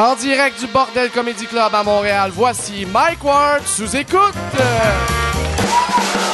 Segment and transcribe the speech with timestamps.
[0.00, 4.32] En direct du Bordel Comedy Club à Montréal, voici Mike Ward sous écoute.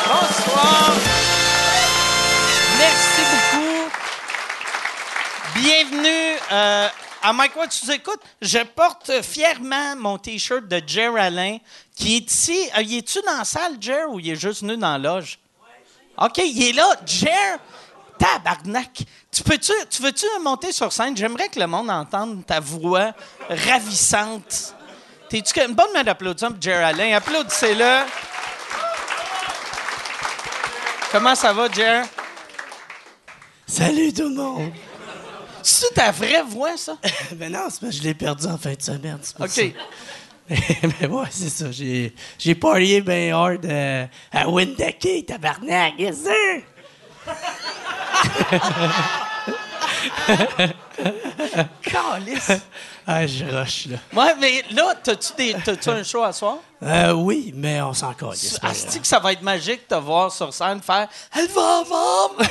[0.06, 0.92] Bonsoir.
[2.78, 3.90] Merci beaucoup.
[5.56, 6.88] Bienvenue euh,
[7.24, 8.20] à Mike Ward sous écoute.
[8.40, 11.58] Je porte fièrement mon T-shirt de Jer Alain
[11.96, 12.70] qui est ici.
[12.78, 15.40] Euh, il est-tu dans la salle, Jer, ou il est juste venu dans la loge?
[16.18, 16.86] OK, il est là.
[17.04, 17.58] Jer,
[18.18, 19.04] tabarnak.
[19.30, 21.16] Tu, peux-tu, tu veux-tu monter sur scène?
[21.16, 23.12] J'aimerais que le monde entende ta voix
[23.48, 24.74] ravissante.
[25.28, 27.16] T'es-tu une bonne main d'applaudissement pour Jer Alain?
[27.16, 28.04] Applaudissez-le.
[31.10, 32.04] Comment ça va, Jer?
[33.66, 34.72] Salut tout le monde!
[35.62, 36.96] C'est ta vraie voix, ça?
[37.32, 39.18] ben non, c'est parce que je l'ai perdu en fin de semaine.
[39.40, 39.48] OK.
[39.48, 39.62] ça.
[40.48, 41.72] Mais ouais, c'est ça.
[41.72, 46.62] J'ai, j'ai parié bien hard euh, à Windake, tabarnak, yes sir!
[51.82, 52.52] Calice.
[53.06, 53.98] Ah, je rush, là.
[54.12, 56.56] Ouais, mais là, t'as-tu, des, t'as-tu un show à soir?
[56.82, 58.58] Euh, oui, mais on s'en calisse.
[58.62, 61.06] Asti que ça va être magique de te voir sur scène faire
[61.36, 62.42] «Elle va vendre!»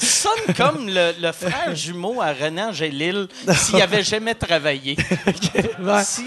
[0.00, 4.96] Tu sonnes comme le, le frère jumeau à René Angélil s'il avait jamais travaillé.
[5.80, 6.04] grave.
[6.04, 6.26] Si,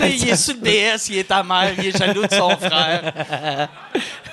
[0.00, 3.68] il est sur le DS, il est ta mère, il est jaloux de son frère.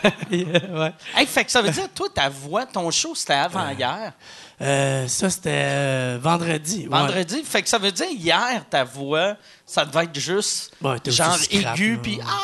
[0.31, 0.93] ouais.
[1.15, 4.13] Hey, fait que ça veut dire, toi, ta voix, ton show, c'était avant-hier.
[4.59, 6.87] Euh, ça, c'était euh, vendredi.
[6.87, 6.97] ouais.
[6.97, 11.37] Vendredi, fait que ça veut dire hier, ta voix, ça devait être juste Ouais, genre
[11.51, 12.37] aigu, puis ah!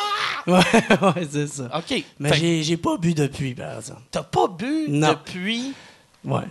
[0.48, 0.60] Ouais,
[1.02, 1.70] ouais, c'est ça.
[1.78, 2.04] OK.
[2.20, 4.02] Mais que j'ai, j'ai pas bu depuis, par exemple.
[4.12, 5.10] t'as pas bu Non.
[5.12, 5.74] depuis
[6.26, 6.42] Ouais.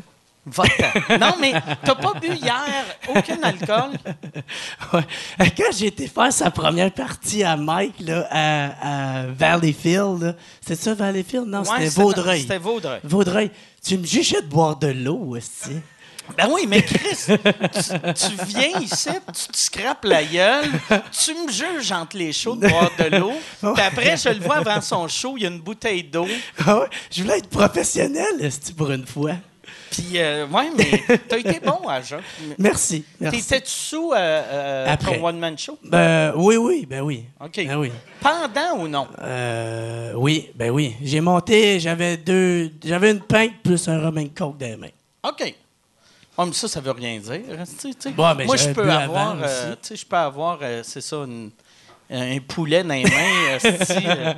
[0.44, 1.18] Votre.
[1.18, 1.52] Non, mais
[1.84, 3.90] t'as pas bu hier aucun alcool?
[4.92, 5.50] Ouais.
[5.56, 10.94] Quand j'ai été faire sa première partie à Mike là, à, à Valleyfield, c'est ça
[10.94, 11.46] Valleyfield?
[11.46, 12.40] Non, Ouais, c'était Vaudreuil.
[12.42, 13.00] C'était Vaudreuil.
[13.04, 13.50] Vaudreuil,
[13.84, 15.76] tu me jugeais de boire de l'eau aussi.
[16.36, 20.70] Ben oui, mais Chris, tu, tu viens ici, tu te scrapes la gueule,
[21.10, 23.32] tu me juges entre les shows de boire de l'eau,
[23.74, 26.26] puis après, je le vois avant son show, il y a une bouteille d'eau,
[26.64, 29.32] Ah ouais, je voulais être professionnel, esti, pour une fois?
[29.90, 32.22] Puis euh, ouais, mais t'as été bon à Jacques.
[32.58, 33.04] Merci.
[33.20, 33.38] merci.
[33.42, 35.16] T'étais-tu sous euh, euh, Après.
[35.18, 35.78] ton one-man show?
[35.84, 37.24] Ben, oui, oui, ben oui.
[37.40, 37.56] OK.
[37.56, 37.92] Ben oui.
[38.20, 39.06] Pendant ou non?
[39.20, 40.94] Euh, oui, ben oui.
[41.02, 44.88] J'ai monté, j'avais deux, j'avais une pinte plus un rum and coke dans les mains.
[45.24, 45.54] OK.
[46.36, 47.40] Oh, mais ça, ça veut rien dire.
[47.42, 48.10] tu sais, tu sais?
[48.10, 49.78] Bon, mais Moi, je j'avais peux bu avoir, avant euh, aussi.
[49.82, 51.50] tu sais, je peux avoir, euh, c'est ça, une-
[52.10, 53.56] un poulet dans les mains.
[53.56, 54.34] esti, euh.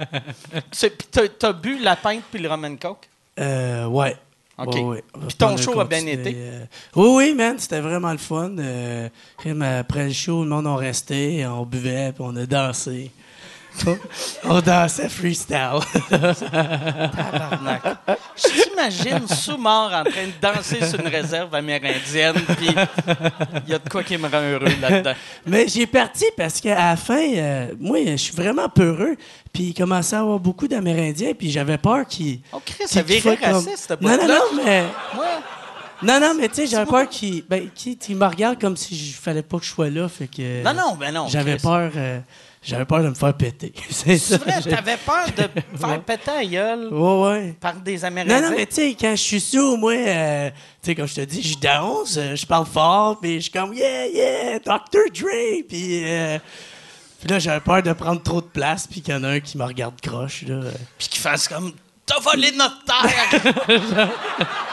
[0.72, 3.08] C'est- puis t'as, t'as bu la pinte puis le rum and coke?
[3.38, 4.16] Euh, ouais.
[4.58, 4.74] OK.
[4.74, 5.04] Ouais, ouais.
[5.14, 6.32] On va Puis ton show a bien été?
[6.36, 8.56] euh, Oui, oui, man, c'était vraiment le fun.
[8.58, 9.08] Euh,
[9.80, 13.10] après le show, le monde a resté, on buvait, puis on a dansé.
[14.44, 15.80] on dansait freestyle.
[16.10, 17.82] Tabarnak.
[18.36, 22.68] Je t'imagine sous-mort en train de danser sur une réserve amérindienne, puis
[23.66, 25.14] il y a de quoi qui me rend heureux là-dedans.
[25.46, 29.16] Mais j'ai parti parce qu'à la fin, euh, moi, je suis vraiment peureux.
[29.52, 32.40] Puis il commençait à avoir beaucoup d'Amérindiens, puis j'avais peur qu'ils.
[32.52, 34.82] Oh, Chris, ça qu'ils virait comme- raciste, Non, non, non, mais.
[35.16, 35.26] Ouais.
[36.02, 38.96] Non, non, mais tu sais, j'avais peur qu'ils ben, qu'ils- qu'ils me regardent comme si
[38.98, 40.08] je fallait pas que je sois là.
[40.08, 40.62] Fait que.
[40.64, 41.28] Non, non, ben non.
[41.28, 41.92] J'avais peur.
[41.96, 42.18] euh,
[42.64, 43.72] j'avais peur de me faire péter.
[43.90, 45.48] C'est vrai, t'avais peur de
[45.78, 47.54] faire péter la gueule Ouais, ouais.
[47.60, 48.40] par des Amérindiens.
[48.40, 51.14] Non, non, mais tu sais, quand je suis sous, moi, euh, tu sais, comme je
[51.14, 55.10] te dis, je danse, euh, je parle fort, puis je suis comme, yeah, yeah, Dr.
[55.14, 56.02] Dre, puis.
[56.04, 56.38] euh,
[57.20, 59.40] puis là, j'avais peur de prendre trop de place, puis qu'il y en a un
[59.40, 60.60] qui me regarde croche, là.
[60.98, 61.72] Puis qu'ils fassent comme
[62.06, 63.54] T'as volé notre terre!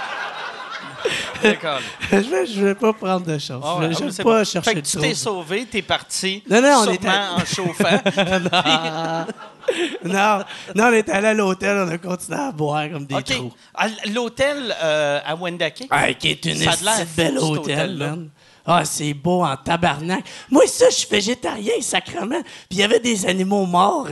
[2.12, 3.63] Je, vais, je vais pas prendre de chance.
[3.66, 4.44] Ah je ah, vais pas bon.
[4.44, 6.44] chercher Fait que de tu t'es sauvé, t'es parti.
[6.50, 9.25] Non, non, on sûrement était- en chauffant.
[10.03, 10.44] non,
[10.75, 13.25] non, on est allé à l'hôtel, on a continué à boire comme des OK.
[13.25, 13.53] trous.
[14.13, 15.84] L'hôtel euh, à Wendake.
[15.90, 16.66] Ah, qui est une
[17.16, 18.30] belle hôtel, man.
[18.66, 20.24] Ah, c'est beau en tabarnak.
[20.50, 22.41] Moi, ça, je suis végétarien, sacrement.
[22.41, 24.07] Puis il y avait des animaux morts,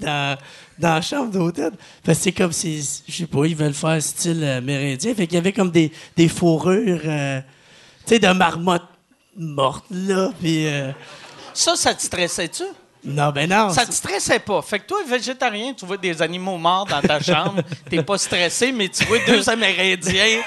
[0.00, 0.36] dans,
[0.82, 1.70] dans la chambre d'hôtel.
[2.04, 5.14] Que c'est comme si, je sais pas, ils veulent faire style euh, mérindien.
[5.14, 7.40] Fait qu'il y avait comme des, des fourrures, euh,
[8.04, 8.82] tu sais, de marmottes
[9.36, 10.32] mortes, là.
[10.44, 10.92] Euh,
[11.54, 12.64] Ça, ça te stressait-tu?
[13.04, 13.70] Non, ben non.
[13.70, 14.62] Ça te stressait pas.
[14.62, 17.60] Fait que toi, végétarien, tu vois des animaux morts dans ta chambre,
[17.90, 20.40] t'es pas stressé, mais tu vois deux Amérindiens.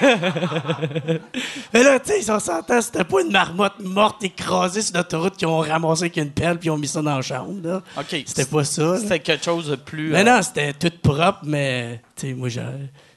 [1.72, 5.48] Mais là, tu sais, on s'entend, c'était pas une marmotte morte écrasée sur l'autoroute qu'ils
[5.48, 7.82] ont ramassé avec une pelle puis ils ont mis ça dans la chambre, là.
[7.98, 8.22] OK.
[8.26, 8.98] C'était pas ça.
[8.98, 10.10] C'était quelque chose de plus.
[10.10, 12.60] Mais euh, non, c'était tout propre, mais tu sais, moi, je,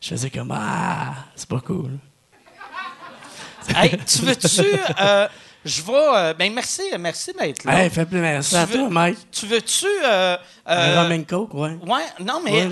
[0.02, 1.92] je faisais comme Ah, c'est pas cool.
[3.76, 4.62] Hey, tu veux-tu.
[5.00, 5.28] euh,
[5.70, 5.94] je vais.
[5.94, 7.84] euh, ben, merci, merci d'être là.
[7.84, 9.18] Hey, fais plus merci à toi, Mike.
[9.32, 9.86] Tu veux-tu.
[10.06, 10.36] Euh,
[10.66, 11.78] Un euh, rum and coke, ouais.
[11.86, 12.52] Ouais, non, mais.
[12.52, 12.70] Ouais,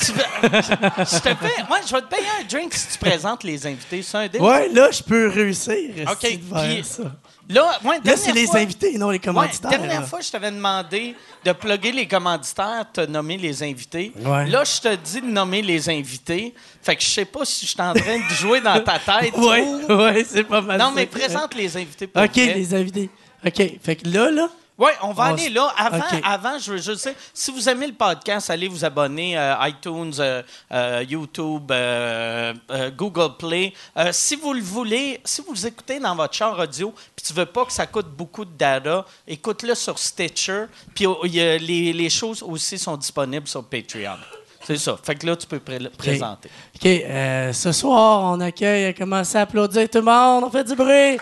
[0.00, 3.42] tu veux, je te paye- ouais, je vais te payer un drink si tu présentes
[3.44, 4.02] les invités.
[4.02, 4.40] C'est un deal?
[4.40, 5.74] Ouais, là, je peux réussir.
[6.10, 6.18] OK.
[6.20, 7.02] puis- ça.
[7.48, 9.70] Là, ouais, Là, dernière c'est les invités, non les Ouais, commanditaires.
[9.70, 10.06] dernière là.
[10.06, 11.14] fois, je t'avais demandé
[11.44, 14.12] de plugger les commanditaires, te nommer les invités.
[14.24, 14.46] Ouais.
[14.48, 16.54] Là, je te dis de nommer les invités.
[16.82, 19.32] Fait que je sais pas si je suis en train de jouer dans ta tête.
[19.36, 20.78] Oui, ou- ouais, c'est pas mal.
[20.78, 22.54] Non, mais présente les invités pour OK, vrai.
[22.54, 23.10] les invités.
[23.46, 25.72] OK, fait que là, là, Oui, on va On aller là.
[25.76, 29.66] Avant, avant, je veux juste dire, si vous aimez le podcast, allez vous abonner à
[29.68, 33.72] iTunes, euh, euh, YouTube, euh, euh, Google Play.
[33.96, 37.32] Euh, si vous le voulez, si vous le écoutez dans votre char audio, puis tu
[37.32, 40.66] veux pas que ça coûte beaucoup de data, écoute-le sur Stitcher.
[40.94, 41.58] Puis oh, les,
[41.92, 44.18] les choses aussi sont disponibles sur Patreon.
[44.66, 44.96] C'est ça.
[45.02, 46.50] Fait que là, tu peux pré- le présenter.
[46.74, 50.74] OK, euh, ce soir, on accueille, commencez à applaudir tout le monde, on fait du
[50.74, 51.18] bruit.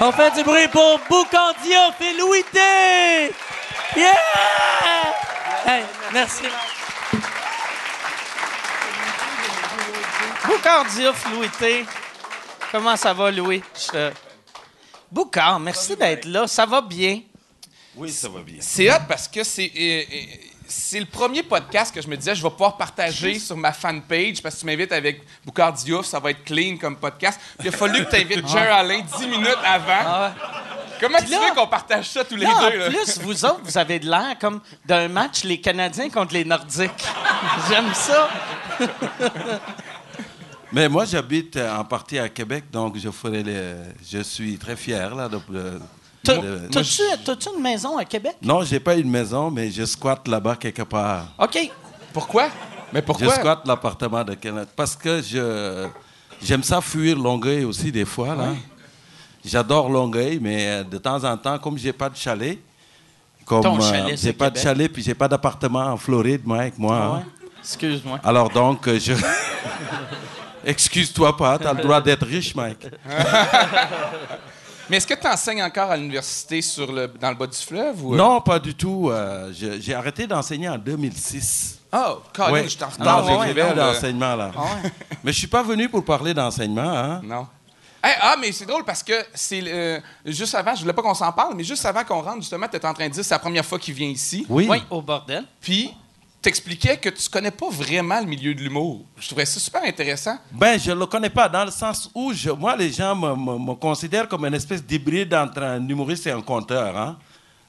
[0.00, 2.58] On fait du bruit pour Boucandioff et Louis T.
[3.96, 4.12] Yeah!
[5.66, 6.42] Hey, merci.
[10.46, 11.86] Boucard Diouf, Louis T.
[12.70, 13.62] Comment ça va, Louis?
[13.74, 14.10] Je
[15.10, 16.46] Boucard, merci d'être là.
[16.46, 17.20] Ça va bien?
[17.96, 18.56] Oui, ça va bien.
[18.60, 20.16] C'est hot parce que c'est euh, euh,
[20.76, 24.42] c'est le premier podcast que je me disais je vais pouvoir partager sur ma fanpage
[24.42, 27.38] parce que tu m'invites avec Boucard Diouf, ça va être clean comme podcast.
[27.58, 30.32] Puis il a fallu que tu invites Jer Alain 10 minutes avant.
[31.00, 32.78] Comment tu là- fais qu'on partage ça tous les Là, en deux?
[32.78, 32.86] là?
[32.88, 37.04] plus, vous autres, vous avez de l'air comme d'un match les Canadiens contre les Nordiques.
[37.68, 38.28] J'aime ça.
[40.72, 43.74] Mais moi, j'habite en partie à Québec, donc je ferai les...
[44.10, 45.38] Je suis très fier, là, de...
[46.24, 48.36] T'as-tu t'as-tu une maison à Québec?
[48.42, 51.26] Non, j'ai pas une maison, mais je squatte là-bas quelque part.
[51.38, 51.70] OK.
[52.12, 52.48] Pourquoi?
[52.92, 53.34] Mais Je pourquoi?
[53.34, 54.64] squatte l'appartement de quelqu'un.
[54.76, 55.86] Parce que je...
[56.42, 58.48] J'aime ça fuir Longueuil aussi, des fois, là.
[59.44, 62.58] J'adore Longueuil, mais euh, de temps en temps, comme j'ai pas de chalet,
[63.44, 66.96] comme euh, j'ai pas de chalet, puis j'ai pas d'appartement en Floride, moi, avec moi.
[66.96, 67.16] hein.
[67.18, 67.22] Ouais?
[67.60, 68.20] Excuse-moi.
[68.24, 69.12] Alors donc, euh, je...
[70.64, 72.86] Excuse-toi pas, t'as le droit d'être riche, Mike.
[74.90, 78.04] Mais est-ce que tu enseignes encore à l'université sur le, dans le bas du fleuve?
[78.04, 78.14] Ou...
[78.16, 79.08] Non, pas du tout.
[79.10, 81.78] euh, je- j'ai arrêté d'enseigner en 2006.
[81.92, 82.64] Oh, Colin, Ouais.
[82.64, 83.24] je suis en Non, retard.
[83.46, 83.92] j'ai ouais, non, là.
[83.92, 84.50] d'enseignement, là.
[85.24, 87.20] Mais je suis pas venu pour parler d'enseignement, hein.
[87.24, 87.46] Non.
[88.02, 91.14] Hey, ah, mais c'est drôle parce que c'est euh, juste avant, je voulais pas qu'on
[91.14, 93.26] s'en parle, mais juste avant qu'on rentre, justement, tu étais en train de dire que
[93.26, 94.44] c'est la première fois qu'il vient ici.
[94.50, 94.66] Oui.
[94.68, 95.44] Oui, au bordel.
[95.58, 95.90] Puis,
[96.44, 99.04] t'expliquais que tu connais pas vraiment le milieu de l'humour.
[99.18, 100.36] Je trouvais ça super intéressant.
[100.52, 103.58] Ben, je le connais pas dans le sens où, je- moi, les gens me, me-
[103.58, 107.16] me considèrent comme une espèce d'hybride entre un humoriste et un conteur, hein.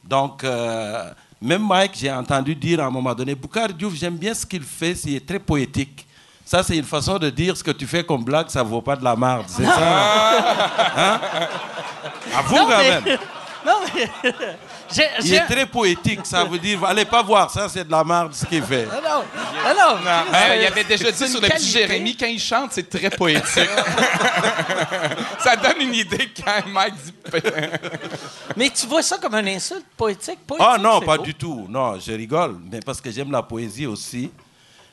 [0.04, 1.10] Donc, euh,
[1.42, 4.64] même Mike, j'ai entendu dire à un moment donné, Boucard Diouf, j'aime bien ce qu'il
[4.64, 6.06] fait, c'est très poétique.
[6.44, 8.96] Ça, c'est une façon de dire ce que tu fais comme blague, ça vaut pas
[8.96, 9.46] de la marde.
[9.48, 9.80] C'est ça?
[10.98, 11.20] Hein?
[12.38, 13.20] Avoue Non, quand mais- même.
[13.66, 14.10] Non, mais.
[15.24, 18.34] Il est très poétique, ça veut dire, allez pas voir, ça c'est de la marde
[18.34, 18.88] ce qu'il fait.
[18.92, 19.24] Ah non,
[19.66, 19.98] ah non,
[20.32, 21.68] c'est- il avait déjà dit sur le petit.
[21.70, 23.44] Jérémy, quand il chante, c'est très poétique.
[25.40, 27.14] ça donne une idée quand Mike dit.
[28.56, 30.40] Mais tu vois ça comme une insulte poétique?
[30.46, 31.24] poétique Ah non, pas beau.
[31.24, 31.66] du tout.
[31.70, 34.32] Non, je rigole, mais parce que j'aime la poésie aussi.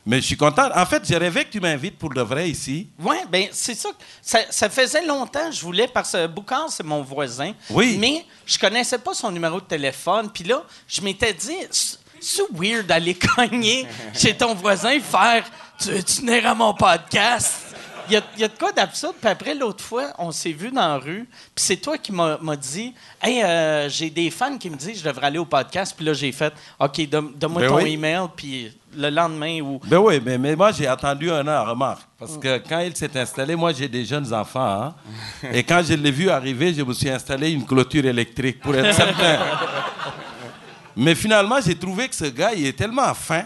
[0.04, 0.68] Mais je suis content.
[0.74, 2.88] En fait, j'ai rêvé que tu m'invites pour de vrai ici.
[2.98, 3.90] Oui, ben c'est ça.
[4.20, 4.40] ça.
[4.50, 7.52] Ça faisait longtemps que je voulais, parce que Boucard, c'est mon voisin.
[7.70, 7.96] Oui.
[8.00, 10.28] Mais je connaissais pas son numéro de téléphone.
[10.32, 15.44] Puis là, je m'étais dit, c'est weird d'aller cogner chez ton voisin et faire
[15.78, 17.71] Tu venir à mon podcast?
[18.10, 19.14] Il y y a de quoi d'absurde.
[19.20, 21.28] Puis après, l'autre fois, on s'est vu dans la rue.
[21.54, 25.04] Puis c'est toi qui m'as dit Hey, euh, j'ai des fans qui me disent je
[25.08, 25.94] devrais aller au podcast.
[25.96, 27.92] Puis là, j'ai fait OK, donne- donne-moi Ben ton oui.
[27.92, 28.20] email.
[28.34, 29.80] Puis le lendemain, ou.
[29.86, 32.02] Ben oui, mais, mais moi j'ai attendu un an, remarque.
[32.18, 34.82] Parce que quand il s'est installé, moi j'ai des jeunes enfants.
[34.82, 34.94] hein.
[35.52, 38.94] Et quand je l'ai vu arriver, je me suis installé une clôture électrique pour être
[38.94, 39.38] certain.
[40.96, 43.44] Mais finalement, j'ai trouvé que ce gars, il est tellement fin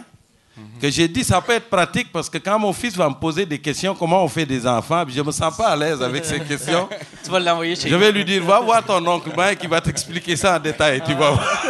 [0.80, 3.44] que j'ai dit ça peut être pratique parce que quand mon fils va me poser
[3.46, 6.40] des questions, comment on fait des enfants, je me sens pas à l'aise avec ces
[6.48, 6.88] questions.
[7.22, 9.80] Tu vas l'envoyer chez Je vais lui dire, va voir ton oncle Mike, il va
[9.80, 11.62] t'expliquer ça en détail, tu vas voir.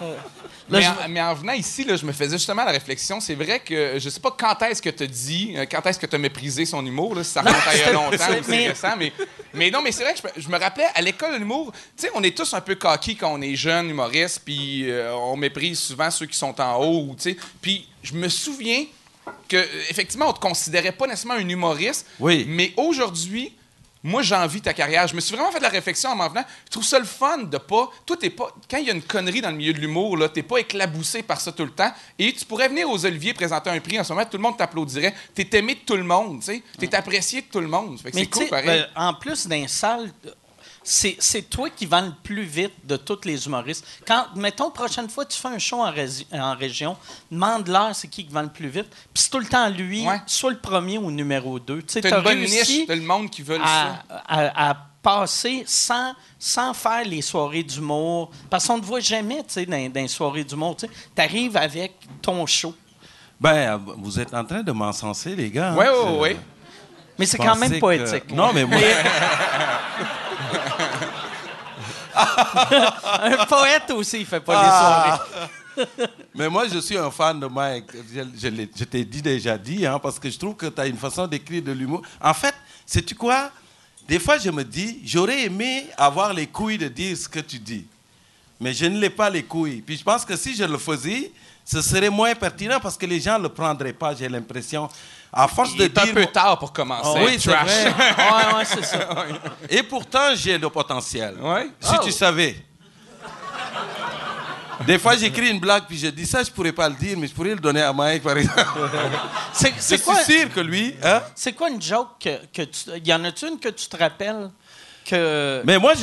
[0.70, 3.20] Mais, je- en, mais en venant ici, là, je me faisais justement la réflexion.
[3.20, 5.98] C'est vrai que je sais pas quand est-ce que tu as dit, euh, quand est-ce
[5.98, 8.14] que tu as méprisé son humour, là, si ça remonte à il y a longtemps
[8.16, 8.94] ou c'est Mais- récent.
[8.98, 9.12] Mais,
[9.54, 11.72] mais non, mais c'est vrai que je, me- je me rappelais à l'école de l'humour,
[11.96, 15.14] tu sais, on est tous un peu coqués quand on est jeune humoriste, puis euh,
[15.14, 17.36] on méprise souvent ceux qui sont en haut, tu sais.
[17.62, 18.84] Puis je me souviens
[19.48, 22.44] que euh, effectivement, on te considérait pas nécessairement un humoriste, Oui.
[22.48, 23.52] mais aujourd'hui,
[24.02, 25.08] moi, j'envie ta carrière.
[25.08, 26.44] Je me suis vraiment fait de la réflexion en m'en venant.
[26.66, 27.90] Je trouve ça le fun de pas.
[28.06, 28.54] Toi, t'es pas.
[28.70, 31.22] Quand il y a une connerie dans le milieu de l'humour, là, t'es pas éclaboussé
[31.22, 31.92] par ça tout le temps.
[32.18, 34.56] Et tu pourrais venir aux Oliviers présenter un prix en ce moment, tout le monde
[34.56, 35.14] t'applaudirait.
[35.34, 36.62] T'es aimé de tout le monde, tu sais.
[36.78, 38.00] T'es apprécié de tout le monde.
[38.00, 38.66] Fait que c'est cool, pareil.
[38.66, 40.32] ben, en plus d'un salle, c'est
[40.90, 43.84] c'est toi qui vends le plus vite de tous les humoristes.
[44.06, 46.96] Quand, mettons, prochaine fois, tu fais un show en, région,
[47.30, 48.86] demande-leur c'est qui qui vend le plus vite.
[49.12, 50.20] Puis c'est tout le temps lui, Ouais.
[50.26, 51.82] soit le premier ou le numéro deux.
[51.82, 53.64] Tu sais, t'as t'as une bonne niche, le monde qui veut à,
[54.08, 54.22] ça.
[54.26, 58.30] à- à passer sans, sans faire les soirées d'humour?
[58.50, 60.76] Parce qu'on ne te voit jamais, tu sais, dans, dans les soirées d'humour.
[60.76, 61.92] Tu arrives avec
[62.22, 62.74] ton show.
[63.40, 65.74] Ben, vous êtes en train de m'encenser, les gars.
[65.78, 65.92] Oui, hein.
[66.06, 66.36] oui, oui.
[67.18, 68.32] Mais c'est quand même que- poétique.
[68.32, 68.78] Non, mais moi,
[73.22, 75.20] Un poète aussi, il fait pas Ah.
[75.76, 75.88] les soirées.
[76.34, 77.86] mais moi, je suis un fan de Mike.
[78.12, 80.80] Je, je l'ai- je t'ai dit déjà dit, hein, parce que je trouve que tu
[80.80, 82.02] as une façon d'écrire de l'humour.
[82.20, 83.50] En fait, sais-tu quoi?
[84.08, 87.58] Des fois, je me dis, j'aurais aimé avoir les couilles de dire ce que tu
[87.58, 87.86] dis.
[88.60, 89.82] Mais je ne l'ai pas les couilles.
[89.82, 91.30] Puis je pense que si je le faisais,
[91.64, 94.88] ce serait moins pertinent parce que les gens ne le prendraient pas, j'ai l'impression.
[95.32, 96.14] À force Il de est un dire.
[96.14, 97.18] peu tard pour commencer.
[97.24, 97.66] oui, c'est Trash.
[97.66, 97.92] vrai.
[97.94, 99.08] ouais, ouais, c'est ça.
[99.70, 101.36] Et pourtant, j'ai le potentiel.
[101.40, 101.68] Ouais.
[101.80, 102.02] Si Oh.
[102.04, 102.56] tu savais.
[104.86, 107.26] Des fois, j'écris une blague, puis je dis ça, je pourrais pas le dire, mais
[107.26, 108.62] je pourrais le donner à Mike, par exemple.
[109.52, 111.20] C'est c'est quoi, sûr que lui, hein?
[111.34, 112.90] c'est quoi une joke que, que tu.
[113.04, 114.50] Y en a-tu une que tu te rappelles
[115.04, 115.62] que.
[115.66, 115.94] Mais moi,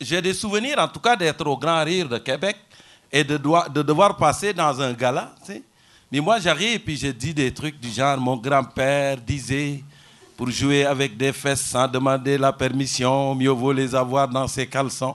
[0.00, 2.56] j'ai des souvenirs, en tout cas, d'être au Grand Rire de Québec
[3.12, 5.62] et de, de devoir passer dans un gala, tu sais.
[6.10, 9.82] Mais moi, j'arrive et puis je dis des trucs du genre, mon grand-père disait,
[10.36, 14.66] pour jouer avec des fesses sans demander la permission, mieux vaut les avoir dans ses
[14.66, 15.14] caleçons.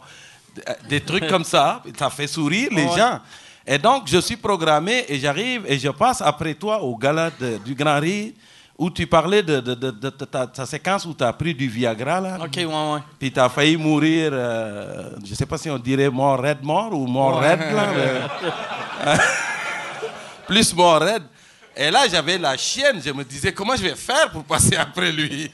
[0.88, 2.98] Des trucs comme ça, ça fait sourire les Ouais.
[2.98, 3.20] gens.
[3.66, 7.58] Et donc, je suis programmé et j'arrive et je passe après toi au gala de-
[7.64, 8.34] du Grand Rire
[8.78, 11.68] où tu parlais de, de- de- de ta, ta séquence où tu as pris du
[11.70, 12.38] Viagra, là.
[12.44, 13.00] OK, ouais, ouais.
[13.18, 17.08] Puis t'as failli mourir, euh, je sais pas si on dirait mort raide mort ou
[17.08, 17.86] mort raide, là.
[17.96, 19.12] mais-
[20.48, 21.24] Plus mort raide.
[21.76, 23.02] Et là, j'avais la chienne.
[23.04, 25.52] Je me disais, comment je vais faire pour passer après lui?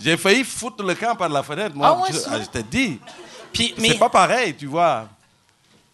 [0.00, 1.76] J'ai failli foutre le camp par la fenêtre.
[1.76, 2.98] Moi, Ah ouais, je, ah, je te dis.
[3.52, 3.88] Puis, mais.
[3.90, 5.08] C'est pas pareil, tu vois.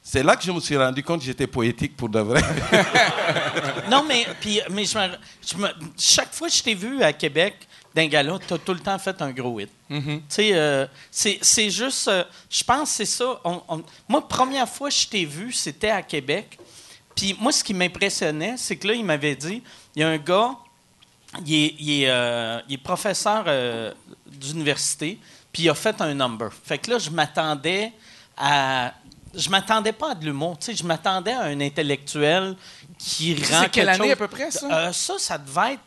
[0.02, 2.40] C'est là que je me suis rendu compte que j'étais poétique pour de vrai.
[3.90, 5.16] Non, mais, puis, mais je me-
[5.46, 7.56] je me- chaque fois que je t'ai vu à Québec,
[7.94, 9.70] d'un gala, tu as tout le temps fait un gros hit.
[9.88, 12.08] Tu sais, euh, c'est c'est juste.
[12.08, 13.40] euh, je pense que c'est ça.
[13.44, 16.58] on- on- moi, première fois que je t'ai vu, c'était à Québec.
[17.18, 19.60] Puis moi, ce qui m'impressionnait, c'est que là, il m'avait dit
[19.96, 20.52] il y a un gars,
[21.44, 23.92] il est, il est, euh, il est professeur euh,
[24.24, 25.18] d'université,
[25.52, 26.50] puis il a fait un number.
[26.64, 27.92] Fait que là, je m'attendais
[28.36, 28.92] à.
[29.34, 32.56] Je m'attendais pas à de l'humour, tu sais, je m'attendais à un intellectuel
[32.98, 34.66] qui rend C'est quelle année chose- à peu près, ça?
[34.72, 35.82] Euh, ça, ça devait être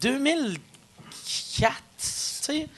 [0.00, 2.68] 2004, tu sais.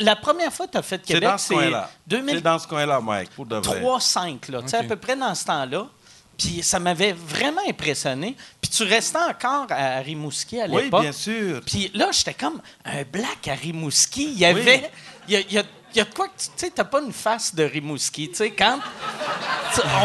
[0.00, 1.90] La première fois que tu as fait C'est Québec, dans ce c'est coin-là.
[2.06, 3.82] 2003 C'est dans ce coin-là, Mike, pour de vrai.
[4.00, 5.86] 5 là, tu sais, à peu près dans ce temps-là.
[6.38, 8.36] Puis ça m'avait vraiment impressionné.
[8.60, 11.02] Puis tu restais encore à Rimouski à Oui, l'époque.
[11.02, 11.60] bien sûr.
[11.64, 14.24] Puis là, j'étais comme un black à Rimouski.
[14.32, 14.90] Il y avait.
[15.28, 15.64] Il y a, il y a-
[15.94, 18.28] il y a de quoi que tu sais, t'as pas une face de Rimouski.
[18.28, 18.78] Tu sais, quand.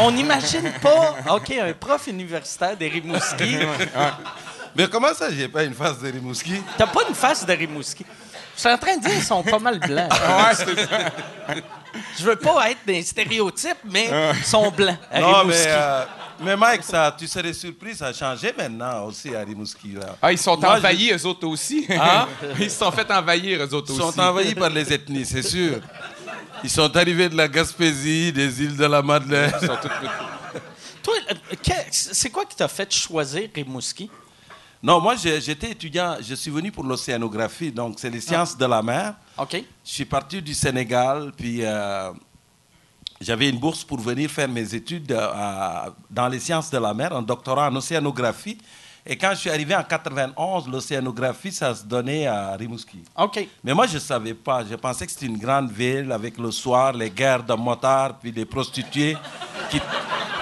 [0.00, 1.16] on n'imagine pas.
[1.34, 3.58] OK, un prof universitaire de Rimouski.
[4.74, 6.54] Mais comment ça, j'ai pas une face de Rimouski?
[6.78, 8.06] T'as pas une face de Rimouski.
[8.54, 10.10] Je suis en train de dire qu'ils sont pas mal blancs.
[10.12, 10.98] Ouais, c'est ça.
[12.18, 16.04] Je veux pas être des stéréotypes, mais ils sont blancs à Non, mais, euh,
[16.40, 19.92] mais Mike, ça, tu serais surpris, ça a changé maintenant aussi à Rimouski.
[19.94, 20.16] Là.
[20.22, 21.86] Ah, ils sont Moi, envahis, eux autres aussi.
[21.90, 22.28] Hein?
[22.58, 24.14] ils se sont fait envahir, eux autres Ils aussi.
[24.16, 25.80] sont envahis par les ethnies, c'est sûr.
[26.64, 29.52] Ils sont arrivés de la Gaspésie, des îles de la Madeleine.
[29.60, 29.88] Ils sont tous-
[31.02, 34.10] Toi, euh, c'est quoi qui t'a fait choisir Rimouski?
[34.82, 38.82] Non, moi, j'étais étudiant, je suis venu pour l'océanographie, donc c'est les sciences de la
[38.82, 39.14] mer.
[39.38, 39.62] OK.
[39.84, 42.10] Je suis parti du Sénégal, puis euh,
[43.20, 47.14] j'avais une bourse pour venir faire mes études euh, dans les sciences de la mer,
[47.14, 48.58] un doctorat en océanographie.
[49.06, 53.04] Et quand je suis arrivé en 91, l'océanographie, ça se donnait à Rimouski.
[53.16, 53.46] OK.
[53.62, 54.64] Mais moi, je ne savais pas.
[54.68, 58.32] Je pensais que c'était une grande ville avec le soir, les guerres de motards, puis
[58.32, 59.16] les prostituées
[59.70, 59.80] qui,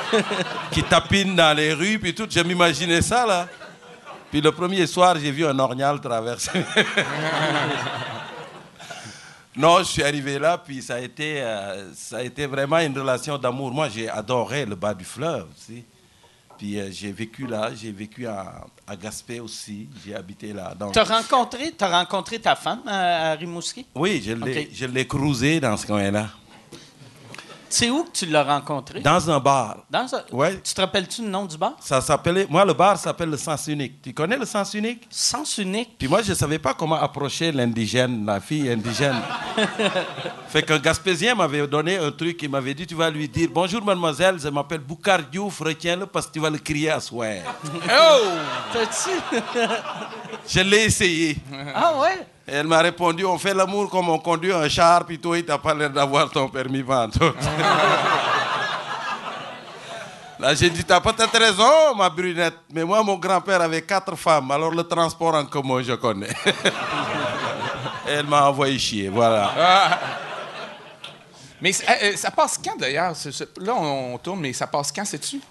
[0.72, 2.26] qui tapinent dans les rues, puis tout.
[2.28, 3.46] Je m'imaginais ça, là.
[4.30, 6.64] Puis le premier soir, j'ai vu un orignal traverser.
[9.56, 12.96] non, je suis arrivé là, puis ça a été, euh, ça a été vraiment une
[12.96, 13.72] relation d'amour.
[13.72, 15.84] Moi, j'ai adoré le bas du fleuve, tu sais.
[16.56, 20.74] Puis euh, j'ai vécu là, j'ai vécu à, à Gaspé aussi, j'ai habité là.
[20.78, 23.86] Donc, T'as rencontré, t'as rencontré ta femme à, à Rimouski?
[23.94, 24.68] oui, je l'ai, Ok.
[24.72, 26.28] je l'ai cruisé dans ce coin-là.
[27.72, 29.00] C'est où que tu l'as rencontré?
[29.00, 29.78] Dans un bar.
[29.88, 30.60] Dans un- Ouais.
[30.62, 31.74] Tu te rappelles-tu le nom du bar?
[31.80, 34.02] Ça s'appelait, moi, le bar s'appelle le Sens Unique.
[34.02, 35.06] Tu connais le Sens Unique?
[35.08, 35.96] Sens unique.
[35.96, 39.20] Puis moi, je ne savais pas comment approcher l'indigène, la fille indigène.
[40.48, 43.84] fait qu'un Gaspésien m'avait donné un truc, il m'avait dit, tu vas lui dire, bonjour
[43.84, 47.36] mademoiselle, je m'appelle Boucar Diouf, retiens-le parce que tu vas le crier à soir.
[47.64, 48.18] Oh!
[48.72, 49.10] T'as-tu?
[50.48, 51.36] je l'ai essayé.
[51.74, 52.26] ah ouais?
[52.52, 55.56] Elle m'a répondu, on fait l'amour comme on conduit un char, puis toi, il t'a
[55.56, 57.36] pas l'air d'avoir ton permis pantoute.
[60.40, 64.50] Là, j'ai dit, t'as peut-être raison, ma brunette, mais moi, mon grand-père avait quatre femmes,
[64.50, 66.30] alors le transport en commun, je connais.
[68.08, 70.00] Elle m'a envoyé chier, voilà.
[71.60, 73.12] Mais euh, ça passe quand d'ailleurs?
[73.58, 75.42] Là, on, on tourne, mais ça passe quand, sais-tu?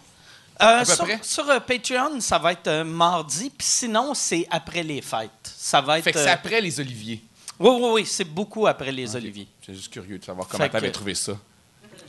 [0.61, 0.83] Euh,
[1.21, 5.29] sur euh, Patreon, ça va être euh, mardi, puis sinon, c'est après les fêtes.
[5.43, 6.03] Ça va être.
[6.03, 7.23] Fait que c'est après les Oliviers.
[7.59, 9.47] Oui, oui, oui, c'est beaucoup après les Oliviers.
[9.65, 11.33] C'est juste curieux de savoir comment tu avais que- trouvé ça.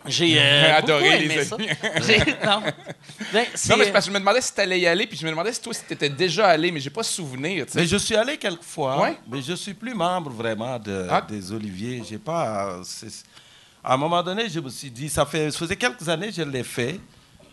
[0.07, 1.52] J'ai euh, Adoré les.
[1.52, 1.76] Oliviers.
[2.45, 2.62] Non.
[2.62, 5.16] Ben, Non, mais c'est parce que je me demandais si tu allais y aller, puis
[5.19, 7.66] je me demandais si toi, si tu étais déjà allé, mais j'ai pas souvenir.
[7.75, 9.16] Mais je suis allé quelques fois, Ouais.
[9.30, 11.21] mais je suis plus membre vraiment de, Ah.
[11.28, 12.02] des Oliviers.
[12.09, 12.80] J'ai pas.
[12.85, 13.25] c'est-
[13.85, 16.35] À un moment donné, je me suis dit, ça fait, ça faisait quelques années que
[16.35, 16.99] je l'ai fait,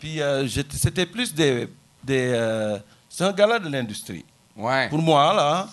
[0.00, 1.68] puis euh, c'était plus des,
[2.02, 2.78] des euh,
[3.08, 4.24] c'est un gala de l'industrie.
[4.56, 4.88] Ouais.
[4.88, 5.68] Pour moi là,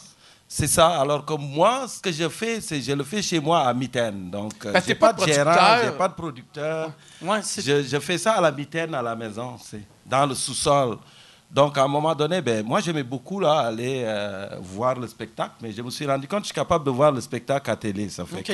[0.48, 1.00] c'est ça.
[1.02, 4.30] Alors comme moi, ce que je fais, c'est je le fais chez moi à mitaine.
[4.30, 5.52] Donc que j'ai pas pas, de gérant,
[5.84, 6.92] j'ai pas de producteur.
[7.22, 10.36] Ouais, c'est- Je, je fais ça à la mitaine à la maison, c'est dans le
[10.36, 10.98] sous-sol.
[11.50, 15.54] Donc, à un moment donné, ben, moi, j'aimais beaucoup là, aller euh, voir le spectacle,
[15.62, 17.76] mais je me suis rendu compte que je suis capable de voir le spectacle à
[17.76, 18.10] télé.
[18.10, 18.54] Ça fait que.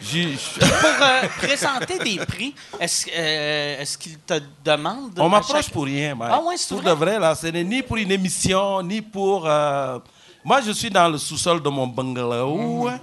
[0.00, 4.34] Pour euh, présenter des prix, est-ce euh, est-ce qu'ils te
[4.64, 5.18] demandent.
[5.18, 6.32] on m'approche chaque- pour rien, Mike.
[6.34, 6.90] Ah ouais, c'est Pour vrai?
[6.90, 9.46] de vrai, là, ce n'est ni pour une émission, ni pour.
[9.46, 9.98] euh,
[10.44, 12.98] Moi, je suis dans le sous-sol de mon bungalow Mhm.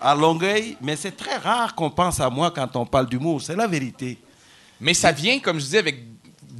[0.00, 3.42] à Longueuil, mais c'est très rare qu'on pense à moi quand on parle d'humour.
[3.42, 4.16] C'est la vérité.
[4.80, 5.96] Mais ça vient, comme je dis, avec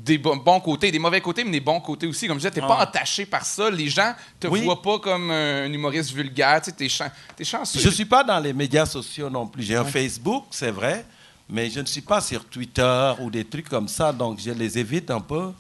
[0.09, 2.27] des bo- bons côtés, des mauvais côtés, mais des bons côtés aussi.
[2.27, 3.71] Comme je disais, t'es pas entaché par ça.
[3.71, 4.63] Les gens te Oui.
[4.63, 6.61] voient pas comme un humoriste vulgaire.
[6.63, 7.79] Tu chan- t'es chanceux.
[7.81, 9.63] Je ne suis pas dans les médias sociaux non plus.
[9.63, 11.05] J'ai un Facebook, c'est vrai,
[11.49, 14.79] mais je ne suis pas sur Twitter ou des trucs comme ça, donc je les
[14.79, 15.53] évite un peu.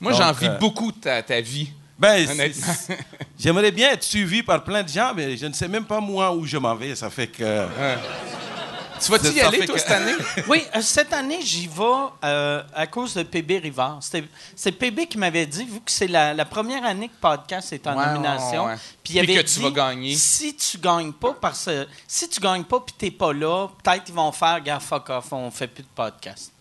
[0.00, 1.70] Moi, j'envie euh, beaucoup ta, ta vie.
[1.98, 2.26] Ben.
[3.38, 6.34] J'aimerais bien être suivi par plein de gens, mais je ne sais même pas moi
[6.34, 6.96] où je m'en vais.
[6.96, 7.66] Ça fait que.
[9.04, 10.12] Tu vas-tu y aller, toi, que- cette année?
[10.48, 11.82] Oui, euh, cette année, j'y vais
[12.24, 14.00] euh, à cause de PB Rivard.
[14.54, 17.86] C'est PB qui m'avait dit, vu que c'est la, la première année que podcast est
[17.86, 18.78] en Ouais, nomination, ouais, ouais.
[19.02, 20.14] puis il Puis avait que tu dit, vas gagner.
[20.14, 24.04] Si tu gagnes pas, parce que si tu gagnes pas puis t'es pas là, peut-être
[24.08, 26.52] ils vont faire, gars, fuck off, on fait plus de podcast.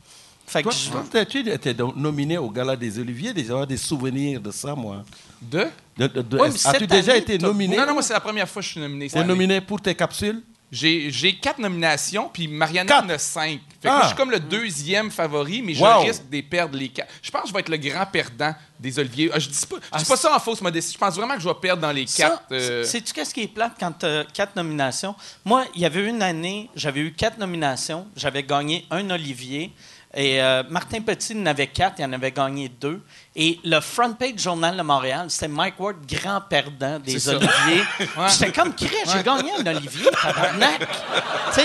[0.48, 3.78] Fait que Toi, je- toi, tu étais donc nominé au Gala des Oliviers, déjà des
[3.78, 5.04] souvenirs de ça, moi?
[5.42, 5.68] De?
[5.98, 7.78] De- As-tu déjà été nominé?
[7.78, 9.10] Non, non, moi, c'est la première fois que je suis nominé.
[9.10, 10.42] T'es nominé pour tes capsules?
[10.72, 13.06] J'ai quatre nominations, puis Mariana Quatre?
[13.06, 13.60] en a cinq.
[13.82, 13.94] Fait que Ah.
[13.94, 16.02] moi, je suis comme le deuxième favori, mais je Wow.
[16.04, 17.12] risque de les perdre les quatre.
[17.22, 19.30] Je pense que je vais être le grand perdant des Oliviers.
[19.34, 20.94] Ah, je dis pas, je dis pas ça en fausse modestie.
[20.94, 22.44] Je pense vraiment que je vais perdre dans les Ça, quatre.
[22.54, 25.14] euh, Sais-tu qu'est-ce qui est plate quand tu as quatre nominations?
[25.44, 29.74] Moi, il y avait une année, j'avais eu quatre nominations, j'avais gagné un Olivier.
[30.14, 33.02] Et euh, Martin Petit en avait quatre, il en avait gagné deux.
[33.34, 37.30] Et le front page Journal de Montréal, c'était Mike Ward, grand perdant des.
[37.30, 37.84] Oliviers.
[38.30, 40.80] J'étais comme, Chris, j'ai gagné un Olivier, tabarnak.
[41.56, 41.62] tu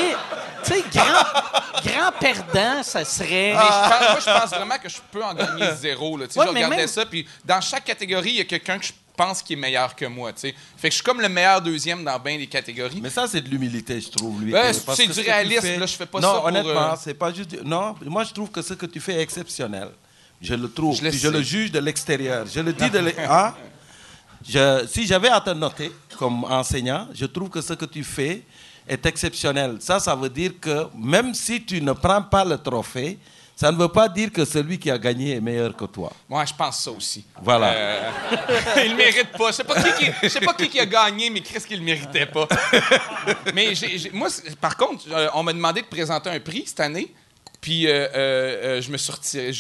[0.63, 1.25] sais, grand,
[1.85, 3.53] grand perdant, ça serait.
[3.53, 6.17] Mais je pense- moi, je pense vraiment que je peux en gagner zéro.
[6.17, 6.27] Là.
[6.27, 8.93] Ouais, je regardais même- ça, puis dans chaque catégorie, il y a quelqu'un que je
[9.17, 10.33] pense qui est meilleur que moi.
[10.33, 10.55] tu sais.
[10.77, 13.01] Fait que je suis comme le meilleur deuxième dans bien des catégories.
[13.03, 14.53] Mais ça, c'est de l'humilité, je trouve, lui.
[14.73, 17.33] C'est- du réalisme, fais- là, je fais pas non, ça pour, honnêtement, euh, c'est pas
[17.33, 17.57] juste...
[17.65, 19.89] Non, moi, je trouve que ce que tu fais est exceptionnel.
[20.41, 20.95] Je le trouve.
[20.97, 22.47] Je le Puis je le juge de l'extérieur.
[22.47, 23.55] Je le dis de l'ex- Hein?
[24.47, 28.43] Je- Si j'avais à te noter comme enseignant, je trouve que ce que tu fais
[28.87, 29.77] est exceptionnel.
[29.81, 33.19] Ça, ça veut dire que même si tu ne prends pas le trophée,
[33.59, 36.13] ça ne veut pas dire que celui qui a gagné est meilleur que toi.
[36.29, 37.25] Moi, je pense ça aussi.
[37.43, 37.73] Voilà.
[37.73, 38.11] Euh,
[38.85, 39.51] il le mérite pas.
[39.51, 41.79] Je sais pas qui, qui- je sais pas qui, qui a gagné, mais qu'est-ce qu'il
[41.79, 42.47] le méritait pas.
[43.55, 43.73] mais
[44.13, 47.13] moi, c'est- par contre, euh, on m'a demandé de présenter un prix cette année.
[47.59, 49.51] Puis euh, euh, euh, je me suis retiré.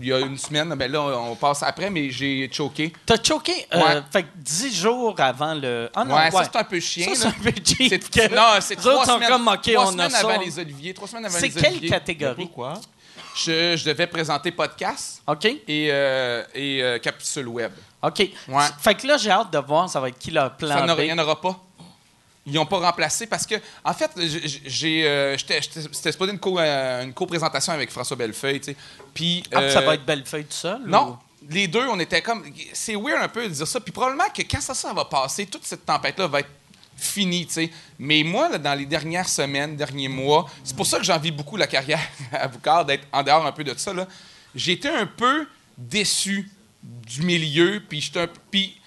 [0.00, 2.92] Il y a une semaine, ben là, on passe après, mais j'ai choqué.
[3.06, 4.02] T'as choqué, euh, Ouais.
[4.12, 5.88] fait que dix jours avant le.
[5.96, 7.06] Ah non, ouais, ça, c'est un peu chien.
[7.14, 8.04] Ça, c'est un peu cheap.
[8.12, 10.18] C'est- Non, c'est trois semaines, comme, trois on a semaines ça.
[10.18, 10.94] avant les Oliviers.
[10.94, 11.88] Trois semaines avant C'est les quelle Oliviers.
[11.90, 12.44] catégorie?
[12.44, 12.74] Pourquoi?
[13.36, 15.44] Je, je devais présenter podcast OK?
[15.44, 17.70] et, euh, et euh, capsule web.
[18.02, 18.18] OK.
[18.48, 18.64] Ouais.
[18.80, 21.12] Fait que là, j'ai hâte de voir, ça va être qui le plan Ça n'y
[21.12, 21.60] en aura pas.
[22.46, 24.10] Ils n'ont pas remplacé parce que, en fait,
[24.66, 28.76] j'ai- euh, c'était supposé une, co, euh, une co-présentation avec François Bellefeuille, tu sais.
[29.12, 29.42] Puis.
[29.52, 30.80] Ah, ça va être Bellefeuille tout seul?
[30.86, 31.18] Non,
[31.50, 32.44] les deux, on était comme.
[32.72, 33.80] C'est weird un peu de dire ça.
[33.80, 36.50] Puis probablement que quand ça, ça va passer, toute cette tempête-là va être
[36.96, 37.70] finie, tu sais.
[37.98, 41.56] Mais moi, là, dans les dernières semaines, derniers mois, c'est pour ça que j'envie beaucoup
[41.56, 42.00] la carrière
[42.32, 44.06] à Boucard, d'être en dehors un peu de ça, là.
[44.66, 46.50] Été un peu déçu
[46.82, 48.80] du milieu, puis j'étais un puis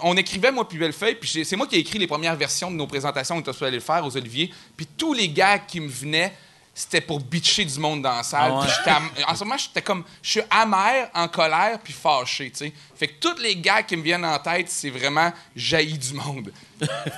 [0.00, 2.76] on écrivait, moi, puis Bellefeuille, puis c'est moi qui ai écrit les premières versions de
[2.76, 5.88] nos présentations qu'on était allé le faire aux Oliviers, puis tous les gars qui me
[5.88, 6.32] venaient,
[6.74, 8.52] c'était pour bitcher du monde dans la salle.
[8.54, 8.66] Ah ouais.
[8.66, 12.72] J'étais en ce moment, j'étais comme, je suis amer, en colère, puis fâché, tu sais.
[12.94, 16.52] Fait que tous les gars qui me viennent en tête, c'est vraiment jailli du monde.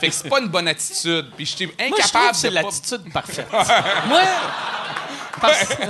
[0.01, 2.49] Fait que c'est pas une bonne attitude, puis j'étais Moi, je trouve incapable que c'est
[2.51, 3.49] de l'attitude parfaite.
[4.07, 4.21] Moi,
[5.41, 5.83] parce que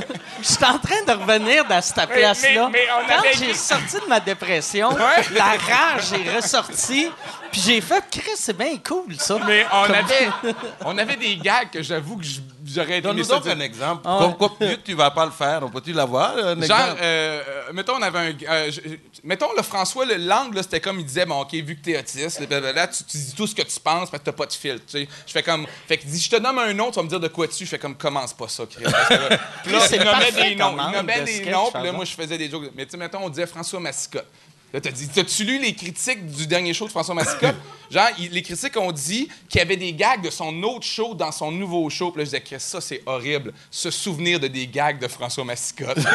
[0.42, 2.68] je suis en train de revenir dans cette place-là.
[2.72, 4.90] mais on Quand avait j'ai dit- sorti de ma dépression,
[5.32, 7.10] la rage est ressortie,
[7.52, 10.28] puis j'ai fait «Chris, c'est bien cool, ça.» Mais on Comme- avait,
[10.84, 12.40] on avait des gars que j'avoue que je-
[12.74, 14.02] j'aurais aimé Donne-nous ça donc un exemple.
[14.04, 16.36] Ah Comme, comme- que tu vas pas le faire, on peut-tu l'avoir?
[16.36, 16.98] un Genre, exemple?
[17.00, 18.32] euh, euh, mettons, on avait un.
[18.48, 18.80] euh, je-
[19.22, 21.98] mettons, le François, le l'angle, là, c'était comme il disait, bon, OK, vu que t'es
[21.98, 24.84] autiste, là, tu, tu dis tout ce que tu penses, mais t'as pas de filtre.
[24.86, 25.08] tu sais.
[25.26, 25.66] Je fais comme.
[25.88, 27.64] Fait qu'il dit, je te nomme un nom, tu vas me dire de quoi tu.
[27.64, 28.84] Je fais comme, commence pas ça, Chris.
[28.84, 29.38] Parce que là,
[29.92, 30.76] il nommait des noms.
[30.90, 32.70] Il nommait des noms, puis là, moi, je faisais des jokes.
[32.74, 34.26] Mais tu sais, mettons, on disait François Massicotte.
[34.74, 37.54] Là, t'as dit, t'as-tu lu les critiques du dernier show de François Massicotte?
[37.92, 41.14] Genre, il- les critiques ont dit qu'il y avait des gags de son autre show
[41.14, 42.10] dans son nouveau show.
[42.10, 43.52] Puis là, je disais, Chris, ça, c'est horrible.
[43.70, 45.98] Se souvenir de des gags de François Massicotte.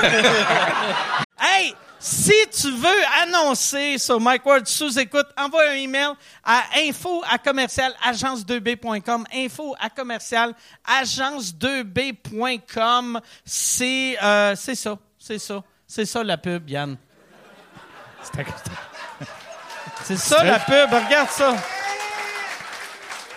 [1.42, 6.10] Hey, si tu veux annoncer sur Mike Ward sous écoute, envoie un email
[6.44, 9.24] à info à commercial agence2b.com.
[9.34, 10.54] Info à commercial
[10.86, 13.22] agence2b.com.
[13.46, 16.98] C'est euh, c'est ça, c'est ça, c'est ça la pub, Yann.
[20.04, 21.56] C'est ça la pub, regarde ça.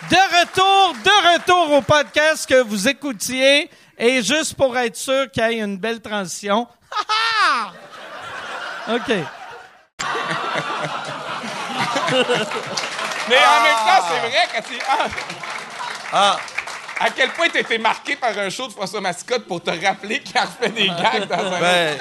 [0.09, 3.69] De retour, de retour au podcast que vous écoutiez.
[3.97, 6.67] Et juste pour être sûr qu'il y ait une belle transition.
[6.91, 7.71] Ha,
[8.87, 8.95] ha!
[8.95, 9.07] OK.
[13.29, 14.79] Mais en même temps, c'est vrai, tu.
[14.89, 15.07] Ah,
[16.11, 16.37] Ah,
[16.99, 20.19] à quel point tu été marqué par un show de François Massicotte pour te rappeler
[20.21, 21.59] qu'il a refait des gags dans un.
[21.59, 21.97] ben,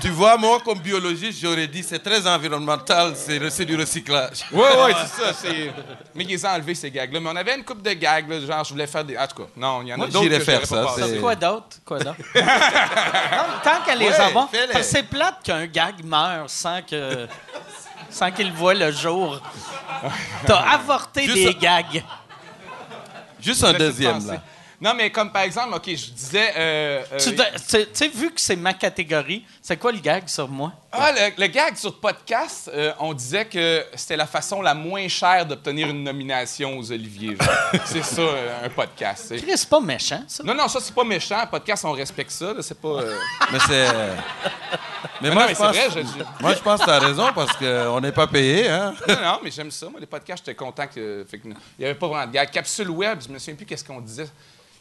[0.00, 4.44] tu vois, moi, comme biologiste, j'aurais dit c'est très environnemental, c'est c'est du recyclage.
[4.52, 5.32] Ouais, ouais, c'est ça.
[5.32, 5.72] c'est-
[6.14, 7.20] Mais ils ont enlevé ces gags-là.
[7.20, 9.16] Mais on avait une coupe de gags, là, genre, je voulais faire des.
[9.16, 10.22] En tout cas, non, il y en a d'autres.
[10.22, 10.86] j'irais que faire ça,
[11.20, 11.76] Quoi d'autre?
[11.84, 12.16] Quoi d'autre?
[13.64, 17.26] Tant qu'à les parce que C'est plate qu'un gag meure sans que.
[18.10, 19.40] sans qu'il voit le jour.
[20.46, 22.02] T'as avorté Juste des gags.
[23.40, 24.26] Juste un deuxième, penser.
[24.32, 24.42] là.
[24.80, 26.52] Non, mais comme par exemple, OK, je disais.
[26.56, 30.72] euh, euh, Tu sais, vu que c'est ma catégorie, c'est quoi le gag sur moi?
[30.92, 34.74] Ah, le, le gag sur le podcast, euh, on disait que c'était la façon la
[34.74, 37.36] moins chère d'obtenir une nomination aux Oliviers.
[37.40, 37.82] genre.
[37.84, 39.34] c'est ça, euh, un podcast.
[39.46, 40.42] c'est- pas méchant, ça.
[40.42, 41.38] Non, non, ça, c'est pas méchant.
[41.38, 42.54] Un podcast, on respecte ça.
[42.60, 42.88] C'est pas.
[42.88, 43.18] euh,
[43.52, 43.88] Mais c'est.
[45.22, 46.98] Mais moi, mais je c'est pense, vrai, je- je- moi, je pense que tu as
[46.98, 48.68] raison parce qu'on n'est pas payé.
[48.68, 48.94] Hein?
[49.06, 49.88] Non, non, mais j'aime ça.
[49.90, 51.24] Moi, les podcasts, j'étais content que.
[51.30, 52.50] fait que il n'y avait pas vraiment de gag.
[52.50, 54.26] Capsule web, je me souviens plus qu'est-ce qu'on disait.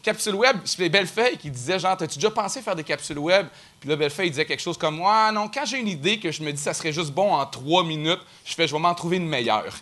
[0.02, 3.48] Capsule web, c'était Bellefeuille qui disait genre, t'as-tu déjà pensé faire des capsules web?
[3.82, 6.32] Puis là, Bellefeuille il disait quelque chose comme, ouais, non, quand j'ai une idée que
[6.32, 8.96] je me dis ça serait juste bon en trois minutes, je fais, je vais m'en
[8.96, 9.74] trouver une meilleure.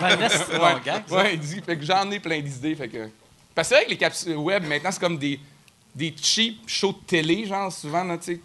[0.00, 1.16] Ben, bon ouais, gag, ça.
[1.16, 2.74] ouais, il dit, fait que j'en ai plein d'idées.
[2.74, 3.08] Fait que.
[3.54, 5.38] Parce que c'est vrai que les capsules web, maintenant, c'est comme des,
[5.94, 8.40] des cheap shows de télé, genre, souvent, tu sais.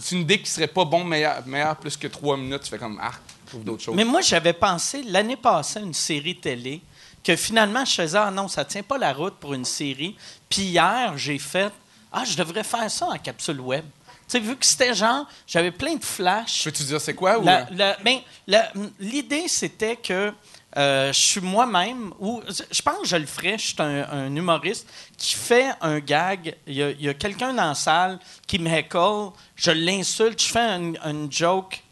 [0.00, 2.78] C'est une idée qui serait pas bon, meilleur, meilleur plus que trois minutes, tu fais
[2.78, 3.12] comme, ah,
[3.46, 3.96] trouve d'autres choses.
[3.96, 6.80] Mais moi, j'avais pensé l'année passée à une série télé
[7.24, 10.16] que finalement, je faisais, ah non, ça tient pas la route pour une série.
[10.48, 11.72] Puis hier, j'ai fait,
[12.12, 13.84] ah, je devrais faire ça en capsule web.
[14.06, 16.64] Tu sais, vu que c'était genre, j'avais plein de flashs.
[16.64, 17.38] Peux-tu dire c'est quoi?
[17.38, 17.44] Ou...
[17.44, 20.32] La- la- ben, la- L'idée, c'était que
[20.76, 24.34] euh, je suis moi-même, ou je pense que je le ferais, je suis un, un
[24.34, 26.56] humoriste qui fait un gag.
[26.66, 30.42] Il y a, il y a quelqu'un dans la salle qui me heckle, je l'insulte,
[30.42, 31.82] je fais un- une joke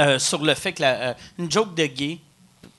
[0.00, 2.18] euh, sur le fait que la, euh, une joke de gay.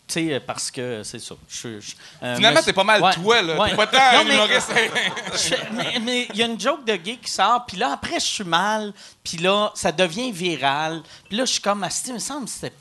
[0.07, 1.33] Tu sais, parce que c'est ça.
[1.49, 3.57] je suis- je- euh, Finalement, c'est pas mal Ouais, toi, là.
[3.59, 3.69] ouais.
[3.71, 4.71] T'es pas tant Non, mais- humoriste.
[5.33, 8.19] je fais- mais- il y a une joke de gay qui sort, puis là, après,
[8.19, 11.01] je suis mal, puis là, ça devient viral.
[11.27, 12.73] Puis là, je suis comme, ah, il me semble que c'est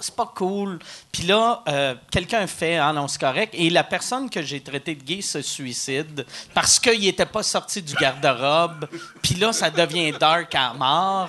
[0.00, 0.78] c'est pas cool.
[1.10, 3.52] Puis là, euh, quelqu'un fait, ah non, c'est correct.
[3.56, 7.82] Et la personne que j'ai traité de gay se suicide parce qu'il n'était pas sorti
[7.82, 8.86] du garde-robe.
[9.22, 11.28] Puis là, ça devient dark à mort.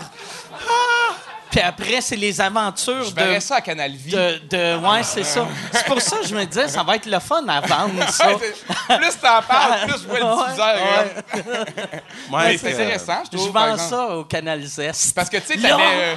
[1.51, 4.11] Puis après, c'est les aventures Je de verrais ça à Canal Vie.
[4.11, 5.47] de, de- ouais, c'est ça.
[5.71, 8.27] C'est pour ça que je me disais, ça va être le fun à vendre, ça.
[8.97, 10.75] plus t'en parles, plus je vois le Ouais, diffuseur.
[10.75, 11.93] ouais.
[12.33, 12.57] hein.
[12.59, 13.53] C'est intéressant, je Je trouve.
[13.53, 15.15] par vends ça au Canal Zest.
[15.15, 15.83] Parce que, tu sais, t'avais.
[15.83, 16.15] euh,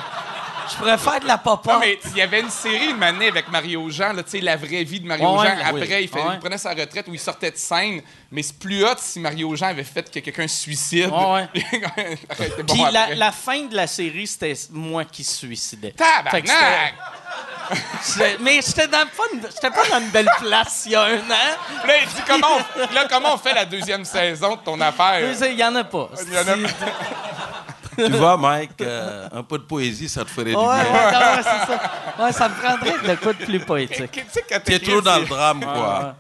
[0.71, 1.73] Je pourrais faire de la papa.
[1.75, 4.40] Non, mais il y avait une série une année avec Mario Jean, là, tu sais,
[4.40, 5.57] la vraie vie de Mario Ouais, Jean.
[5.57, 5.62] ouais.
[5.64, 6.03] Après, Oui.
[6.03, 6.35] il, fait- Ouais.
[6.35, 8.01] il prenait sa retraite où il sortait de scène.
[8.33, 11.11] Mais c'est plus hot si Mario Jean avait fait que quelqu'un se suicide.
[11.11, 12.83] Ouais, C'était bon Puis
[13.14, 15.92] la, fin de la série, c'était moi qui se suicidais.
[15.92, 16.95] Tabarnak!
[18.40, 21.87] Mais j'étais dans pas pas dans une belle place il y a un an.
[21.87, 25.21] Là, il dit comment on, là, comment on fait la deuxième saison de ton affaire?
[25.51, 26.09] Il y en a pas.
[26.27, 26.68] Il y en a-
[27.97, 31.37] Tu vois, Mike, euh, un peu de poésie, ça te ferait Ouais, du bien.
[31.37, 31.68] ouais, ça.
[32.18, 34.25] Ouais, ça me prendrait de quoi de plus poétique.
[34.64, 36.14] Tu es trop dans le drame, quoi.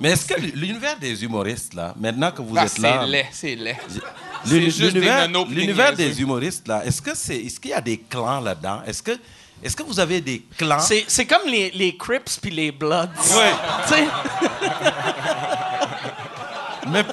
[0.00, 3.26] Mais est-ce que l'univers des humoristes, là, maintenant que vous Ah, êtes c'est là, laid,
[3.32, 3.76] c'est laid.
[4.44, 5.00] c'est juste des
[5.48, 8.82] l'univers des humoristes, là, est-ce que c'est, est-ce qu'il y a des clans là-dedans?
[8.86, 9.12] Est-ce que,
[9.62, 10.78] est-ce que vous avez des clans?
[10.80, 13.08] C'est, c'est comme les, les Crips puis les Bloods.
[13.22, 14.04] Sais,
[16.90, 17.04] Mais,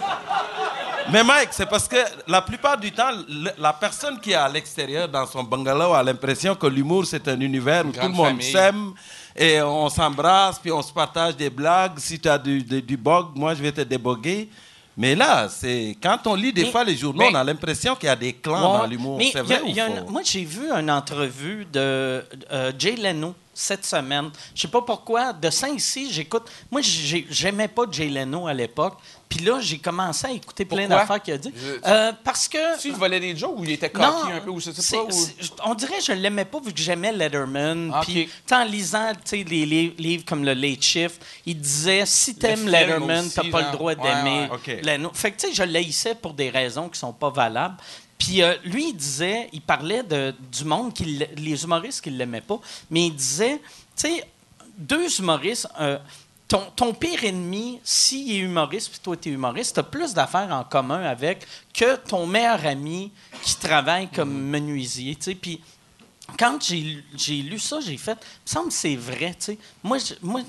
[1.11, 4.47] mais Mike, c'est parce que la plupart du temps, le- la personne qui est à
[4.47, 8.27] l'extérieur dans son bungalow a l'impression que l'humour, c'est un univers où tout le monde
[8.27, 8.51] famille.
[8.51, 8.93] s'aime
[9.36, 11.98] et on s'embrasse, puis on se partage des blagues.
[11.98, 14.50] Si tu as du, du, du bog, moi, je vais te déboguer.
[14.98, 17.95] Mais là, c'est quand on lit des Mais- fois les journaux, mais- on a l'impression
[17.95, 18.78] qu'il y a des clans Ouais.
[18.80, 19.19] dans l'humour.
[19.21, 20.10] C'est y a- vrai y a ou faux?
[20.12, 24.29] Moi, j'ai vu une entrevue de euh, Jay Leno cette semaine.
[24.53, 25.33] Je sais pas pourquoi.
[25.33, 26.43] De Saint-Ici, j'écoute.
[26.69, 28.97] Moi, j'ai- j'aimais pas Jay Leno à l'époque.
[29.27, 31.51] Puis là, j'ai commencé à écouter plein d'affaires qu'il a dit.
[31.55, 32.79] Je- Euh, parce que.
[32.79, 35.01] Tu volais des jokes ou il était coquille un peu ou c'est- pas?
[35.03, 35.09] ou-
[35.65, 37.91] on dirait que je l'aimais pas vu que j'aimais Letterman.
[37.93, 42.67] Ah, Puis en lisant les li- livres comme le Late Shift, il disait si t'aimes
[42.67, 44.81] Letterman, t'as pas le droit d'aimer ouais.
[44.83, 45.09] Leno.
[45.13, 47.77] Fait que tu sais, je l'haïssais pour des raisons qui sont pas valables.
[48.17, 52.41] Puis euh, lui, il disait, il parlait de, du monde, qui, les humoristes qui l'aimaient
[52.41, 53.60] pas, mais il disait,
[53.95, 54.23] tu sais,
[54.78, 55.97] deux humoristes, euh,
[56.47, 60.13] ton, ton pire ennemi, s'il est humoriste, puis toi, tu es humoriste, tu as plus
[60.13, 65.15] d'affaires en commun avec que ton meilleur ami qui travaille comme menuisier.
[65.15, 65.36] tu sais.
[65.36, 65.62] Puis
[66.39, 67.01] quand j'ai
[67.43, 69.31] lu- ça, j'ai fait, il me semble que c'est vrai.
[69.39, 69.57] tu sais.
[69.83, 70.41] Moi, je, moi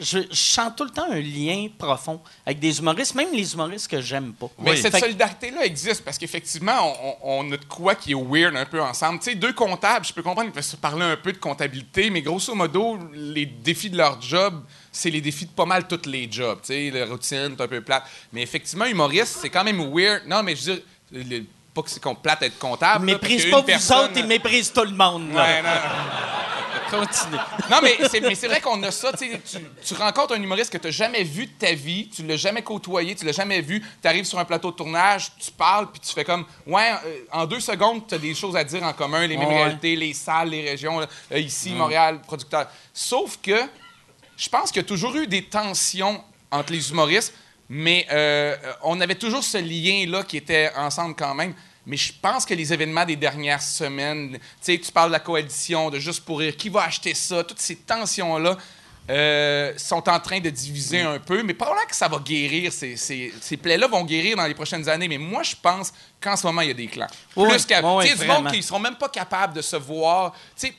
[0.00, 3.88] je, je sens tout le temps un lien profond avec des humoristes, même les humoristes
[3.88, 4.48] que j'aime pas.
[4.58, 8.82] Mais cette solidarité-là existe parce qu'effectivement, on, a de quoi qui est weird un peu
[8.82, 9.18] ensemble.
[9.18, 12.08] Tu sais, deux comptables, je peux comprendre qu'ils peuvent se parler un peu de comptabilité,
[12.10, 16.08] mais grosso modo, les défis de leur job, c'est les défis de pas mal tous
[16.08, 16.58] les jobs.
[16.62, 18.04] Tu sais, la routine, c'est un peu plate.
[18.32, 20.26] Mais effectivement, humoriste, c'est quand même weird.
[20.26, 21.44] Non, mais je veux dire, le-
[21.74, 23.04] pas que c'est plate être comptable.
[23.04, 25.32] Méprise pas vous personne- autres, ils méprisent tout le monde.
[25.32, 25.42] là.
[25.42, 25.68] Ouais, non.
[26.90, 27.38] Continue.
[27.70, 29.12] Non, mais c'est, vrai qu'on a ça.
[29.14, 29.30] tu
[29.82, 32.60] Tu, rencontres un humoriste que tu n'as jamais vu de ta vie, tu l'as jamais
[32.62, 36.00] côtoyé, tu l'as jamais vu, tu arrives sur un plateau de tournage, tu parles, puis
[36.00, 38.92] tu fais comme, ouais, euh, en deux secondes, tu as des choses à dire en
[38.92, 39.62] commun, les mêmes Ouais.
[39.64, 42.66] réalités, les salles, les régions, là, euh, ici, Montréal, producteur.
[42.92, 43.56] Sauf que
[44.36, 47.32] je pense qu'il y a toujours eu des tensions entre les humoristes,
[47.74, 51.54] mais euh, on avait toujours ce lien-là qui était ensemble quand même.
[51.86, 55.20] Mais je pense que les événements des dernières semaines, tu sais, tu parles de la
[55.20, 58.58] coalition, de Juste pour rire, qui va acheter ça, toutes ces tensions-là
[59.10, 61.42] euh, sont en train de diviser un peu.
[61.42, 64.86] Mais probablement que ça va guérir, ces, ces, ces plaies-là vont guérir dans les prochaines
[64.90, 65.08] années.
[65.08, 67.08] Mais moi, je pense qu'en ce moment, il y a des clans.
[67.36, 69.62] Oui, Plus qu'à- oui, tu sais, du monde qui ne seront même pas capables de
[69.62, 70.32] se voir.
[70.56, 70.74] Tu sais,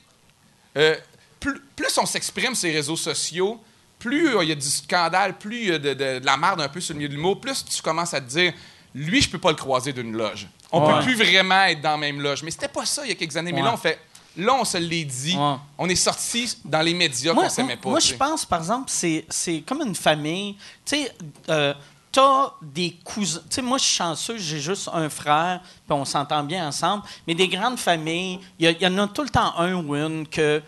[0.78, 0.96] euh,
[1.40, 3.60] plus, plus on s'exprime sur les réseaux sociaux,
[4.08, 6.36] plus euh, il y a du scandale, plus il y a de, de- de la
[6.36, 8.52] merde un peu sur le milieu de l'humour, plus tu commences à te dire,
[8.94, 10.46] lui, je peux pas le croiser d'une loge.
[10.70, 10.98] On Ouais.
[10.98, 12.42] peut plus vraiment être dans la même loge.
[12.42, 13.52] Mais c'était pas ça il y a quelques années.
[13.52, 13.98] Mais là, on fait,
[14.36, 15.36] là, on se l'est dit.
[15.36, 15.54] Ouais.
[15.78, 17.88] On est sorti dans les médias moi, qu'on s'aimait pas.
[17.90, 20.56] moi, je pense, par exemple, c'est c'est comme une famille.
[20.84, 21.12] Tu sais,
[21.48, 21.74] euh,
[22.12, 23.40] t'as des cousins.
[23.48, 27.02] Tu sais, moi, je suis chanceux, j'ai juste un frère, puis on s'entend bien ensemble.
[27.26, 30.26] Mais des grandes familles, il y, y en a tout le temps un ou une
[30.28, 30.62] que.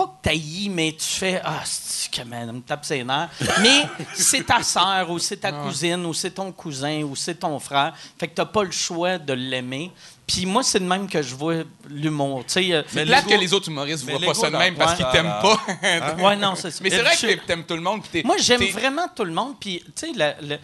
[0.00, 3.28] Pas que t'haïs, mais tu fais Ah, c'est que man, elle me tape ses nerfs.
[3.60, 3.82] Mais
[4.14, 7.92] c'est ta sœur, ou c'est ta cousine, ou c'est ton cousin, ou c'est ton frère.
[8.18, 9.92] Fait que t'as pas le choix de l'aimer.
[10.32, 12.44] Puis moi, c'est de même que je vois l'humour.
[12.56, 14.96] Euh, Mais l'ego- que les autres humoristes mais voient pas ça de même parce ça,
[14.96, 15.40] qu'ils t'aiment là.
[15.42, 16.14] pas.
[16.22, 16.78] ouais, non, c'est ça.
[16.84, 18.02] Mais c'est vrai que t'aimes tout le monde.
[18.08, 19.56] puis Moi, j'aime vraiment tout le monde.
[19.58, 20.60] Puis, tu sais,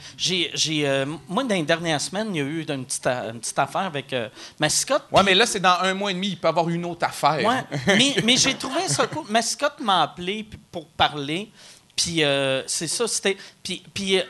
[0.54, 3.58] j'ai, euh, moi, dans les dernières semaines, il y a eu une petite, une petite
[3.58, 4.28] affaire avec euh,
[4.60, 5.02] Mascotte.
[5.10, 6.28] Ouais, mais là, c'est dans un mois et demi.
[6.28, 7.44] Il peut y avoir une autre affaire.
[7.44, 9.24] Ouais, mais, mais j'ai trouvé ça cool.
[9.30, 11.50] Mascotte m'a appelé pour parler.
[11.96, 13.36] Puis euh, c'est ça, c'était.
[13.64, 14.22] Puis euh,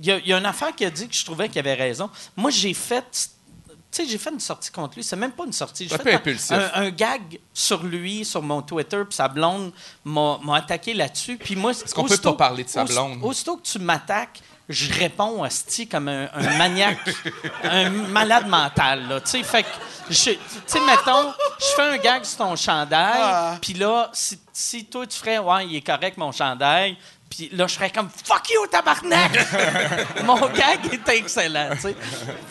[0.00, 2.08] il y, y a une affaire qui a dit que je trouvais qu'il avait raison.
[2.36, 3.30] Moi, j'ai fait.
[3.94, 5.04] Tu sais, j'ai fait une sortie contre lui.
[5.04, 5.86] C'est même pas une sortie.
[5.88, 6.50] J'ai Un fait peu un- impulsif.
[6.52, 9.72] Un, un gag sur lui, sur mon Twitter, puis sa blonde
[10.04, 11.36] m'a m'a attaqué là-dessus.
[11.36, 13.18] Puis moi, Est-ce qu'on peut pas parler de sa blonde?
[13.22, 16.98] Aussitôt que tu m'attaques, je réponds à Sti comme un, un maniaque,
[17.62, 19.06] un malade mental.
[19.08, 19.20] Là.
[19.20, 19.68] Tu sais, fait que,
[20.08, 20.38] tu sais,
[20.86, 23.58] mettons, je fais un gag sur ton chandail, Ah.
[23.60, 26.96] puis là, si, si toi tu ferais, ouais, il est correct mon chandail,
[27.34, 29.32] puis là, je ferais comme fuck you, tabarnak!
[30.24, 31.96] mon gag était excellent, tu sais.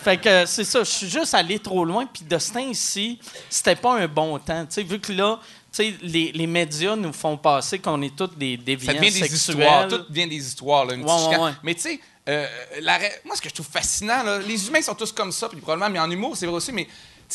[0.02, 3.18] Fait que c'est ça, je suis juste allé trop loin, puis de ce temps-ci,
[3.48, 5.38] c'était pas un bon temps, tu sais, vu que là,
[5.72, 9.20] tu sais, les, les médias nous font passer qu'on est tous des déviants Ça devient
[9.20, 9.88] des histoires.
[9.88, 10.84] Tout devient des histoires.
[10.84, 11.44] Là, une Ouais, petite ouais, chicane.
[11.44, 11.52] ouais.
[11.62, 12.46] Mais tu sais, euh,
[13.24, 15.90] moi, ce que je trouve fascinant, là, les humains sont tous comme ça, puis probablement,
[15.90, 16.90] mais en humour, c'est vrai aussi, mais tu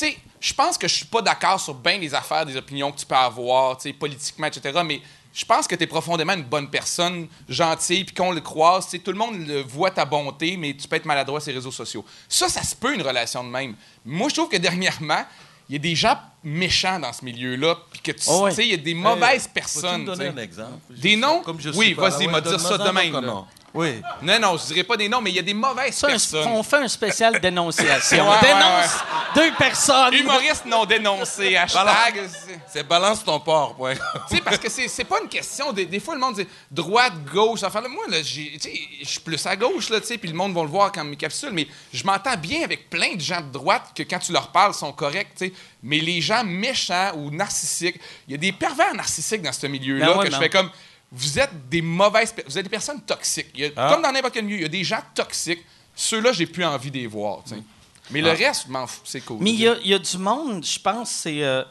[0.06, 3.00] sais, je pense que je suis pas d'accord sur bien des affaires, des opinions que
[3.00, 5.02] tu peux avoir, tu sais, politiquement, etc., mais
[5.40, 9.12] je pense que tu es profondément une bonne personne, gentille, puis qu'on le croise, tout
[9.12, 12.04] le monde le voit ta bonté, mais tu peux être maladroit sur les réseaux sociaux.
[12.28, 13.76] Ça, ça se peut, une relation de même.
[14.04, 15.24] Moi, je trouve que dernièrement,
[15.70, 18.72] il y a des gens méchants dans ce milieu-là, puis que tu Oh sais, il
[18.72, 20.02] y a des mauvaises Peux-tu personnes.
[20.02, 20.74] me donner un exemple?
[20.90, 21.42] Des noms?
[21.42, 24.02] Comme je Oui, vas-y, m'a Ouais, dire ça donne-moi un Oui.
[24.22, 26.12] Non, non, je dirais pas des noms, mais il y a des mauvaises Ça, un-
[26.12, 26.48] personnes.
[26.48, 28.18] on fait un spécial dénonciation.
[28.18, 28.96] Ouais, on ouais, dénonce
[29.36, 30.14] deux personnes.
[30.14, 32.28] Humoristes non dénoncés, hashtag.
[32.68, 33.94] c'est- balance ton port, point.
[34.30, 35.72] Tu sais, parce que c'est c'est pas une question.
[35.72, 39.08] Des, des fois, le monde dit droite, gauche, enfin, Moi, là, j'ai- tu sais, je
[39.08, 41.16] suis plus à gauche, là, tu sais, puis le monde va le voir quand mes
[41.16, 44.48] capsules, mais je m'entends bien avec plein de gens de droite que quand tu leur
[44.52, 45.54] parles, sont corrects, tu sais.
[45.84, 50.08] Mais les gens méchants ou narcissiques, il y a des pervers narcissiques dans ce milieu-là
[50.08, 50.42] Ben ouais, que je ben.
[50.44, 50.70] fais comme.
[51.12, 52.34] Vous êtes des mauvaises.
[52.48, 53.48] Vous êtes des personnes toxiques.
[53.56, 53.90] Il y a- Ah.
[53.94, 55.64] Comme dans n'importe quel milieu, il y a des gens toxiques.
[55.96, 57.40] ceux-là, j'ai plus envie de les voir.
[58.12, 59.38] Mais le reste, je m'en fous, c'est cool.
[59.42, 61.44] Mais il y a, il y a du monde, je pense, c'est.
[61.44, 61.64] euh,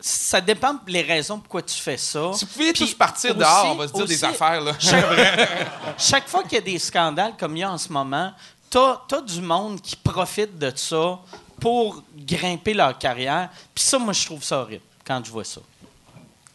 [0.00, 2.32] ça dépend les raisons pourquoi tu fais ça.
[2.34, 4.60] Si vous pouviez tous partir aussi- dehors, on va se dire des affaires.
[4.60, 4.72] Là.
[4.78, 5.06] Chaque,
[5.98, 8.32] chaque fois qu'il y a des scandales comme il y a en ce moment,
[8.70, 11.18] t'as as du monde qui profite de ça
[11.60, 13.48] pour grimper leur carrière.
[13.74, 15.60] Puis ça, moi, je trouve ça horrible quand je vois ça.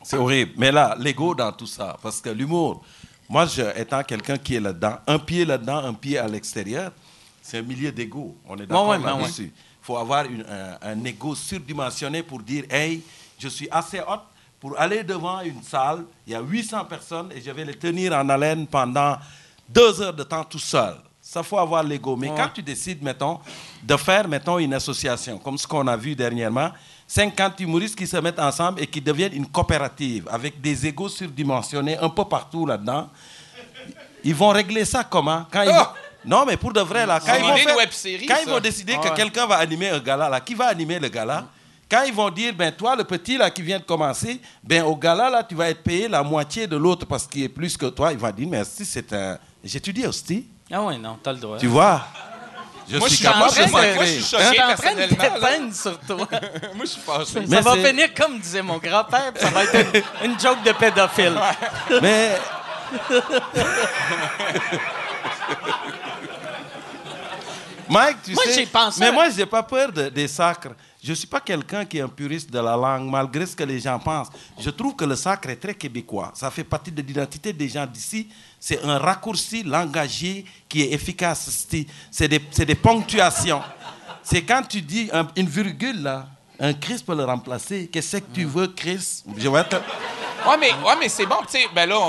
[0.04, 0.54] C'est horrible.
[0.58, 2.84] Mais là, l'ego dans tout ça, parce que l'humour,
[3.30, 6.92] moi, je, étant quelqu'un qui est là-dedans, un pied là-dedans, un pied à l'extérieur,
[7.42, 8.36] c'est un milieu d'ego.
[8.48, 9.52] On est d'accord Ouais, ouais, ben là-dessus.
[9.54, 13.02] Il faut avoir une- un, un ego surdimensionné pour dire, hey,
[13.40, 14.22] je suis assez haute
[14.60, 18.14] pour aller devant une salle, il y a 800 personnes et je vais les tenir
[18.14, 19.18] en haleine pendant
[19.68, 20.96] deux heures de temps tout seul.
[21.20, 22.16] Ça faut avoir l'ego.
[22.16, 23.40] Mais quand tu décides, mettons,
[23.82, 26.72] de faire, mettons, une association, comme ce qu'on a vu dernièrement,
[27.13, 31.97] 50 humoristes qui se mettent ensemble et qui deviennent une coopérative avec des égos surdimensionnés
[31.97, 33.10] un peu partout là-dedans,
[34.24, 35.45] ils vont régler ça comment?
[35.52, 35.93] Quand ils Ah!
[35.93, 39.02] vont- Non, mais pour de vrai, là, quand ils vont, faire- quand ils décider Ah
[39.04, 39.15] que ouais.
[39.15, 41.47] quelqu'un va animer un gala, là, qui va animer le gala
[41.89, 44.95] quand ils vont dire, ben toi, le petit là qui vient de commencer, ben au
[44.95, 47.88] gala là, tu vas être payé la moitié de l'autre parce qu'il est plus que
[47.88, 51.39] toi, il va dire, mais si c'est un, j'étudie hostie, Ah oui, non, t'as le
[51.39, 51.58] droit.
[51.58, 52.06] tu vois?
[52.92, 53.94] Je Moi, je suis capable en de train de- sacrer.
[53.96, 55.74] moi, je suis Je choqué suis en train de personnellement.
[55.74, 56.18] sur toi.
[56.76, 57.46] Moi, je suis fâché.
[57.48, 59.76] Mais ça va finir comme disait mon grand-père, puis ça va être
[60.24, 61.40] une, une joke de pédophile.
[62.02, 62.38] Mais.
[67.90, 68.54] Mike, tu Moi, sais.
[68.54, 70.70] j'ai pensé Mais moi, j'ai pas peur de- des sacres.
[71.04, 73.80] Je suis pas quelqu'un qui est un puriste de la langue, malgré ce que les
[73.80, 74.28] gens pensent.
[74.60, 76.32] Je trouve que le sacre est très québécois.
[76.36, 78.28] Ça fait partie de l'identité des gens d'ici.
[78.60, 81.66] C'est un raccourci langagier qui est efficace.
[82.12, 83.64] C'est- des, ponctuations.
[84.22, 86.28] C'est quand tu dis un- une virgule, là,
[86.60, 87.90] un Chris peut le remplacer.
[87.92, 89.24] Qu'est-ce que tu veux, Chris?
[89.38, 91.36] Je vais te- Ouais, mais, ouais, mais c'est bon.
[91.76, 92.00] Ben là,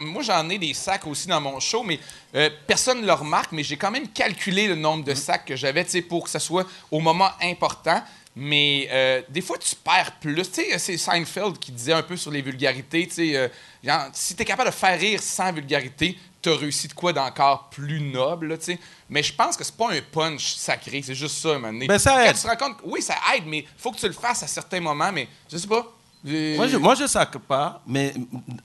[0.00, 1.98] moi, j'en ai des sacs aussi dans mon show, mais
[2.34, 5.56] euh, personne ne le remarque, mais j'ai quand même calculé le nombre de sacs que
[5.56, 8.02] j'avais, pour que ça soit au moment important.
[8.34, 10.34] Mais euh, des fois, tu perds plus.
[10.50, 13.06] Tu sais, c'est Seinfeld qui disait un peu sur les vulgarités.
[13.06, 13.48] Tu sais, euh,
[13.84, 17.12] genre, si tu es capable de faire rire sans vulgarité, tu as réussi de quoi
[17.12, 18.48] d'encore plus noble.
[18.48, 18.78] là, tu sais.
[19.10, 21.02] Mais je pense que c'est pas un punch sacré.
[21.04, 21.86] C'est juste ça, donné.
[21.86, 22.36] Ben, ça Quand aide.
[22.36, 24.80] tu te rends compte, oui, ça aide, mais faut que tu le fasses à certains
[24.80, 25.12] moments.
[25.12, 25.86] Mais je sais pas.
[26.24, 28.14] Moi, je, moi, je sacre pas, mais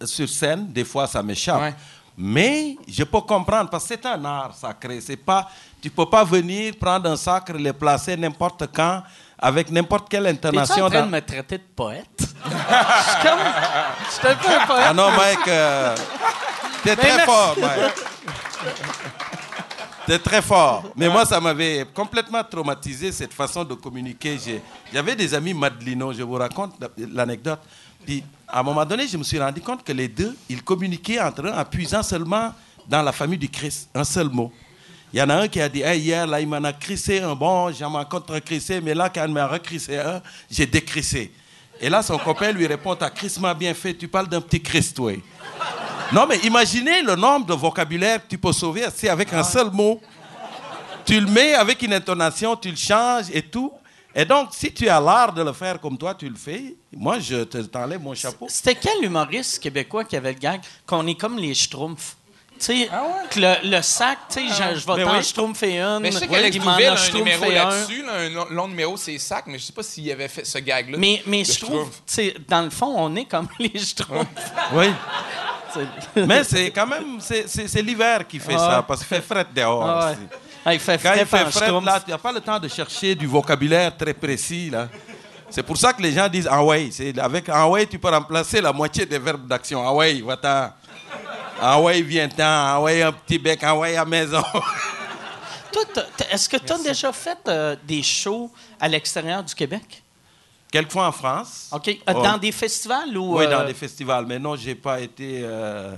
[0.06, 1.60] sur scène, des fois, ça m'échappe.
[1.62, 1.74] Ouais.
[2.16, 5.02] Mais je peux comprendre, parce que c'est un art sacré.
[5.02, 5.50] C'est pas,
[5.82, 9.04] tu peux pas venir prendre un sacre, le placer n'importe quand,
[9.40, 10.90] avec n'importe quelle T'es-tu en intonation.
[10.90, 12.08] train dans- de me traiter de poète?
[12.46, 13.40] Je suis comme...
[14.06, 14.86] Je suis un peu un poète.
[14.90, 15.96] Ah non, Mike, euh,
[16.84, 17.26] t'es très merci.
[17.26, 17.94] fort, Mike.
[20.06, 20.84] T'es très fort.
[20.96, 24.38] Mais moi, ça m'avait complètement traumatisé, cette façon de communiquer.
[24.94, 27.60] J'avais des amis madelinos, je vous raconte la- l'anecdote.
[28.06, 31.20] Puis, à un moment donné, je me suis rendu compte que les deux, ils communiquaient
[31.20, 32.54] entre eux en puisant seulement
[32.88, 34.50] dans la famille du Christ, un seul mot.
[35.14, 37.22] Il y en a un qui a dit Hey, hier, là, il m'en a crissé
[37.22, 41.32] un bon, j'en m'en contre crissé, mais là, quand il m'a recrissé un, j'ai décrissé.
[41.80, 44.96] Et là, son copain lui répond T'as crissement bien fait, tu parles d'un petit Christ,
[44.98, 45.14] toi.
[46.12, 49.70] Non, mais imaginez le nombre de vocabulaire que tu peux sauver c'est avec un seul
[49.72, 50.02] mot.
[51.06, 53.72] Tu le mets avec une intonation, tu le changes et tout.
[54.14, 56.76] Et donc, si tu as l'art de le faire comme toi, tu le fais.
[56.92, 58.48] Moi, je te- t'enlève mon chapeau.
[58.50, 62.17] C'était quel humoriste québécois qui avait le gag qu'on est comme les schtroumpfs?
[62.60, 62.90] Tu sais,
[63.30, 66.00] que le, le sac, tu sais, je, je vais Mais t'en schtroumpfer une.
[66.00, 69.18] Mais je sais il qu'Alex Douville a un numéro là-dessus, là, un long, numéro, c'est
[69.18, 70.98] sac, mais je sais pas s'il avait fait ce gag-là.
[70.98, 74.28] Mais, mais je trouve, tu sais, dans le fond, on est comme les schtroumpfs.
[74.74, 74.88] Oui.
[76.16, 78.86] Mais c'est quand même, c'est- l'hiver qui fait Ah ça, ouais.
[78.88, 79.88] parce qu'il fait fret dehors.
[79.88, 80.12] Ah ouais.
[80.14, 80.20] aussi.
[80.66, 83.14] Ah, il fait Quand il fait fret, là, tu n'as pas le temps de chercher
[83.14, 84.70] du vocabulaire très précis.
[84.72, 84.88] là.
[85.50, 86.90] C'est pour ça que les gens disent ah ouais.
[86.92, 89.86] C'est- Avec ah ouais, tu peux remplacer la moitié des verbes d'action.
[89.88, 90.72] Ah ouais, va-t'en.
[91.62, 92.44] Ah ouais, viens-t'en.
[92.44, 93.60] Ah ouais, un petit bec.
[93.64, 94.44] Ah ouais, à maison.
[95.72, 95.84] Toi,
[96.32, 100.02] est-ce que tu as déjà fait euh, des shows à l'extérieur du Québec?
[100.72, 101.70] Quelquefois en France.
[101.72, 101.88] OK.
[101.90, 102.22] Euh, Oh.
[102.24, 103.38] Dans des festivals ou.
[103.38, 104.26] Oui, euh, dans des festivals.
[104.26, 105.42] Mais non, j'ai pas été.
[105.44, 105.96] euh,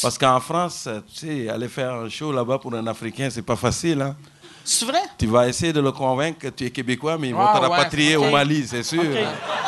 [0.00, 3.56] Parce qu'en France, tu sais, aller faire un show là-bas pour un Africain, c'est pas
[3.56, 4.02] facile.
[4.02, 4.16] Hein?
[4.64, 5.02] C'est vrai?
[5.18, 7.62] Tu vas essayer de le convaincre que tu es québécois, mais ils vont Ah, te
[7.64, 9.02] ouais, rapatrier au Mali, c'est sûr.
[9.02, 9.18] OK.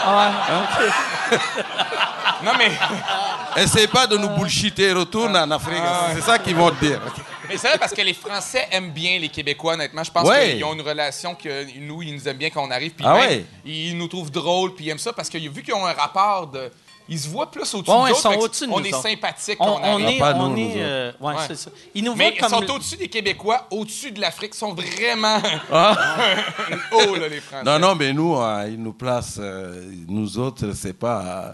[0.05, 0.89] Ah ouais,
[1.33, 1.41] OK.
[2.45, 2.71] Non, mais,
[3.63, 5.79] Essaye pas de nous bullshiter, retourne en Afrique.
[5.83, 7.01] Ah, c'est ça qu'ils vont te dire.
[7.49, 10.03] mais c'est vrai parce que les Français aiment bien les Québécois, honnêtement.
[10.05, 10.53] Je pense Ouais.
[10.55, 12.93] qu'ils ont une relation que nous, ils nous aiment bien quand on arrive.
[12.93, 13.45] Puis Ah même, ouais.
[13.65, 16.49] ils nous trouvent drôles, puis ils aiment ça parce que vu qu'ils ont un rapport
[16.49, 16.71] de.
[17.07, 19.03] Ils se voient plus au-dessus Ouais, de de On nous est autres.
[19.03, 20.19] sympathiques On, on, est.
[20.19, 21.41] pas on nous, est nous euh, ouais, Ouais.
[21.47, 21.71] c'est ça.
[21.95, 22.49] Ils nous Mais voient ils comme.
[22.67, 24.53] sont au-dessus des Québécois, au-dessus de l'Afrique.
[24.55, 25.39] Ils sont vraiment
[25.71, 25.95] Ah.
[26.93, 27.63] hauts, là, les Français.
[27.63, 31.53] Non, non, mais nous, euh, ils nous placent, euh, nous autres, c'est pas.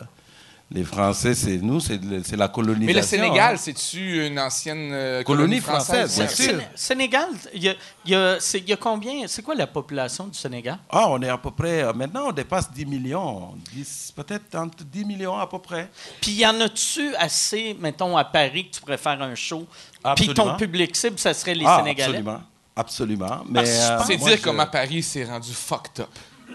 [0.73, 1.99] Les Français, c'est nous, c'est
[2.37, 2.87] la colonisation.
[2.87, 3.59] Mais le Sénégal, hein.
[3.61, 6.53] c'est-tu une ancienne euh, Colonie française, bien Sé- sûr.
[6.53, 9.27] Séné- Sénégal, il y a, il y a- c'est- il y a combien?
[9.27, 10.79] C'est quoi la population du Sénégal?
[10.89, 11.83] Ah, on est à peu près.
[11.83, 13.55] euh, Maintenant, on dépasse 10 millions.
[13.73, 15.89] 10 Peut-être entre 10 millions à peu près.
[16.21, 19.67] Puis y en a-tu assez, mettons, à Paris, que tu pourrais faire un show?
[20.15, 22.19] Puis ton public cible, ça serait les ah, Sénégalais?
[22.19, 22.41] absolument.
[22.77, 23.41] Absolument.
[23.49, 26.09] Mais, euh, C'est dire je- comme à Paris, c'est rendu fucked up.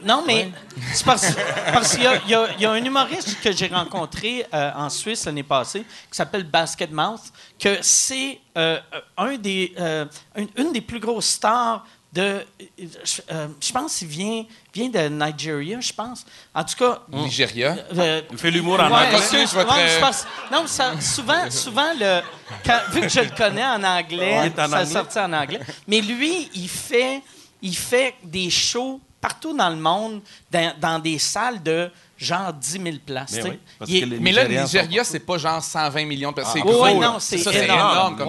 [0.04, 0.50] Non, mais
[0.94, 1.34] c'est parce,
[1.74, 4.46] parce qu'il y a, il y a- il y a un humoriste que j'ai rencontré
[4.54, 7.22] euh, en Suisse l'année passée qui s'appelle Basket Mouth,
[7.60, 8.80] que c'est euh,
[9.18, 12.46] un des, euh, une, une des plus grosses stars de.
[12.78, 16.26] Je, euh, je pense qu'il vient, vient de Nigeria, je pense.
[16.54, 17.00] En tout cas.
[17.12, 17.76] Nigeria.
[17.98, 19.46] euh, Il fait l'humour en Ouais, anglais.
[19.54, 20.12] Ouais,
[20.52, 22.22] non, ça- souvent, souvent le,
[22.66, 24.86] quand- vu que je le connais en anglais, Il est en ça anglais.
[24.94, 25.60] sortit en anglais.
[25.88, 27.22] Mais lui, il fait,
[27.62, 30.22] il fait des shows partout dans le monde,
[30.52, 33.34] dans, dans des salles de genre 10 000 places.
[33.34, 33.50] Mais tu sais.
[33.50, 36.30] oui, parce Il est- que les Mais là, le Nigeria, c'est pas genre 120 millions
[36.30, 36.62] de personnes.
[36.64, 36.68] Ah.
[36.68, 36.84] C'est gros.
[36.84, 37.08] Ouais, là.
[37.08, 38.16] non, c'est Ça, énorme.
[38.18, 38.28] comme.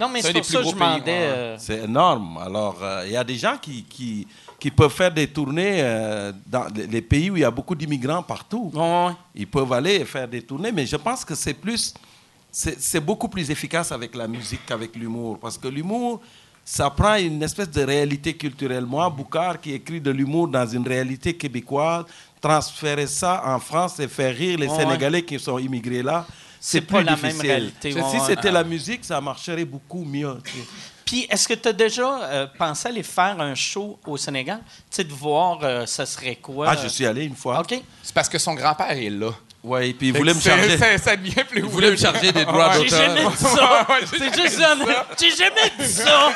[0.00, 1.02] Non, mais c'est pour ça que je demandais.
[1.08, 2.38] euh, C'est énorme.
[2.44, 4.26] Alors, euh, il y a des gens qui, qui,
[4.60, 8.22] qui peuvent faire des tournées euh, dans les- pays où il y a beaucoup d'immigrants
[8.22, 8.70] partout.
[9.34, 11.94] Ils peuvent aller faire des tournées, mais je pense que c'est plus,
[12.52, 16.20] c'est c'est beaucoup plus efficace avec la musique qu'avec l'humour, parce que l'humour,
[16.70, 18.84] ça prend une espèce de réalité culturelle.
[18.84, 22.04] Moi, Boucard, qui écrit de l'humour dans une réalité québécoise,
[22.42, 26.26] transférer ça en France et faire rire les Sénégalais qui sont immigrés là,
[26.60, 27.46] C'est pas plus la même difficile.
[27.50, 30.36] réalité, Si c'était la musique, ça marcherait beaucoup mieux.
[30.44, 30.58] tu sais.
[31.06, 34.60] Puis, est-ce que tu as déjà euh, pensé aller faire un show au Sénégal?
[34.66, 36.68] Tu sais, de voir, euh, ça serait quoi?
[36.68, 37.60] Ah, je suis allé une fois.
[37.60, 37.80] OK.
[38.02, 39.30] C'est parce que son grand-père est là.
[39.68, 40.78] Ouais, et puis il voulait me charger.
[40.78, 42.98] c'est- Ça devient plus Il voulait me charger des droits J'ai d'auteur.
[43.00, 43.86] jamais dit ça.
[44.00, 44.96] J'ai C'est juste honnête.
[45.20, 46.30] J'ai jamais dit ça.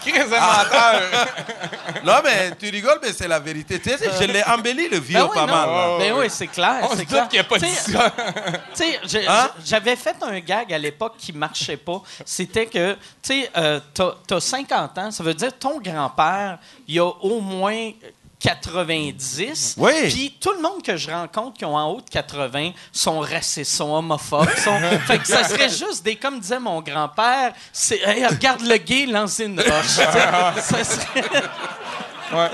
[0.00, 1.02] Très menteur.
[2.04, 3.78] Non, mais tu rigoles, mais c'est la vérité.
[3.80, 5.52] Tu sais, je l'ai embelli le vieux Ben oui, pas non.
[5.52, 5.68] mal.
[5.68, 5.96] là.
[5.98, 6.78] Ben oui, c'est clair.
[6.82, 7.28] On se c'est doute clair.
[7.28, 8.12] qu'il a pas dit Tu sais, ça.
[8.74, 9.50] Tu sais, j'ai- Hein?
[9.64, 12.02] j'avais fait un gag à l'époque qui marchait pas.
[12.24, 16.98] C'était que, tu sais, euh, t'as t'as 50 ans, ça veut dire ton grand-père, il
[17.00, 17.90] a au moins
[18.46, 19.74] 90.
[19.78, 19.92] Oui.
[20.08, 23.72] Puis tout le monde que je rencontre qui ont en haut de 80 sont racistes,
[23.72, 24.48] sont homophobes.
[24.58, 24.78] Sont...
[25.06, 29.06] fait que ça serait juste des, comme disait mon grand-père, c'est Hey, regarde le gay
[29.06, 29.70] lancer une roche.
[30.60, 31.24] Ça serait...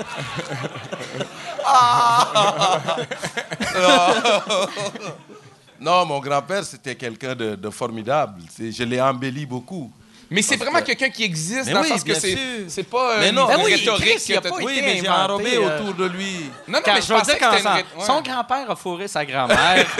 [5.79, 8.41] Non, mon grand-père, c'était quelqu'un de, de formidable.
[8.49, 9.91] C'est- Je l'ai embelli beaucoup.
[10.33, 12.83] Mais c'est vraiment que- quelqu'un qui existe Mais dans oui, le sens que c'est c'est
[12.83, 13.47] pas Mais une non.
[13.47, 16.49] Ben oui, rhétorique il a pas Oui, été mais j'ai enrobé euh, autour de lui.
[16.67, 18.05] Non, non, Quand mais je je veux pensais dire, que une son, ré- ouais.
[18.05, 19.85] son grand-père a fourré sa grand-mère.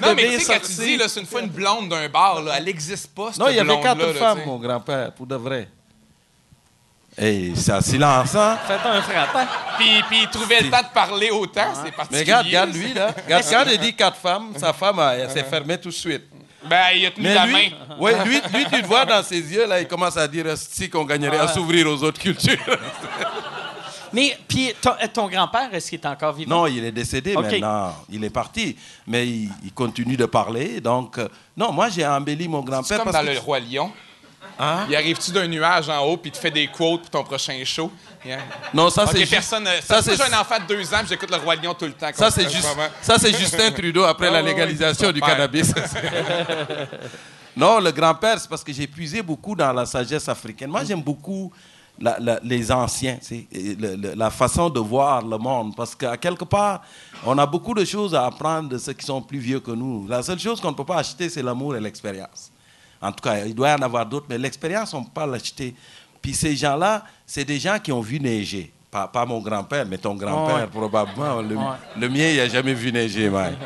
[0.00, 2.40] Non, mais tu sais, quand tu dis, là, c'est une fois une blonde d'un bar,
[2.40, 5.34] là, elle n'existe pas, cette Non, il y avait quatre femmes, mon grand-père, pour de
[5.36, 5.68] vrai.
[7.18, 8.58] Et c'est un silence, hein?
[8.66, 9.46] Faites un frappant.
[9.78, 12.24] Puis, puis il trouvait le temps de parler autant, c'est particulier.
[12.24, 13.14] Mais regarde, regarde lui, là.
[13.24, 16.22] Regarde, quand il dit quatre femmes, sa femme, elle, elle s'est fermée tout de suite.
[16.68, 17.96] Ben, il a tenu Mais la lui, main.
[17.98, 20.88] ouais, lui, lui, tu le vois dans ses yeux, là, il commence à dire si
[20.88, 22.56] qu'on gagnerait à s'ouvrir aux autres cultures.
[24.14, 26.54] Mais, puis, ton, euh, ton grand-père, est-ce qu'il est encore vivant?
[26.56, 27.94] Non, il est décédé maintenant.
[28.10, 28.76] Il est parti.
[29.06, 30.82] Mais il, il continue de parler.
[30.82, 32.98] Donc, euh, non, moi, j'ai embelli mon C'est grand-père.
[33.04, 33.90] comme parce dans que- Le Roi Lion.
[34.64, 34.86] Hein?
[34.88, 37.90] Il arrive-tu d'un nuage en haut puis te fait des quotes pour ton prochain show?
[38.24, 38.38] Yeah.
[38.72, 39.18] Non, ça, Ok, c'est.
[39.20, 39.66] juste- personne.
[39.66, 41.92] euh, ça, c'est- un enfant de deux ans puis j'écoute Le Roi Lion tout le
[41.94, 42.10] temps.
[42.14, 42.68] Ça, c'est juste,
[43.02, 45.30] ça, c'est Justin Trudeau après Ah, la ouais, légalisation du père.
[45.30, 45.72] cannabis.
[47.56, 50.70] non, le grand-père, c'est parce que j'ai puisé beaucoup dans la sagesse africaine.
[50.70, 51.52] Moi, j'aime beaucoup
[51.98, 55.74] la- la- les anciens, c'est, et le- le- la façon de voir le monde.
[55.76, 56.82] Parce qu'à quelque part,
[57.26, 60.06] on a beaucoup de choses à apprendre de ceux qui sont plus vieux que nous.
[60.08, 62.50] La seule chose qu'on ne peut pas acheter, c'est l'amour et l'expérience.
[63.02, 65.26] En tout cas, il doit y en avoir d'autres, mais l'expérience, on ne peut pas
[65.26, 65.74] l'acheter.
[66.20, 68.72] Puis ces gens-là, c'est des gens qui ont vu neiger.
[68.90, 70.66] Pas, pas mon grand-père, mais ton grand-père, Ouais.
[70.66, 71.40] probablement.
[71.42, 71.64] Le, Ouais.
[71.98, 73.56] le mien, il n'a jamais vu neiger, Mike.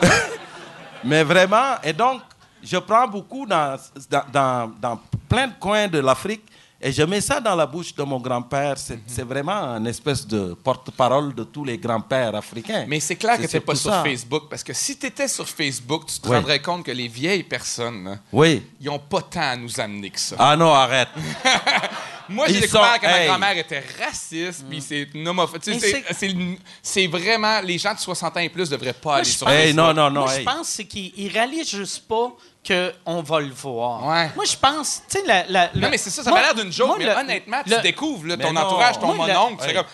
[1.04, 2.20] mais vraiment, et donc,
[2.62, 3.76] je prends beaucoup dans,
[4.10, 6.42] dans, dans- dans plein de coins de l'Afrique
[6.80, 8.78] et je mets ça dans la bouche de mon grand-père.
[8.78, 12.84] C'est c'est vraiment une espèce de porte-parole de tous les grands-pères africains.
[12.88, 14.02] Mais c'est clair que C'est t'es pas sur ça.
[14.02, 16.36] Facebook parce que si t'étais sur Facebook, tu te Oui.
[16.36, 18.62] rendrais compte que les vieilles personnes, Oui.
[18.80, 20.36] ils ont pas tant à nous amener que ça.
[20.38, 21.08] Ah non, arrête.
[22.28, 23.26] Moi, j'ai découvert sont- que ma hey.
[23.28, 25.60] grand-mère était raciste, puis c'est une homophobe.
[25.60, 26.36] Tu c'est- c'est- c'est
[26.80, 27.60] C'est vraiment...
[27.60, 29.76] Les gens de 60 ans et plus devraient pas aller sur Hey, Facebook.
[29.76, 30.20] non, non, non.
[30.22, 32.32] Moi, je pense c'est qu'il il réalise juste pas
[32.66, 34.06] qu'on va le voir.
[34.06, 34.30] Ouais.
[34.36, 36.54] Moi, je pense, tu sais, la, la- Non, la- mais c'est ça, ça m'a l'air
[36.54, 38.60] d'une joke, moi, mais le- honnêtement, le- tu découvres là, ton non.
[38.60, 39.74] entourage, ton Moi, le- mononcle, Hey.
[39.74, 39.84] comme...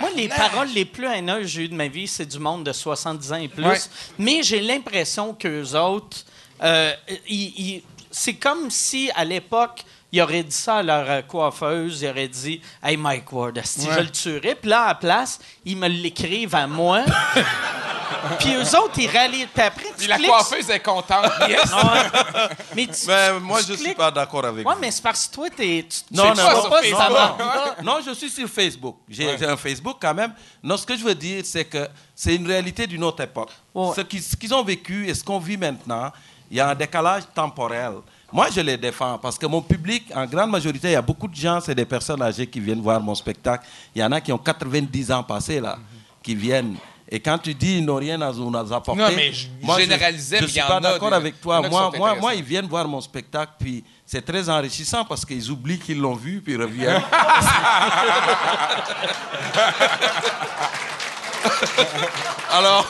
[0.00, 2.64] Moi, les paroles les plus haineuses que j'ai eues de ma vie, c'est du monde
[2.64, 3.64] de 70 ans et plus.
[3.64, 3.78] Ouais.
[4.18, 6.18] Mais j'ai l'impression qu'eux autres,
[6.62, 6.92] euh,
[7.28, 12.02] ils- ils- c'est comme si, à l'époque, ils auraient dit ça à leur euh, coiffeuse,
[12.02, 14.54] ils auraient dit Hey Mike Ward, asti, je le tuerais.
[14.54, 17.02] Puis là, à la place, ils me l'écrivent à moi.
[18.38, 19.46] Puis eux autres, ils rallient.
[19.52, 21.30] Puis après, tu Puis la cliques- coiffeuse est contente.
[21.48, 21.72] Yes.
[21.72, 22.48] Ouais.
[22.76, 24.80] Mais tu, Mais moi, tu je suis cliques- pas d'accord avec Ouais, vous.
[24.80, 27.04] mais c'est parce que toi, t'es, tu, tu Non, non, vas non, pas sur ça
[27.06, 27.38] Facebook.
[27.38, 27.76] va?
[27.82, 28.96] Non, je suis sur Facebook.
[29.08, 30.32] J'ai j'ai un Facebook quand même.
[30.62, 33.50] Non, ce que je veux dire, c'est que c'est une réalité d'une autre époque.
[33.74, 33.92] Ouais.
[33.96, 36.10] Ce qu'ils ce qu'ils ont vécu et ce qu'on vit maintenant,
[36.50, 37.92] il y a un décalage temporel.
[38.34, 41.28] Moi, je les défends parce que mon public, en grande majorité, il y a beaucoup
[41.28, 43.66] de gens, c'est des personnes âgées qui viennent voir mon spectacle.
[43.94, 45.76] Il y en a qui ont 90 ans passés là,
[46.22, 46.76] qui viennent.
[47.14, 49.46] Et quand tu dis ils n'ont rien à nous apporter, Non, mais je
[49.78, 51.60] généralisais, je mais suis pas d'accord avec toi.
[51.68, 55.78] Moi, moi, moi, ils viennent voir mon spectacle, puis c'est très enrichissant parce qu'ils oublient
[55.78, 57.02] qu'ils l'ont vu, puis ils reviennent.
[62.50, 62.86] Alors,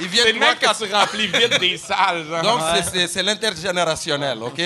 [0.00, 2.24] ils viennent C'est le voir même que tu remplis vite des salles.
[2.28, 2.42] genre.
[2.42, 4.60] donc, c'est- c'est- c'est l'intergénérationnel, OK?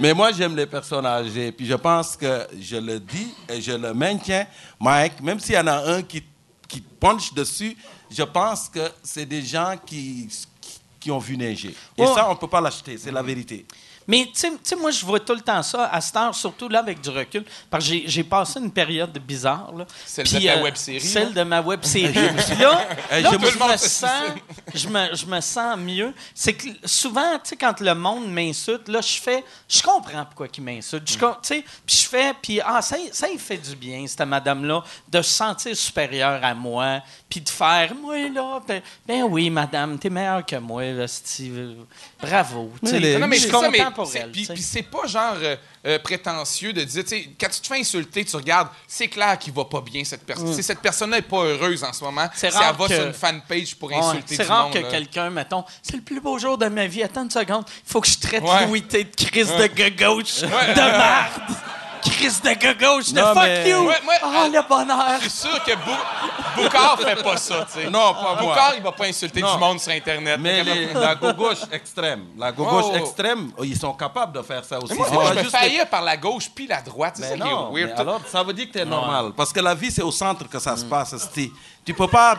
[0.00, 1.50] Mais moi, j'aime les personnes âgées.
[1.50, 4.46] Puis je pense que je le dis et je le maintiens.
[4.78, 6.22] Mike, même s'il y en a un qui,
[6.68, 7.76] qui punch dessus,
[8.10, 10.28] je pense que c'est des gens qui,
[10.60, 11.74] qui, qui ont vu neiger.
[11.96, 12.98] Et ça, on ne peut pas l'acheter.
[12.98, 13.66] C'est la vérité.
[14.08, 16.78] Mais tu sais- moi, je vois tout le temps ça à cette heure, surtout là
[16.80, 19.70] avec du recul, parce que j'ai- passé une période bizarre.
[19.76, 19.86] Là.
[20.06, 21.44] Celle de Puis, ta euh, web-série, Celle là.
[21.44, 22.12] de ma web série.
[22.12, 22.86] Puis là,
[23.20, 23.36] là, je
[23.72, 24.10] me- sens,
[24.74, 26.12] je, me, je me sens mieux.
[26.34, 30.48] C'est que souvent, tu sais, quand le monde m'insulte, là, je fais, je comprends pourquoi
[30.56, 31.08] il m'insulte.
[31.10, 34.06] Je com- tu sais, Puis je fais, puis ah, ça, ça il fait du bien,
[34.06, 39.22] cette madame-là, de se sentir supérieure à moi, puis de faire, moi, là, ben, ben
[39.24, 41.74] oui, madame, t'es meilleure que moi, là, Steve.
[42.20, 42.72] Bravo.
[42.82, 42.98] tu sais.
[42.98, 44.30] les- Non, mais je c'est suis ça, content mais pour elle.
[44.32, 47.78] Puis, c'est pas genre euh, euh, prétentieux de dire, tu sais, quand tu te fais
[47.80, 50.52] insulter, tu regardes, c'est clair qu'il va pas bien, cette personne.
[50.54, 52.30] Si cette personne-là est pas heureuse en ce moment, Mm.
[52.34, 54.72] C'est si rare elle va que- sur une fanpage pour Ouais, insulter c'est rare monde,
[54.74, 57.02] que quelqu'un, mettons, c'est le plus beau jour de ma vie.
[57.02, 58.66] Attends une seconde, il faut que je traite Ouais.
[58.66, 61.56] De crise de gauche de merde.
[62.02, 63.78] Crise de gauche de Non, fuck mais- you.
[63.80, 65.18] Ouais, ouais, oh, euh, le bonheur.
[65.20, 67.90] Je suis sûr que Bou- Boucard fait pas ça, tu sais.
[67.90, 68.36] Non, pas moi.
[68.40, 69.54] Boucard, il va pas insulter Non.
[69.54, 70.38] du monde sur Internet.
[70.40, 72.96] Mais que- les- la gauche extrême, la gauche Oh.
[72.96, 74.92] extrême, ils sont capables de faire ça aussi.
[74.92, 77.14] Mais moi, moi, pas je me juste les- haïr par la gauche puis la droite.
[77.16, 77.92] C'est ça Mais qui non, est weird.
[77.94, 79.32] mais alors, ça veut dire que tu es normal.
[79.36, 81.52] Parce que la vie, c'est au centre que ça se passe, esti.
[81.84, 82.36] Tu peux pas...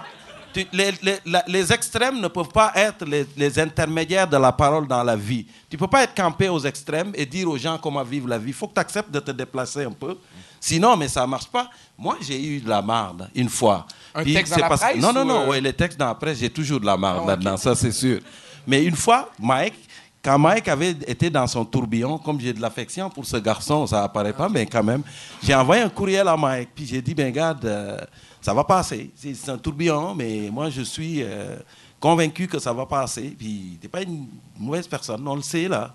[0.53, 4.51] tu- les, les- la- les extrêmes ne peuvent pas être les, les intermédiaires de la
[4.51, 5.45] parole dans la vie.
[5.69, 8.49] Tu peux pas être campé aux extrêmes et dire aux gens comment vivre la vie.
[8.49, 10.17] Il faut que tu acceptes de te déplacer un peu.
[10.59, 11.69] Sinon, mais ça marche pas.
[11.97, 13.85] Moi, j'ai eu de la marde une fois.
[14.13, 15.41] Un Puis texte dans la parce- presse Non, non, non.
[15.43, 15.47] euh?
[15.49, 17.27] ouais, les textes dans la presse, j'ai toujours de la marde Ah, ok.
[17.29, 18.19] là-dedans, ça c'est sûr.
[18.67, 19.75] Mais une fois, Mike,
[20.21, 24.03] quand Mike avait été dans son tourbillon, comme j'ai de l'affection pour ce garçon, ça
[24.03, 25.01] apparaît pas, mais quand même,
[25.41, 27.97] j'ai envoyé un courriel à Mike, puis j'ai dit, ben regarde, euh,
[28.41, 29.11] ça va passer.
[29.15, 31.55] C'est un tourbillon, mais moi je suis euh,
[31.99, 33.35] convaincu que ça va passer.
[33.37, 34.27] Puis t'es pas une
[34.57, 35.91] mauvaise personne, on le sait là,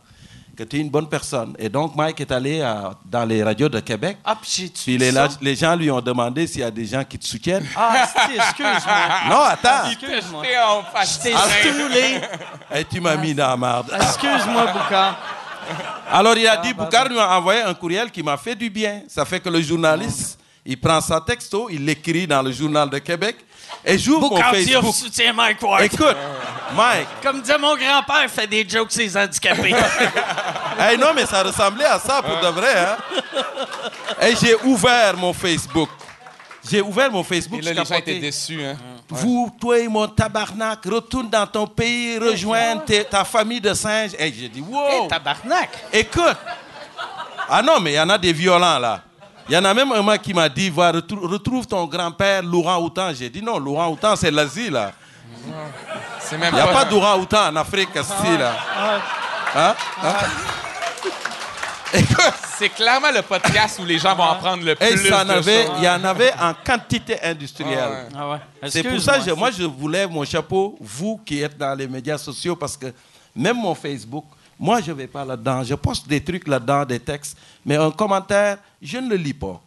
[0.57, 1.55] que tu es une bonne personne.
[1.59, 4.19] Et donc Mike est allé à- dans les radios de Québec.
[4.25, 7.19] Ah, puis les, la- les gens lui ont demandé s'il y a des gens qui
[7.19, 7.67] te soutiennent.
[7.75, 8.75] Ah, excuse-moi.
[9.31, 9.89] Non, attends.
[9.91, 10.43] Excuse-moi.
[12.75, 13.91] Et tu m'as mis dans la marde.
[13.95, 15.19] Excuse-moi, Boucard.
[16.13, 19.01] Alors il a dit, Boucar lui a envoyé un courriel qui m'a fait du bien.
[19.09, 22.99] Ça fait que le journaliste, il prend sa texto, il l'écrit dans le journal de
[22.99, 23.37] Québec
[23.85, 24.95] et j'ouvre mon Facebook.
[24.95, 25.83] soutient Mike Ward.
[25.83, 26.17] Écoute,
[26.75, 29.75] Mike, Comme disait mon grand-père, fait des jokes sur les handicapés.
[30.79, 32.75] hey, non mais ça ressemblait à ça pour de vrai.
[32.79, 32.97] Hein?
[34.23, 35.91] Et j'ai ouvert mon Facebook.
[36.71, 37.59] J'ai ouvert mon Facebook.
[37.61, 38.65] Et là, je les gens étaient déçus.
[38.65, 38.77] Hein.
[39.11, 44.13] Vous, toi et mon tabarnak, retourne dans ton pays, rejoindre tes- ta famille de singes.
[44.19, 44.89] Et j'ai dit, wow!
[44.89, 45.71] Hey, tabarnak.
[45.93, 46.37] Écoute.
[47.51, 49.03] Ah non, mais il y en a des violents là.
[49.49, 52.43] Il y en a même un mec qui m'a dit, va, retrou- retrouve ton grand-père,
[52.43, 53.13] Laurent Houtan.
[53.15, 54.93] J'ai dit, non, Laurent Houtan, c'est l'Asie là.
[56.33, 56.85] Il n'y a pas...
[56.87, 58.53] d'Laurent Houtan en Afrique, esti, là.
[59.57, 59.75] Hein?
[62.59, 65.25] C'est clairement le podcast où les gens vont en prendre le Et plus ça en
[65.25, 65.73] de avait, ça.
[65.79, 68.09] il y en avait en quantité industrielle.
[68.17, 68.39] Ah ouais.
[68.63, 68.71] Ah ouais.
[68.71, 71.87] C'est pour ça que moi, je vous lève mon chapeau, vous qui êtes dans les
[71.89, 72.87] médias sociaux, parce que
[73.35, 74.25] même mon Facebook,
[74.59, 75.63] moi, je ne vais pas là-dedans.
[75.65, 79.61] Je poste des trucs là-dedans, des textes, mais un commentaire, je ne le lis pas.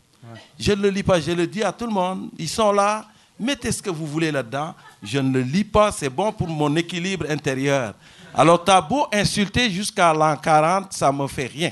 [0.59, 1.19] Je ne le lis pas.
[1.19, 2.29] Je le dis à tout le monde.
[2.37, 3.05] Ils sont là.
[3.39, 4.73] Mettez ce que vous voulez là-dedans.
[5.01, 5.91] Je ne le lis pas.
[5.91, 7.93] C'est bon pour mon équilibre intérieur.
[8.33, 11.71] Alors, t'as beau insulter jusqu'à l'an 40, ça me fait rien.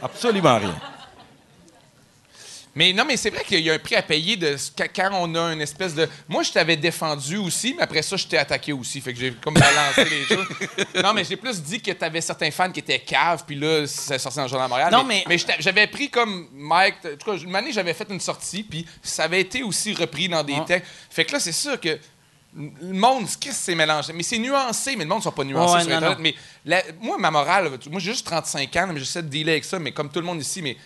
[0.00, 0.74] Absolument rien.
[2.76, 4.54] Mais non, mais c'est vrai qu'il y a un prix à payer de
[4.94, 6.08] quand- on a une espèce de.
[6.28, 9.00] Moi, je t'avais défendu aussi, mais après ça, je t'ai attaqué aussi.
[9.00, 10.46] Fait que j'ai comme balancé les choses.
[11.02, 14.18] Non, mais j'ai plus dit que t'avais certains fans qui étaient caves, puis là, c'est
[14.18, 14.92] sorti dans le Journal de Montréal.
[14.92, 16.96] Non, mais- t'a- j'avais pris comme Mike.
[17.04, 20.28] En tout cas, une année, j'avais fait une sortie, puis ça avait été aussi repris
[20.28, 20.90] dans des textes.
[21.10, 21.98] Fait que là, c'est sûr que.
[22.54, 24.12] le monde, qu'est-ce que c'est mélangé?
[24.14, 26.18] Mais c'est nuancé, mais le monde ne sont pas nuancés Ouais, sur non, Internet.
[26.18, 26.22] non.
[26.22, 29.64] Mais la- moi, ma morale, moi, j'ai juste 35 ans, mais j'essaie de dealer avec
[29.64, 30.76] ça, mais comme tout le monde ici, mais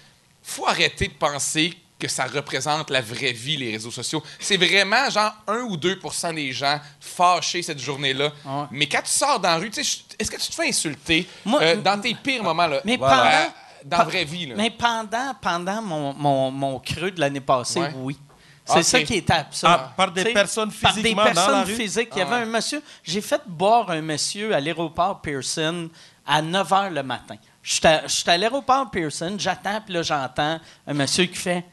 [0.50, 4.22] faut arrêter de penser que ça représente la vraie vie, les réseaux sociaux.
[4.38, 8.32] C'est vraiment, genre, 1 ou 2% des gens fâchés cette journée-là.
[8.44, 8.64] Ouais.
[8.70, 10.68] Mais quand tu sors dans la rue, tu sais, je- est-ce que tu te fais
[10.68, 12.80] insulter Moi- euh, dans tes pires moments, là?
[12.86, 13.16] Mais Voilà.
[13.16, 13.48] pendant- Euh,
[13.84, 14.54] dans la vraie vie, là.
[14.56, 17.92] Mais pendant, pendant mon, mon, mon creux de l'année passée, Ouais.
[17.96, 18.18] oui.
[18.64, 19.72] C'est ça qui était absurde.
[19.74, 21.74] Ah, par des personnes Par des physiquement dans personnes la rue?
[21.74, 22.08] physiques.
[22.12, 22.42] Il y Ah avait ouais.
[22.42, 22.82] un monsieur.
[23.02, 25.90] J'ai fait boire un monsieur à l'aéroport Pearson
[26.26, 27.34] à 9 h le matin.
[27.62, 31.64] J'étais j'étais à l'aéroport Pearson, j'attends, puis là, j'entends un monsieur qui fait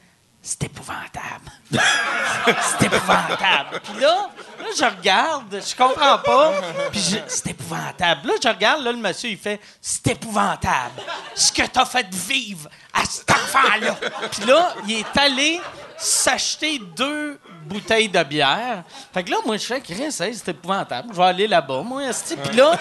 [0.42, 1.52] C'est épouvantable.
[1.72, 3.82] C'est épouvantable.
[3.84, 4.30] Puis là,
[4.60, 6.54] là, je regarde, je comprends pas.
[6.92, 8.28] Puis je- c'est épouvantable.
[8.28, 11.02] Là, je regarde, là, le monsieur, il fait C'est épouvantable.
[11.36, 13.96] Ce que t'as fait vivre à cet enfant-là.
[14.32, 15.60] Puis là, il est allé
[15.98, 18.84] s'acheter deux bouteilles de bière.
[19.14, 21.10] Fait que là, moi, je fais Chris, hey, c'est épouvantable.
[21.12, 22.02] Je vais aller là-bas, moi.
[22.44, 22.80] Puis là,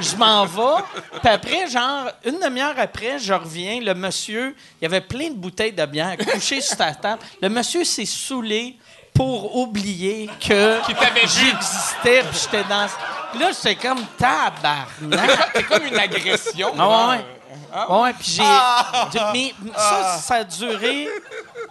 [0.00, 0.82] je m'en vais.
[1.20, 3.80] Puis après, genre, une demi-heure après, je reviens.
[3.80, 7.22] Le monsieur, il y avait plein de bouteilles de bière couchées sur ta table.
[7.42, 8.76] Le monsieur s'est saoulé
[9.14, 11.28] pour oublier que Qu'il t'avait vu.
[11.28, 12.86] j'existais, puis j'étais dans...
[13.32, 15.50] Puis là, j'étais comme tabarnak.
[15.54, 16.72] C'est comme une agression.
[16.78, 17.24] Ah ouais, ouais.
[17.72, 18.00] Ah.
[18.02, 18.42] Ouais, puis j'ai.
[19.32, 21.08] Mais ça, ça a duré.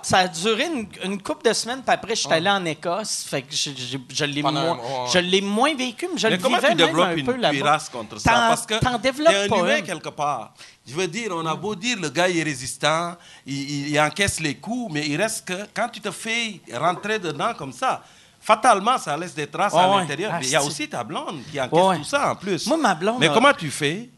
[0.02, 3.26] Ça a duré une, une couple de semaines, puis après, je suis allé en Écosse.
[3.28, 4.78] Fait que je, je- je l'ai moins,
[5.12, 7.36] je l'ai moins vécu, mais je Mais le vivais tu même développes un une peu
[7.36, 7.80] là-bas.
[7.92, 8.30] contre ça?
[8.32, 9.84] T'en- Parce que t'en développes un pas humain une.
[9.84, 10.54] quelque part.
[10.88, 13.16] Je veux dire, on a beau dire le gars il est résistant,
[13.46, 17.20] il, il- il encaisse les coups, mais il reste que quand tu te fais rentrer
[17.20, 18.02] dedans comme ça,
[18.40, 19.98] fatalement ça laisse des traces à ouais.
[19.98, 20.32] l'intérieur.
[20.36, 21.98] Ah, Mais il y a aussi ta blonde qui encaisse ouais.
[21.98, 22.66] tout ça en plus.
[22.68, 24.10] Moi, ma blonde Mais a- comment tu fais?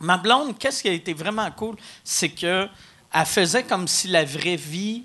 [0.00, 2.68] Ma blonde, qu'est-ce qui a été vraiment cool, c'est que
[3.12, 5.04] elle faisait comme si la vraie vie,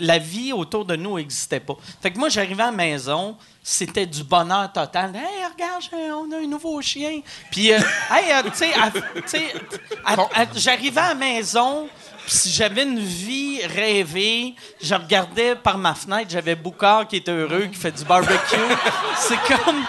[0.00, 1.76] la vie autour de nous n'existait pas.
[2.00, 5.14] Fait que moi, j'arrivais à la maison, c'était du bonheur total.
[5.14, 5.82] Hey, regarde,
[6.16, 7.20] on a un nouveau chien.
[7.50, 7.78] Puis, euh,
[8.10, 8.70] hey, euh, tu
[9.26, 9.54] sais,
[10.56, 11.88] j'arrivais à la maison.
[12.26, 17.66] si j'avais une vie rêvée, je regardais par ma fenêtre, j'avais Boucard qui est heureux,
[17.66, 18.56] qui fait du barbecue.
[19.18, 19.84] C'est comme.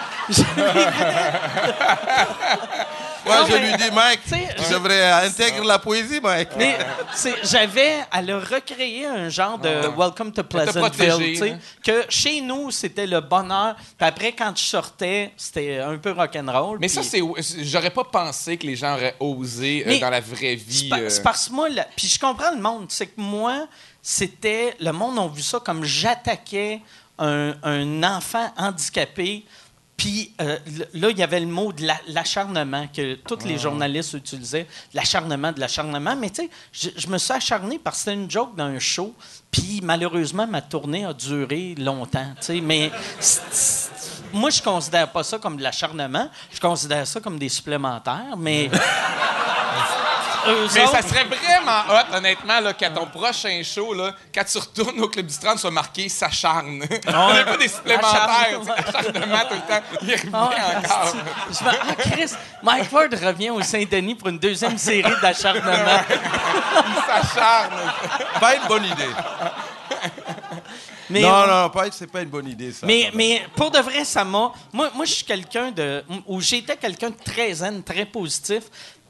[3.24, 6.50] Moi, Non, je mais- lui dis, Mike, Tu devrais intégrer la poésie, Mike.
[6.58, 6.76] Mais
[7.14, 11.58] c'est- j'avais, elle a recréé un genre de Welcome to Pleasantville, tu sais, hein.
[11.82, 13.76] que chez nous c'était le bonheur.
[13.76, 16.78] Puis après, quand je sortais, c'était un peu rock'n'roll.
[16.80, 17.20] Mais ça, c'est.
[17.62, 20.88] J'aurais pas pensé que les gens auraient osé euh, dans la vraie C'est vie.
[20.88, 23.66] pa- euh, c'est parce que moi, puis je comprends le monde, c'est que moi,
[24.02, 26.80] c'était, le monde a vu ça comme j'attaquais
[27.18, 29.44] un, un enfant handicapé.
[29.96, 30.58] Puis euh,
[30.92, 35.52] là, il y avait le mot de la- l'acharnement que tous les journalistes utilisaient, l'acharnement
[35.52, 36.16] de l'acharnement.
[36.16, 38.78] Mais tu sais, je, je me suis acharné parce que c'était une joke dans un
[38.80, 39.14] show.
[39.50, 42.26] Puis malheureusement, ma tournée a duré longtemps.
[42.40, 42.60] tu sais.
[42.60, 42.90] Mais
[44.32, 46.28] moi, je considère pas ça comme de l'acharnement.
[46.52, 48.36] Je considère ça comme des supplémentaires.
[48.36, 48.68] Mais
[50.48, 54.58] eux Mais ça serait vraiment hot, honnêtement, là, qu'à ton prochain show, là, quand tu
[54.58, 56.84] retournes au Club du 30, soit marqué s'acharne.
[57.06, 58.22] On n'a pas des supplémentaires.
[58.22, 58.60] Acharne.
[58.60, 59.82] tu sais, Acharnement tout le temps.
[60.02, 61.14] Il revient ouais, encore.
[61.50, 62.32] Je me- ah, Chris,
[62.62, 66.00] Mike Ward revient au Saint-Denis pour une deuxième série d'acharnement.
[66.10, 67.72] Il s'acharne.
[68.40, 69.12] Pas une bonne idée.
[71.10, 72.86] Mais, non, non, pas, c'est pas une bonne idée, ça.
[72.86, 74.52] mais, mais pour de vrai, ça m'a.
[74.72, 76.02] Moi, moi je suis quelqu'un de.
[76.26, 78.64] Ou j'étais quelqu'un de très zen, très positif.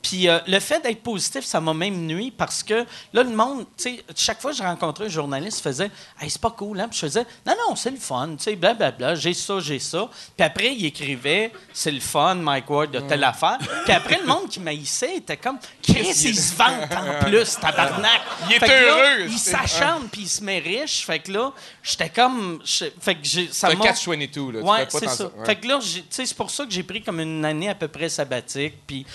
[0.05, 2.85] Puis euh, le fait d'être positif, ça m'a même nuit parce que
[3.15, 5.91] là, le monde, tu sais, chaque fois que je rencontrais un journaliste, il faisait
[6.21, 6.89] Hey, c'est pas cool, hein?
[6.89, 10.09] Puis je faisais Non, non, c'est le fun, tu sais, blablabla, j'ai ça, j'ai ça.
[10.37, 13.57] Puis après, il écrivait C'est le fun, Mike Ward, de telle affaire.
[13.85, 18.21] Puis après, le monde qui m'haïssait était comme Chris, il se vante en plus, tabarnak.
[18.47, 21.07] Il est Fait que là, heureux, il s'acharne puis il se met riche.
[21.07, 21.51] Fait que là,
[21.83, 22.61] j'étais comme.
[23.01, 23.49] Fait que j'ai.
[23.51, 24.61] Ça un m'a- catch-22, là.
[24.61, 25.25] Ouais, c'est ça.
[25.25, 25.47] ouais.
[25.47, 27.75] Fait que là, tu sais, c'est pour ça que j'ai pris comme une année à
[27.75, 29.07] peu près sabbatique, puis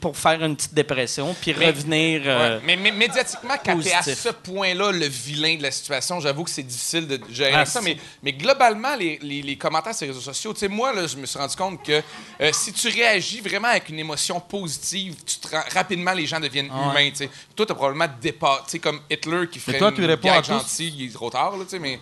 [0.00, 2.22] pour faire une petite dépression, puis Mais- revenir.
[2.24, 6.20] euh, Ouais, mais, mais médiatiquement, quand t'es à ce point-là, le vilain de la situation,
[6.20, 7.80] j'avoue que c'est difficile de gérer Ah, ça.
[7.80, 11.06] Mais, mais globalement, les, les- les commentaires sur les réseaux sociaux, tu sais, moi, là,
[11.06, 11.92] je me suis rendu compte que
[12.40, 16.40] euh, si tu réagis vraiment avec une émotion positive, tu te rends- rapidement, les gens
[16.40, 16.90] deviennent Ah ouais.
[17.04, 17.30] humains, tu sais.
[17.54, 20.78] Toi, t'as probablement dépassé, tu sais, comme Hitler qui ferait toi, une tu réponds tous?
[20.80, 22.00] il est trop tard, là, tu sais, mais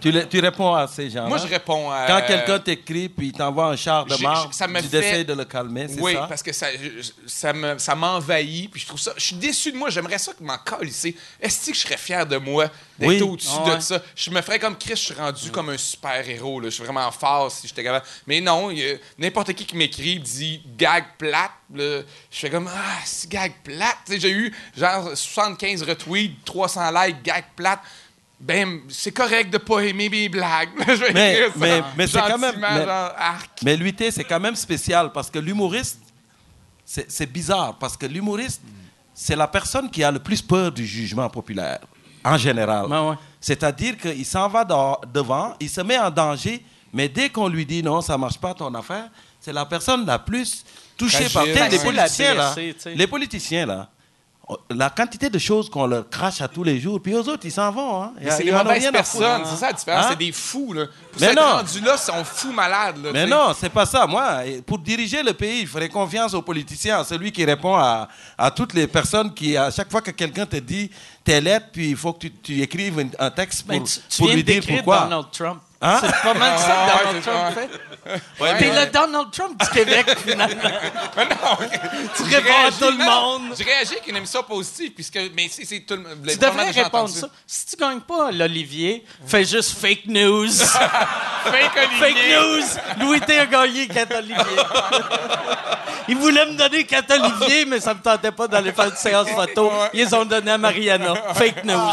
[0.00, 1.28] Tu, le- tu réponds à ces gens-là?
[1.28, 2.06] moi, je réponds à...
[2.06, 5.44] Quand quelqu'un t'écrit puis il t'envoie un char de me tu fait- essaies de le
[5.44, 6.26] calmer, c'est Oui, ça?
[6.28, 6.66] parce que ça,
[7.26, 9.12] ça me- ça m'envahit, puis je trouve ça.
[9.16, 9.90] Je suis déçu de moi.
[9.90, 11.16] J'aimerais ça que m'en calisser.
[11.40, 12.66] Est-ce que je serais fier de moi
[12.98, 13.22] d'être Oui.
[13.22, 13.76] au-dessus Ah ouais.
[13.76, 14.00] de ça?
[14.14, 16.60] Je me ferais comme Chris, je suis rendu comme un super-héros.
[16.60, 16.68] là.
[16.68, 18.04] Je suis vraiment fort si j'étais capable.
[18.26, 18.70] Mais non,
[19.18, 21.50] n'importe qui qui m'écrit dit gag plate.
[21.74, 22.02] là.
[22.30, 23.96] Je fais comme Ah, c'est gag plate.
[24.08, 27.80] J'ai eu genre 75 retweets, 300 likes, gag plate.
[28.44, 30.70] ben, c'est correct de pas aimer mes blagues.
[30.88, 33.50] Je vais Mais- ça mais- mais c'est quand même- mais- genre, arc.
[33.62, 36.00] Mais lutter, c'est quand même spécial parce que l'humoriste,
[36.92, 38.60] c'est c'est bizarre parce que l'humoriste,
[39.14, 41.80] c'est la personne qui a le plus peur du jugement populaire,
[42.22, 42.84] en général.
[42.86, 43.16] Ouais.
[43.40, 46.62] C'est-à-dire qu'il s'en va dans- devant, il se met en danger,
[46.92, 49.08] mais dès qu'on lui dit non, ça marche pas ton affaire,
[49.40, 50.64] c'est la personne la plus
[50.98, 52.54] touchée par les politiciens là.
[52.94, 53.88] Les politiciens là.
[54.70, 57.52] La quantité de choses qu'on leur crache à tous les jours, puis aux autres, ils
[57.52, 58.02] s'en vont.
[58.02, 58.12] Hein.
[58.20, 60.04] Mais c'est Ils des mauvaises personnes, c'est ça la différence.
[60.04, 60.08] Hein?
[60.10, 60.86] C'est des fous, là.
[61.12, 61.42] Pour Mais non.
[61.42, 63.10] rendus là, ils sont fous malades, là.
[63.12, 64.06] Mais non, c'est pas ça.
[64.06, 68.08] Moi, pour diriger le pays, il ferait confiance aux politiciens, à celui qui répond à,
[68.38, 70.90] à toutes les personnes qui, à chaque fois que quelqu'un te dit
[71.24, 74.18] tes lettres, puis il faut que tu, tu écrives un, texte pour, Ben, tu, tu
[74.18, 75.00] pour viens lui dire d'écrire pourquoi.
[75.04, 75.60] Donald Trump.
[75.84, 75.98] Hein?
[76.00, 78.10] C'est pas mal ça que Ah, ouais, Donald Trump fait.
[78.40, 78.84] Ouais, T'es ouais.
[78.86, 80.62] le Donald Trump du Québec, finalement.
[81.16, 81.56] Mais non,
[82.16, 83.54] Tu réponds à tout le monde.
[83.58, 85.18] Je réagis avec une émission positive, puisque.
[85.36, 87.26] Mais c'est c'est tout le Tu devrais répondre ça.
[87.46, 90.48] Si tu gagnes pas l'Olivier, fais juste fake news.
[91.44, 91.98] Fake Olivier.
[91.98, 93.04] fake news.
[93.04, 94.36] Louis T a gagné 4 Olivier.
[96.06, 99.28] Ils voulaient me donner 4 Olivier, mais ça me tentait pas d'aller faire une séance
[99.28, 99.72] photo.
[99.92, 101.14] Ils ont donné à Mariana.
[101.34, 101.92] Fake news.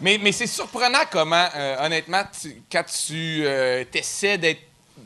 [0.00, 4.60] Mais, mais c'est surprenant comment, euh, honnêtement, tu- quand tu euh, essaies d'être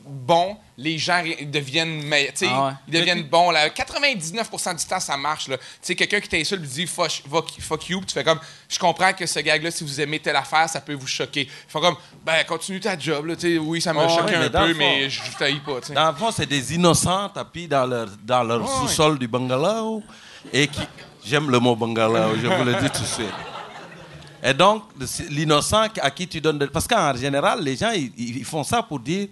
[0.05, 2.33] bon, les gens deviennent meilleurs.
[2.49, 2.71] Ah ouais.
[2.87, 3.51] Ils deviennent bons.
[3.51, 3.69] Là.
[3.69, 5.45] 99% du temps, ça marche.
[5.45, 9.13] Tu sais, quelqu'un qui t'insulte dit fuck, fuck, fuck you, tu fais comme je comprends
[9.13, 11.41] que ce gag-là, si vous aimez telle affaire, ça peut vous choquer.
[11.43, 11.95] Ils font comme
[12.25, 13.27] ben continue ta job.
[13.27, 15.59] Là, Tu sais, oui, ça m'a Ouais, choqué un peu, fond- mais je ne taille
[15.59, 15.79] pas.
[15.79, 15.93] tu sais.
[15.93, 20.01] Dans le fond, c'est des innocents tapis dans leur, dans leur sous-sol du bungalow.
[20.51, 20.81] Et qui.
[21.23, 23.27] J'aime le mot bungalow, je vous le dis tout de suite.
[24.43, 24.83] Et donc,
[25.29, 26.57] l'innocent à qui tu donnes.
[26.59, 29.27] de- Parce qu'en général, les gens, ils, ils font ça pour dire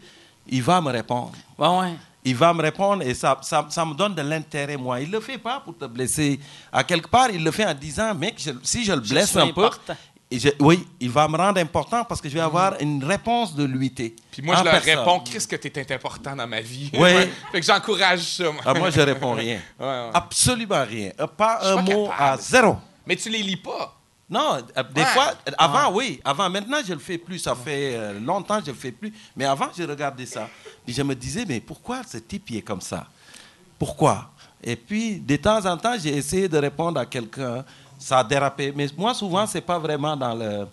[0.47, 1.33] il va me répondre.
[1.57, 1.93] Ouais, ouais.
[2.23, 4.99] Il va me répondre et ça, ça, ça me donne de l'intérêt, moi.
[5.01, 6.39] Il ne le fait pas pour te blesser.
[6.71, 9.39] À quelque part, il le fait en disant mec, je- si je le blesse suis
[9.39, 9.67] un peu.
[10.29, 13.53] et je- oui, il va me rendre important parce que je vais avoir une réponse
[13.55, 14.15] de l'uité.
[14.31, 14.99] Puis moi, je leur personne.
[14.99, 16.89] réponds qu'est-ce que tu es important dans ma vie.
[16.93, 17.09] Oui.
[17.51, 18.43] fait que j'encourage ça.
[18.45, 18.61] moi.
[18.65, 19.59] Ah, moi, je réponds rien.
[19.79, 20.09] Ouais, ouais.
[20.13, 21.11] Absolument rien.
[21.35, 22.23] Pas un pas mot capable.
[22.23, 22.77] à zéro.
[23.07, 23.97] Mais tu les lis pas.
[24.31, 25.07] Non, euh, des Ouais.
[25.07, 26.21] fois, euh, avant, oui.
[26.23, 27.37] Avant, maintenant, je le fais plus.
[27.37, 29.13] Ça fait euh, longtemps que je le fais plus.
[29.35, 30.47] Mais avant, je regardais ça.
[30.85, 33.05] Puis je me disais, mais pourquoi ce type, il est comme ça?
[33.77, 34.31] Pourquoi?
[34.63, 37.65] Et puis, de temps en temps, j'ai essayé de répondre à quelqu'un.
[37.99, 38.71] Ça a dérapé.
[38.75, 40.65] Mais moi, souvent, c'est pas vraiment dans le...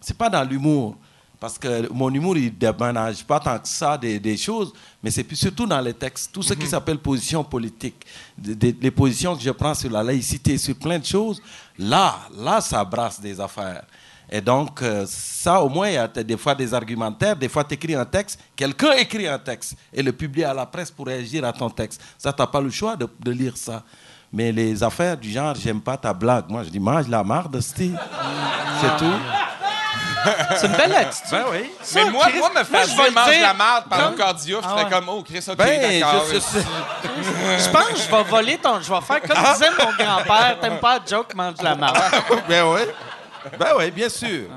[0.00, 0.94] C'est pas dans l'humour.
[1.40, 4.72] Parce que mon humour, il ne déménage pas tant que ça des, des choses,
[5.02, 6.32] mais c'est plus surtout dans les textes.
[6.32, 8.04] Tout ce qui s'appelle position politique,
[8.36, 11.40] les positions que je prends sur la laïcité, sur plein de choses,
[11.78, 13.84] là, là, ça brasse des affaires.
[14.30, 17.64] Et donc, euh, ça, au moins, il y a des fois des argumentaires, des fois,
[17.64, 21.06] tu écris un texte, quelqu'un écrit un texte et le publie à la presse pour
[21.06, 22.02] réagir à ton texte.
[22.18, 23.82] Ça, tu n'as pas le choix de, de lire ça.
[24.30, 26.44] Mais les affaires du genre, j'aime pas ta blague.
[26.50, 27.88] Moi, je dis, mange la marde, c'est
[28.98, 29.18] tout.
[30.56, 31.30] C'est une belle attitude.
[31.30, 31.70] Ben oui.
[31.82, 34.06] Ça, mais moi, Chris, moi, me faire je vais le mange dire la marde par
[34.08, 34.90] un cardio, je Ah serais ouais.
[34.90, 36.24] comme, oh, Chris, ok, Ben, d'accord.
[36.32, 38.80] je- je- Je pense que je vais voler ton.
[38.80, 40.58] Je vais faire comme disait mon grand-père.
[40.60, 41.98] T'aimes pas la joke, mange la marde.
[42.48, 42.80] ben oui.
[43.58, 44.48] Ben oui, bien sûr.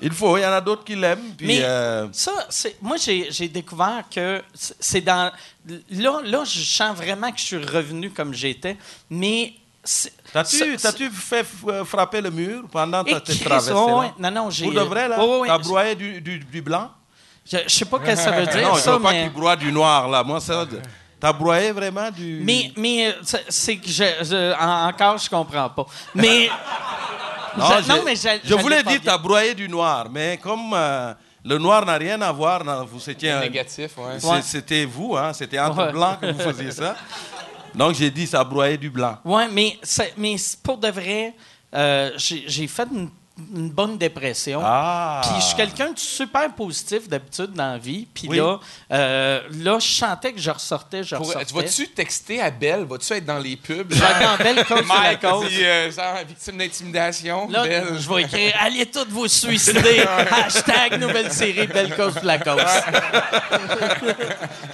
[0.00, 1.34] Il faut, il y en a d'autres qui l'aiment.
[1.40, 5.32] Mais euh, ça, c'est, moi, j'ai, découvert que c'est c'est dans.
[5.90, 8.76] Là, là, je sens vraiment que je suis revenu comme j'étais,
[9.10, 9.54] mais.
[10.42, 13.18] T'as-tu, t'as-tu fait euh, frapper le mur pendant ta ouais,
[13.86, 13.96] là?
[13.98, 14.12] ouais.
[14.18, 14.64] Non, non, j'ai.
[14.66, 15.18] Pour de vrai, là?
[15.24, 16.90] Ouais, ouais, T'as je- broyé du, du, du blanc?
[17.50, 19.22] Je, je sais pas ce que ça veut dire, non, je ça, veux pas mais.
[19.22, 20.22] qu'il broie du noir, là.
[20.22, 20.66] Moi, ça...
[21.18, 22.40] T'as broyé vraiment du...
[22.44, 25.86] Mais, mais euh, c'est, c'est que je, je- en- encore, je comprends pas.
[26.14, 26.50] Mais.
[27.56, 28.14] Non, je- non, mais
[28.44, 32.20] Je voulais pas dire, t'as broyé du noir, mais comme euh, le noir n'a rien
[32.20, 34.42] à voir, vous étiez un- Négatif, ouais.
[34.42, 35.32] C'était vous, hein?
[35.32, 35.92] C'était entre Ouais.
[35.92, 36.94] blancs que vous faisiez ça.
[37.76, 39.18] Donc, j'ai dit, ça broyait du blanc.
[39.24, 39.78] Ouais, mais,
[40.16, 41.34] mais pour de vrai,
[41.74, 43.10] euh, j'ai fait une,
[43.54, 44.62] une bonne dépression.
[44.64, 45.20] Ah!
[45.22, 48.06] Puis je suis quelqu'un de super positif d'habitude dans la vie.
[48.14, 48.38] Puis Oui.
[48.38, 48.58] là,
[48.92, 51.52] euh, là, je sentais que je ressortais, je Pour- ressortais.
[51.54, 52.84] Vas-tu texter à Belle?
[52.84, 53.92] Vas-tu être dans les pubs?
[53.92, 55.48] Je vais être en belle cause sur la Mike cause.
[55.50, 57.48] dit, euh, genre, victime d'intimidation.
[57.50, 57.98] Là, Belle.
[57.98, 60.00] je vais écrire Allez toutes vous suicider.
[60.30, 62.62] Hashtag nouvelle série Belle cause pour la cause.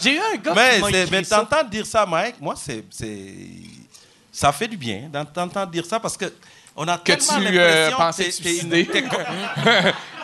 [0.01, 1.37] J'ai eu un gars Mais, qui m'a c'est- écrit mais ça.
[1.39, 3.35] t'entends dire ça, Mike, moi, c'est, c'est-
[4.31, 6.33] ça fait du bien d'entendre dire ça parce que
[6.77, 7.27] on a Que tu
[7.59, 8.89] euh, pensais que te suicider?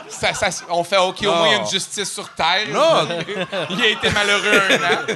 [0.09, 1.69] Ça- ça- on fait OK, au moins il y a une Non.
[1.69, 2.67] justice sur Terre.
[2.73, 3.07] Non.
[3.71, 5.07] il a été malheureux un an.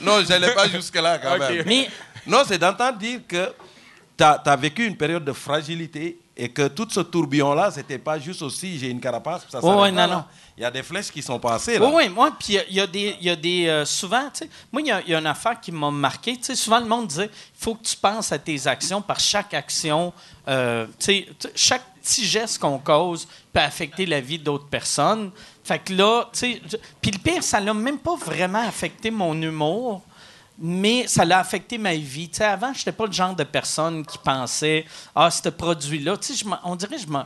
[0.02, 1.64] non, je n'allais pas jusque-là quand même.
[1.66, 1.88] Mais
[2.26, 3.52] Non, c'est d'entendre dire que
[4.16, 8.42] tu as, vécu une période de fragilité et que tout ce tourbillon-là, c'était pas juste
[8.42, 10.06] aussi j'ai une carapace, ça ouais, là, non, là.
[10.06, 10.24] non.
[10.60, 11.86] Il y a des flèches qui sont passées, là.
[11.86, 14.50] Oui, oui, moi, puis il y a- des, y a des euh, souvent, tu sais,
[14.70, 17.30] moi, il y, a- une affaire qui m'a marqué, tu sais, souvent le monde disait,
[17.32, 20.12] il faut que tu penses à tes actions, par chaque action,
[20.48, 25.30] euh, tu sais, chaque petit geste qu'on cause peut affecter la vie d'autres personnes.
[25.64, 26.60] Fait que là, tu sais,
[27.00, 30.02] puis le pire, ça l'a même pas vraiment affecté mon humour,
[30.58, 32.28] mais ça l'a affecté ma vie.
[32.28, 34.84] Tu sais, avant, je n'étais pas le genre de personne qui pensait
[35.14, 36.18] Ah, ce produit-là.
[36.18, 37.24] Tu sais, on dirait que je m'en.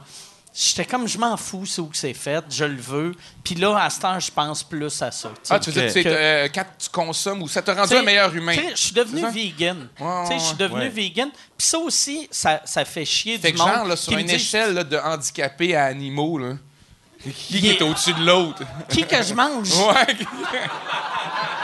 [0.56, 3.12] J'étais comme, je m'en fous, c'est où que c'est fait, je le veux.
[3.42, 5.32] Puis là, à ce temps, je pense plus à ça.
[5.50, 8.02] Ah, tu veux dire, Que- euh, quand tu consommes ou ça t'a rendu T'sais, un
[8.02, 8.54] meilleur humain?
[8.70, 9.88] Je suis devenu vegan.
[9.98, 10.88] Je suis devenu ouais.
[10.90, 11.30] vegan.
[11.58, 13.68] Puis ça aussi, ça, ça fait chier Fait du que monde.
[13.74, 16.52] genre, là, sur une dit, échelle là, de handicapés à animaux, là,
[17.24, 18.62] qui, qui Il est est- au-dessus de l'autre?
[18.88, 19.68] Qui que je mange?
[19.76, 20.16] Ouais.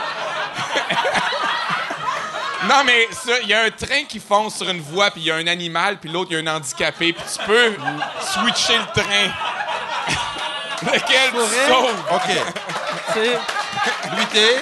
[2.67, 5.27] non, mais ça, il y a un train qui fonce sur une voie, puis il
[5.27, 7.75] y a un animal, puis l'autre, il y a un handicapé, puis tu peux
[8.21, 9.31] switcher le train.
[10.93, 11.37] Lequel tu
[11.71, 12.03] sauves?
[12.11, 12.29] OK.
[14.17, 14.61] Lutter.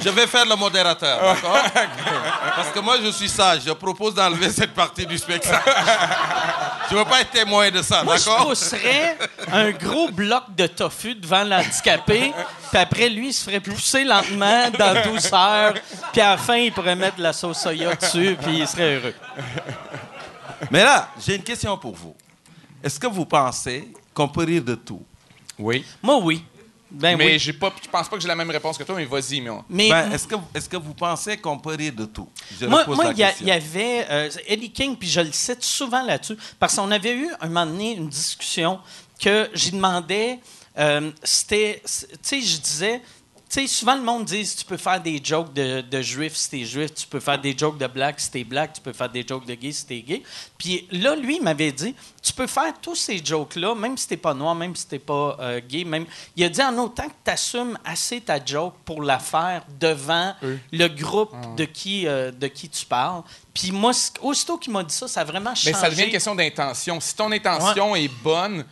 [0.00, 1.58] Je vais faire le modérateur, d'accord?
[2.56, 3.62] Parce que moi, je suis sage.
[3.66, 5.70] Je propose d'enlever cette partie du spectacle.
[6.88, 9.16] Je ne veux pas être témoin de ça, Moi, je pousserais
[9.50, 12.32] un gros bloc de tofu devant l'handicapé,
[12.70, 15.74] puis après, lui, il se ferait pousser lentement dans la douceur,
[16.12, 18.96] puis à la fin, il pourrait mettre de la sauce soya dessus, puis il serait
[18.96, 19.14] heureux.
[20.70, 22.14] Mais là, j'ai une question pour vous.
[22.82, 25.02] Est-ce que vous pensez qu'on peut rire de tout?
[25.58, 25.84] Oui.
[26.02, 26.44] Moi, oui.
[26.94, 27.38] Ben mais oui.
[27.38, 29.50] j'ai pas, je pense pas que j'ai la même réponse que toi, mais vas-y, mais
[29.50, 32.28] on- Mais Ben, Est-ce que, est que vous pensez qu'on peut rire de tout?
[32.60, 36.76] Je Moi, il y, avait euh, Eddie King, puis je le cite souvent là-dessus, parce
[36.76, 38.78] qu'on avait eu un moment donné une discussion
[39.20, 40.38] que j'y demandais,
[40.78, 43.02] euh, c'était, tu sais, je disais,
[43.48, 46.64] sais, souvent le monde dit, tu peux faire des jokes de, de juifs si t'es
[46.64, 49.24] juif, tu peux faire des jokes de black si t'es black, tu peux faire des
[49.26, 50.22] jokes de gay si t'es gay.
[50.58, 54.16] Puis là, lui, il m'avait dit, tu peux faire tous ces jokes-là, même si t'es
[54.16, 56.06] pas noir, même si t'es pas euh, gay, même.
[56.36, 60.34] Il a dit en autant que tu assumes assez ta joke pour la faire devant
[60.72, 63.22] le groupe de, qui, euh, de qui tu parles.
[63.52, 63.92] Puis moi,
[64.22, 65.72] aussitôt qu'il m'a dit ça, ça a vraiment changé.
[65.72, 67.00] Mais ça devient une question d'intention.
[67.00, 68.64] Si ton intention est bonne,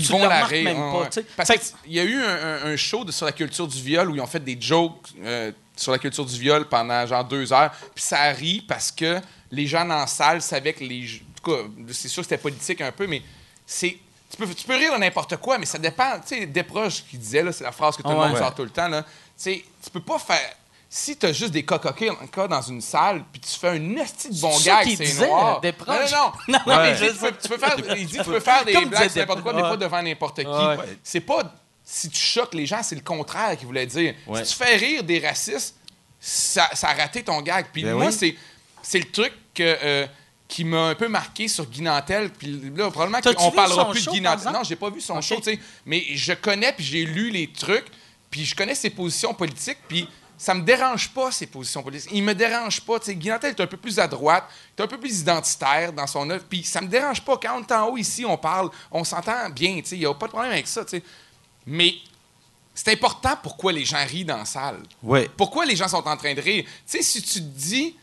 [0.00, 0.64] ils Tu vont le la remarques rire.
[0.64, 1.26] même Ouais, pas, ouais.
[1.36, 1.50] Parce
[1.82, 4.26] qu'il y a eu un, show de- sur la culture du viol où ils ont
[4.26, 7.70] fait des jokes euh, sur la culture du viol pendant genre deux heures.
[7.94, 9.20] Puis ça rit parce que
[9.50, 11.06] les gens dans la salle savaient que les.
[11.06, 13.22] En tout cas, c'est sûr que c'était politique un peu, mais
[13.66, 13.96] c'est.
[14.30, 16.18] Tu peux, tu peux rire de n'importe quoi, mais ça dépend.
[16.20, 18.28] Tu sais, Desproges qui disait, là, c'est la phrase que tout le Ah ouais.
[18.28, 19.02] monde sort tout le temps, là.
[19.02, 20.54] Tu sais, tu peux pas faire.
[20.92, 22.10] Si tu as juste des cocoquets
[22.48, 25.60] dans une salle, puis tu fais un esti de bon gag, c'est disait, noir.
[25.60, 26.10] Desproges?
[26.10, 26.32] Non, non, non.
[26.48, 26.90] Non, Non, mais ouais.
[26.90, 29.42] il dit, tu, peux, tu peux faire, il dit, tu peux faire des blagues n'importe
[29.42, 30.48] quoi, mais pas devant n'importe qui.
[30.48, 30.76] Ouais.
[31.04, 34.14] C'est pas si tu choques les gens, c'est le contraire qu'il voulait dire.
[34.26, 34.44] Ouais.
[34.44, 35.76] Si tu fais rire des racistes,
[36.18, 37.66] ça, ça a raté ton gag.
[37.72, 38.12] Puis Ben moi, oui.
[38.12, 38.34] c'est,
[38.82, 40.06] c'est le truc que, euh,
[40.48, 42.30] qui m'a un peu marqué sur Guy Nantel.
[42.30, 44.52] Puis là, probablement qu'on parlera plus de Guy Nantel.
[44.52, 45.58] Non, j'ai pas vu son show, tu sais.
[45.86, 47.86] Mais je connais, puis j'ai lu les trucs,
[48.28, 50.08] puis je connais ses positions politiques, puis
[50.42, 52.10] ça me dérange pas, ses positions politiques.
[52.14, 52.98] Il me dérange pas.
[52.98, 53.14] tu sais.
[53.14, 54.44] Guy Nantel est un peu plus à droite,
[54.78, 57.36] est un peu plus identitaire dans son œuvre, puis ça me dérange pas.
[57.36, 60.24] Quand on est en haut ici, on parle, on s'entend bien, il n'y a pas
[60.26, 60.82] de problème avec ça.
[60.82, 61.02] tu sais.
[61.66, 61.94] Mais
[62.74, 64.80] c'est important pourquoi les gens rient dans la salle.
[65.36, 66.64] Pourquoi les gens sont en train de rire?
[66.64, 67.96] Tu sais, si tu te dis.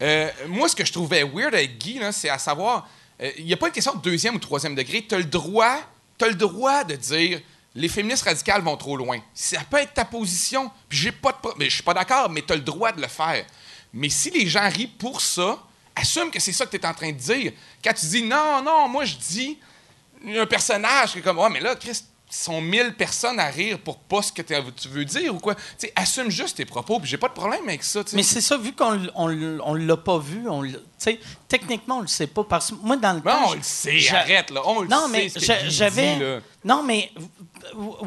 [0.00, 2.88] euh, moi, ce que je trouvais weird avec Guy, c'est à savoir.
[3.20, 5.04] euh, Il n'y a pas une question de deuxième ou troisième degré.
[5.06, 5.76] Tu as le droit.
[6.16, 7.42] T'as le droit de dire.
[7.74, 9.18] Les féministes radicales vont trop loin.
[9.32, 10.70] Ça peut être ta position.
[10.88, 13.00] Puis j'ai pas de mais je suis pas d'accord, mais tu as le droit de
[13.00, 13.44] le faire.
[13.92, 15.58] Mais si les gens rient pour ça,
[15.96, 17.52] assume que c'est ça que tu es en train de dire.
[17.82, 19.58] Quand tu dis non, non, moi je dis
[20.26, 23.78] un personnage qui est comme ouais mais là Chris ils sont mille personnes à rire
[23.78, 25.54] pour pas ce que tu veux dire ou quoi.
[25.94, 28.02] Assume juste tes propos, puis j'ai pas de problème avec ça.
[28.14, 30.62] Mais c'est ça, vu qu'on on, l'a pas vu, on
[31.46, 32.44] techniquement, on le sait pas.
[32.44, 33.48] Parce que moi, dans le temps.
[33.48, 34.62] on le sait, arrête, là.
[34.64, 36.40] On le non, sait, mais Guy j'avais.
[36.64, 37.12] Non, mais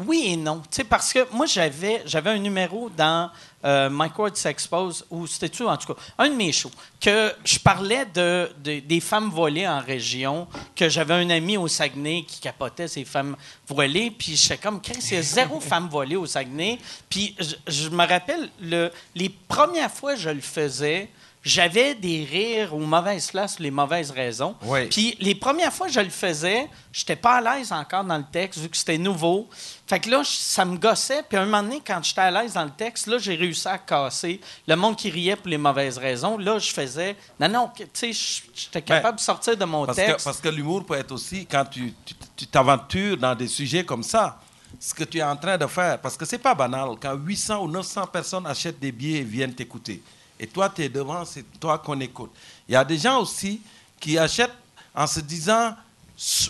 [0.06, 0.62] oui et non.
[0.88, 3.30] Parce que moi, j'avais, j'avais un numéro dans
[3.66, 7.58] euh, Mike Ward s'expose, ou c'était-tu, en tout cas, un de mes shows, que je
[7.58, 12.40] parlais de, de- des femmes volées en région, que j'avais un ami au Saguenay qui
[12.40, 13.36] capotait ces femmes
[13.68, 16.78] volées, puis j'étais comme, il y a zéro femme volée au Saguenay.
[17.10, 21.10] Puis je, je me rappelle, le, les premières fois que je le faisais,
[21.46, 24.56] j'avais des rires aux mauvaises places, les mauvaises raisons.
[24.62, 24.86] Oui.
[24.86, 28.24] Puis les premières fois que je le faisais, j'étais pas à l'aise encore dans le
[28.24, 29.48] texte, vu que c'était nouveau.
[29.86, 31.22] Fait que là, ça me gossait.
[31.22, 33.68] Puis à un moment donné, quand j'étais à l'aise dans le texte, là, j'ai réussi
[33.68, 36.36] à casser le monde qui riait pour les mauvaises raisons.
[36.36, 37.14] Là, je faisais...
[37.38, 38.10] Non, non, tu sais,
[38.52, 40.24] j'étais capable de sortir de mon Parce que, texte.
[40.24, 44.40] parce que l'humour peut être aussi quand tu t'aventures dans des sujets comme ça,
[44.80, 46.00] ce que tu es en train de faire.
[46.00, 46.96] Parce que c'est pas banal.
[47.00, 50.02] Quand 800 ou 900 personnes achètent des billets et viennent t'écouter,
[50.38, 52.30] et toi, tu es devant, c'est toi qu'on écoute.
[52.68, 53.60] Il y a des gens aussi
[53.98, 54.54] qui achètent
[54.94, 55.74] en se disant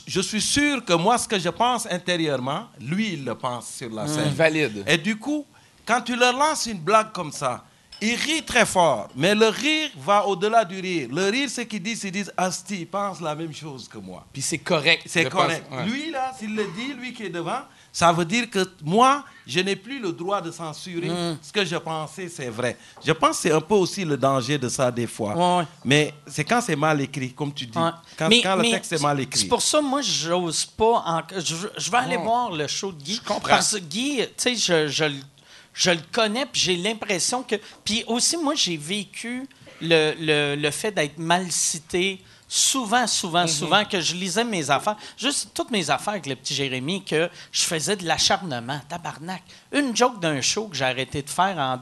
[0.07, 3.91] je suis sûr que moi, ce que je pense intérieurement, lui, il le pense sur
[3.91, 4.33] la scène.
[4.33, 4.85] Valide.
[4.87, 5.45] Et du coup,
[5.85, 7.65] quand tu leur lances une blague comme ça,
[8.01, 11.09] ils rient très fort, mais le rire va au-delà du rire.
[11.11, 14.25] Le rire, c'est qu'ils disent, ils disent, Asti, il pense la même chose que moi.
[14.33, 15.03] Puis c'est correct.
[15.07, 15.65] C'est correct.
[15.73, 15.87] ouais.
[15.87, 17.63] Lui, là, s'il le dit, lui qui est devant,
[17.99, 21.09] ça veut dire que moi, je n'ai plus le droit de censurer.
[21.09, 21.39] Mm.
[21.41, 22.77] Ce que je pensais, c'est vrai.
[23.03, 25.35] Je pense que c'est un peu aussi le danger de ça des fois.
[25.35, 25.69] Ouais, ouais.
[25.83, 27.79] Mais c'est quand c'est mal écrit, comme tu dis.
[27.79, 27.89] Ouais.
[28.19, 29.41] Quand, Mais- quand le texte est mal écrit.
[29.41, 31.03] C'est pour ça, moi, j'ose pas.
[31.07, 33.15] en- Je, je vais aller voir le show de Guy.
[33.15, 33.49] Je comprends.
[33.49, 35.15] Parce que Guy, tu sais, je, je, le-
[35.73, 37.57] je le connais, puis j'ai l'impression que.
[37.83, 39.49] Puis aussi, moi, j'ai vécu
[39.81, 42.21] le, le, le fait d'être mal cité
[42.57, 43.49] souvent, souvent, Mhm.
[43.49, 47.29] souvent, que je lisais mes affaires, juste toutes mes affaires avec le petit Jérémy, que
[47.53, 49.43] je faisais de l'acharnement, tabarnak.
[49.73, 51.77] Une joke d'un show que j'ai arrêté de faire en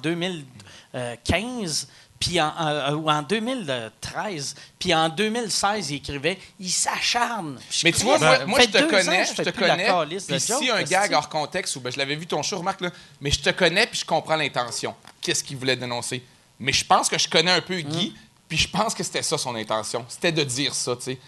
[0.93, 1.89] 2015,
[2.21, 7.59] puis en, en- ou en 2013, puis en 2016, il écrivait «Il s'acharne».
[7.85, 10.19] Mais tu vois, moi, je te ans connais, je te connais.
[10.27, 12.91] Puis si un gag hors contexte, ou ben, je l'avais vu ton show, remarque, là,
[13.21, 14.95] mais je te connais puis je comprends l'intention.
[15.21, 16.23] Qu'est-ce qu'il voulait dénoncer?
[16.59, 18.15] Mais je pense que je connais un peu Guy, Hum.
[18.55, 20.05] Puis je pense que c'était ça son intention.
[20.09, 21.19] C'était de dire ça, tu sais.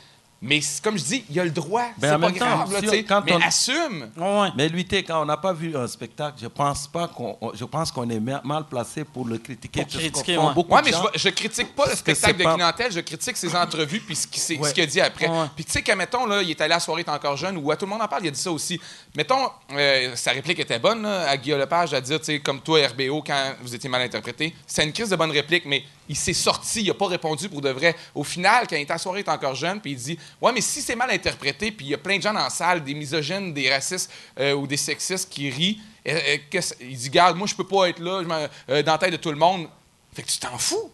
[0.43, 1.87] Mais comme je dis, il a le droit.
[1.97, 3.05] Ben, c'est pas même temps, grave, là, si tu sais.
[3.05, 4.11] on- quand Mais on- assume.
[4.19, 4.49] Ouais.
[4.55, 7.65] Mais lui, quand on n'a pas vu un spectacle, je pense pas qu'on, on- je
[7.65, 9.81] pense qu'on est ma- mal placé pour le critiquer.
[9.87, 10.53] Pour critiquer, ouais.
[10.55, 11.09] beaucoup Ouais, de mais je, gens.
[11.15, 14.61] je critique pas le spectacle de pas- Nantel, je critique ses entrevues puis ce qu'il
[14.61, 14.79] Ouais.
[14.79, 15.27] a dit après.
[15.27, 15.47] Ouais.
[15.57, 17.71] Puis tu sais qu'admettons, là, il est allé à la soirée, t'es encore jeune, ou
[17.71, 18.79] à tout le monde en parle, il a dit ça aussi.
[19.17, 23.55] Mettons, euh, sa réplique était bonne, à Guillaume Lepage, à dire, comme toi, RBO, quand
[23.63, 24.55] vous étiez mal interprété.
[24.67, 27.63] C'est une crise de bonne réplique, mais il s'est sorti, il a pas répondu pour
[27.63, 27.97] de vrai.
[28.15, 30.61] Au final, quand il était à il était encore jeune, puis il dit, ouais, mais
[30.61, 32.93] si c'est mal interprété, puis il y a plein de gens dans la salle, des
[32.93, 36.37] misogynes, des racistes euh, ou des sexistes qui rient, euh,
[36.83, 39.39] il dit, garde, moi, je peux pas être là, dans la tête de tout le
[39.39, 39.67] monde.
[40.13, 40.91] Fait que tu t'en fous.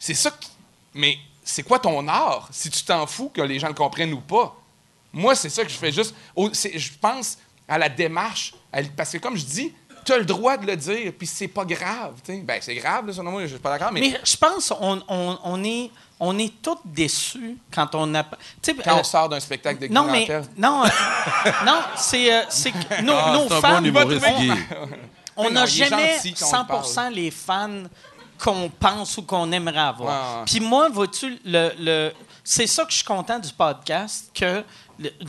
[0.00, 0.50] C'est ça qui...
[0.94, 4.20] Mais c'est quoi ton art si tu t'en fous que les gens le comprennent ou
[4.20, 4.56] pas?
[5.12, 6.14] Moi, c'est ça que je fais juste.
[6.36, 7.38] Je pense
[7.72, 8.52] à la démarche.
[8.72, 9.72] à- parce que comme je dis,
[10.04, 12.14] tu as le droit de le dire, puis c'est pas grave.
[12.24, 12.38] tu sais.
[12.40, 15.00] Ben, c'est grave, là, selon moi, je suis pas d'accord, mais, Mais je pense qu'on
[15.08, 18.24] on, on est, on est tous déçus quand on a...
[18.24, 18.36] quand
[18.96, 20.26] euh, on sort d'un spectacle de non, mais...
[20.56, 20.88] Non, euh,
[21.64, 23.80] non c'est euh, c'est que nos, Ah, nos fans...
[23.80, 24.26] bon humoriste,
[25.36, 27.84] on- n'a jamais gentil quand on 100% les fans
[28.42, 30.44] qu'on pense ou qu'on aimerait avoir.
[30.46, 32.12] Puis moi, vois-tu, le, le-
[32.42, 34.64] c'est ça que je suis content du podcast, que le-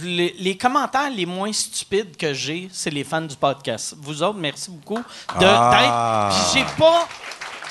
[0.01, 3.95] les, les commentaires les moins stupides que j'ai, c'est les fans du podcast.
[3.99, 4.99] Vous autres, merci beaucoup
[5.39, 6.29] de Ah.
[6.53, 7.07] j'ai pas...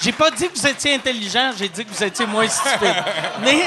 [0.00, 3.04] J'ai pas dit que vous étiez intelligent, j'ai dit que vous étiez moins stupide.
[3.40, 3.62] Mais,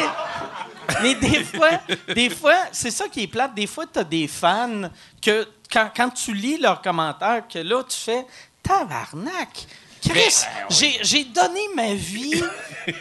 [1.01, 1.69] mais des fois,
[2.13, 3.55] des fois, c'est ça qui est plate.
[3.55, 4.89] Des fois, tu as des fans
[5.21, 8.25] que quand, quand tu lis leurs commentaires, que là, tu fais
[8.61, 9.65] tabarnak.
[10.07, 12.43] Chris, j'ai, j'ai donné ma vie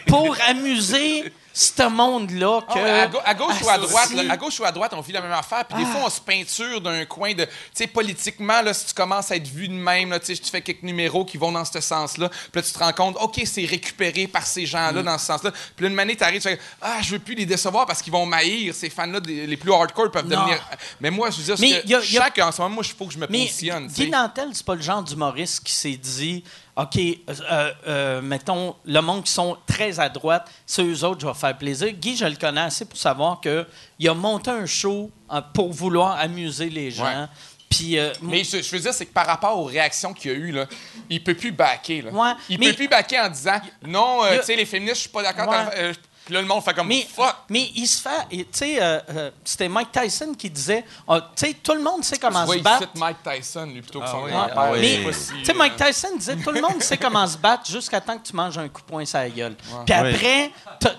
[0.07, 2.59] pour amuser ce monde-là.
[2.61, 4.71] Que, Ah ouais, à, gau- à gauche ou à droite, là, à gauche ou à
[4.73, 5.63] droite, on vit la même affaire.
[5.65, 8.93] Puis des fois, on se peinture d'un coin de, tu sais, politiquement, là, si tu
[8.93, 11.79] commences à être vu de même, là, tu fais quelques numéros qui vont dans ce
[11.79, 12.27] sens-là.
[12.27, 15.51] Puis là, tu te rends compte, ok, c'est récupéré par ces gens-là dans ce sens-là.
[15.77, 18.11] Puis là, une année, t'arrives, tu fais, ah, je veux plus les décevoir parce qu'ils
[18.11, 18.75] vont m'haïr.
[18.75, 20.41] Ces fans-là, les plus hardcore peuvent Non.
[20.41, 20.61] devenir.
[20.99, 22.75] Mais moi, je veux dire, Mais que y a- y a- chaque en ce moment,
[22.75, 23.87] moi, il faut que je me positionne.
[23.87, 24.09] Guy.
[24.09, 26.43] Nantel, c'est pas le genre d'humoriste qui s'est dit
[26.77, 31.27] OK, euh, euh, mettons, le monde qui sont très à droite, c'est eux autres, je
[31.27, 31.89] vais faire plaisir.
[31.93, 36.19] Guy, je le connais assez pour savoir qu'il a monté un show euh, pour vouloir
[36.19, 37.05] amuser les gens.
[37.05, 37.25] Ouais.
[37.69, 40.33] Puis, euh, Mais je, je veux dire, c'est que par rapport aux réactions qu'il y
[40.33, 40.65] a eu, là,
[41.09, 42.01] il peut plus backer.
[42.01, 42.11] Là.
[42.11, 44.95] Ouais, il mais- peut plus backer en disant non, euh, a- tu sais, les féministes,
[44.97, 45.47] je suis pas d'accord.
[45.49, 45.93] Ouais.
[46.25, 47.35] Puis là, le monde fait comme mais, fuck.
[47.49, 48.27] mais il se fait.
[48.29, 52.03] Tu sais, euh, euh, c'était Mike Tyson qui disait ah, Tu sais, tout le monde
[52.03, 52.79] sait comment se il battre.
[52.91, 54.53] cite Mike Tyson, lui, plutôt que son oui, grand-père.
[54.57, 54.79] ah oui.
[55.05, 58.01] Mais, tu sais, euh, Mike Tyson disait tout le monde sait comment se battre jusqu'à
[58.01, 59.55] temps que tu manges un coup de poing sur la gueule.
[59.85, 60.51] Puis après,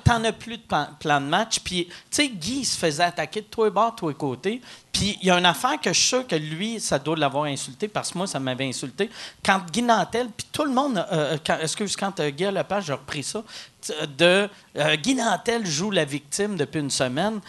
[0.04, 1.58] t'en as plus de plan, plan de match.
[1.58, 4.14] Puis, tu sais, Guy, il se faisait attaquer de tous les bords, de tous les
[4.14, 4.60] côtés.
[4.99, 7.44] Puis, il y a une affaire que je suis sûr que lui, ça doit l'avoir
[7.44, 9.11] insulté, parce que moi, ça m'avait insulté.
[9.44, 12.94] Quand Guy Nantel, puis tout le monde, euh, quand, excuse, quand euh, Guy Lepage, j'ai
[12.94, 13.42] repris ça,
[13.82, 17.40] t- de euh, Guy Nantel joue la victime depuis une semaine.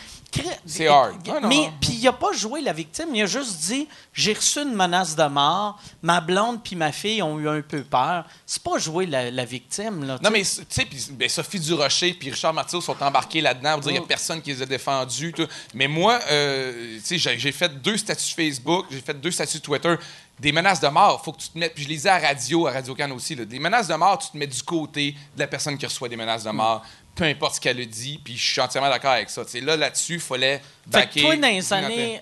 [0.65, 1.15] C'est hard.
[1.29, 4.59] Ah, Mais, puis il a pas joué la victime, il a juste dit j'ai reçu
[4.61, 8.25] une menace de mort, ma blonde puis ma fille ont eu un peu peur.
[8.45, 10.19] C'est pas jouer la, la victime là.
[10.21, 13.81] Non, mais tu sais, puis, ben, Sophie Durocher puis Richard Martineau sont embarqués là-dedans pour
[13.81, 15.31] dire qu'il n'y a personne qui les a défendus.
[15.33, 15.47] tout.
[15.73, 19.95] Mais moi, euh, tu sais, j'ai- fait deux statuts Facebook, j'ai fait deux statuts Twitter.
[20.39, 21.73] Des menaces de mort, faut que tu te mettes.
[21.73, 23.33] Puis je les ai à radio, à Radio Can aussi.
[23.33, 23.43] là.
[23.45, 26.15] Des menaces de mort, tu te mets du côté de la personne qui reçoit des
[26.17, 26.83] menaces de mort,
[27.17, 28.19] peu importe ce qu'elle a dit.
[28.23, 29.43] Puis je suis entièrement d'accord avec ça.
[29.43, 30.63] Tu sais, là, là-dessus, il fallait Fait
[30.99, 31.21] backer.
[31.23, 32.21] que toi, dans les années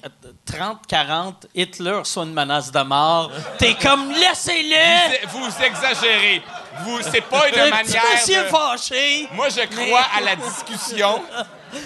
[0.49, 3.31] 30-40, Hitler reçoit une menace de mort.
[3.57, 5.27] T'es comme laissez-le!
[5.27, 6.41] Vous, vous exagérez.
[6.83, 8.03] Vous, c'est pas une manière.
[8.13, 9.27] monsieur de- fâché!
[9.33, 11.21] Moi, je crois à la discussion.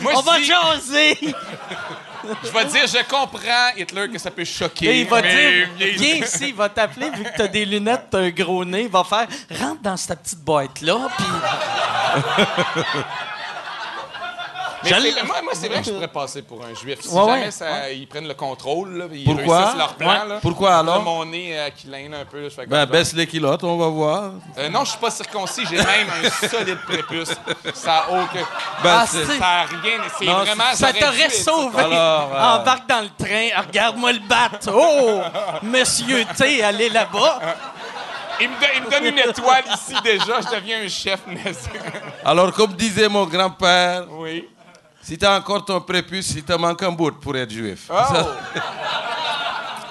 [0.01, 1.35] Moi, On je va dis- jaser!
[2.43, 4.85] je vais dire, je comprends, Hitler, que ça peut choquer.
[4.87, 5.67] Et il va mais- dire,
[5.97, 8.89] viens ici, il va t'appeler, vu que t'as des lunettes, t'as un gros nez, il
[8.89, 9.27] va faire,
[9.59, 11.25] rentre dans cette petite boîte-là, puis...
[14.83, 14.91] Mais
[15.25, 16.99] moi, moi, c'est vrai que je pourrais passer pour un juif.
[17.01, 17.51] Si Ouais, jamais ouais.
[17.51, 19.57] ça- ils prennent le contrôle, là, ils Pourquoi?
[19.57, 20.07] réussissent leur plan.
[20.09, 20.27] Ouais.
[20.29, 21.03] Là, Pourquoi alors?
[21.03, 22.41] mon nez euh, qui lâne un peu.
[22.41, 24.31] Là, je fais Ben, baisse les culottes, on va voir.
[24.57, 25.63] Euh, non, je suis pas circoncis.
[25.69, 27.31] J'ai même un solide prépuce.
[27.73, 28.45] Ça a aucun...
[28.83, 29.97] Ben, Ah, c'est- c'est- Ça a rien.
[30.17, 30.63] C'est Non, vraiment...
[30.73, 31.79] Ça t'aurait sauvé.
[31.83, 34.49] Alors, euh, Embarque dans le train, regarde-moi le bat.
[34.73, 35.21] Oh,
[35.63, 37.39] monsieur T, allez là-bas.
[38.41, 40.39] Il me, don- il me donne une étoile ici déjà.
[40.39, 41.19] Je deviens un chef.
[42.23, 44.47] Alors, comme disait mon grand-père, oui.
[45.01, 47.89] Si t'as encore ton prépuce, il te manque un bout pour être juif.
[47.89, 47.95] Oh!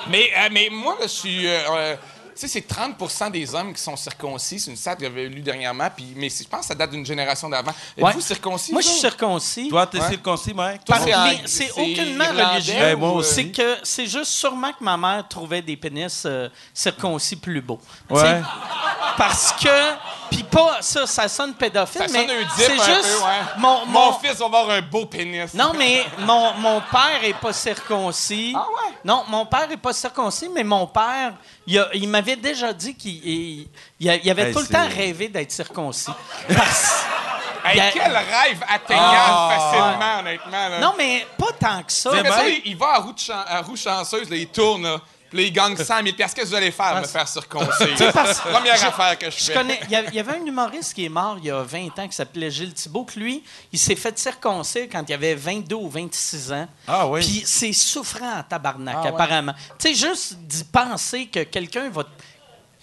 [0.08, 1.46] mais, euh, mais moi, là, je suis.
[1.46, 1.96] euh, euh,
[2.40, 4.60] tu sais, c'est 30% des hommes qui sont circoncis.
[4.60, 5.88] C'est une stat que j'avais lu dernièrement.
[5.94, 7.72] Puis, mais je pense que ça date d'une génération d'avant.
[7.96, 8.20] Êtes-vous Ouais.
[8.20, 8.72] circoncis?
[8.72, 9.68] Moi, je suis circoncis.
[9.68, 10.08] Toi, t'es Ouais.
[10.08, 11.00] circoncis, Par
[11.46, 12.96] c'est aucunement religieux.
[13.02, 13.34] Aussi.
[13.34, 17.80] C'est que c'est juste sûrement que ma mère trouvait des pénis euh, circoncis plus beaux.
[18.08, 18.40] Ouais.
[19.16, 19.68] Parce que
[20.30, 23.24] puis pas ça, ça sonne pédophile, Ça mais sonne un dip c'est un juste peu,
[23.24, 23.40] ouais.
[23.58, 25.52] mon, Mon mon- fils va avoir un beau pénis.
[25.54, 28.52] non mais mon, mon père est pas circoncis.
[28.56, 28.92] Ah ouais?
[29.04, 31.32] Non, mon père est pas circoncis, mais mon père,
[31.66, 33.68] il, a- il m'avait déjà dit qu'il
[34.00, 36.10] il, avait Hey, tout le temps rêvé d'être circoncis.
[36.54, 37.04] Parce-
[37.64, 39.50] Hey, a- quel rêve atteignable Ah.
[39.52, 40.68] facilement, honnêtement.
[40.70, 40.78] là.
[40.78, 42.10] non mais pas tant que ça.
[42.12, 42.38] Mais sais.
[42.38, 44.98] sais, il va à roue, chan- à roue chanceuse, là, il tourne, là,
[45.30, 47.00] puis là, il gagne 100 000 Qu'est-ce que vous allez faire?
[47.00, 47.84] Me faire circoncis.
[48.12, 49.52] parce- Première je- affaire que je, Je fais.
[49.54, 49.80] connais.
[49.84, 51.98] Il y, a- il y avait un humoriste qui est mort il y a 20
[51.98, 55.76] ans qui s'appelait Gilles Thibault, que lui, il s'est fait circoncire quand il avait 22
[55.76, 56.68] ou 26 ans.
[56.86, 57.20] Ah oui.
[57.20, 59.08] Puis c'est souffrant en tabarnak, Ah ouais.
[59.08, 59.54] apparemment.
[59.78, 62.04] Tu sais, juste d'y penser que quelqu'un va.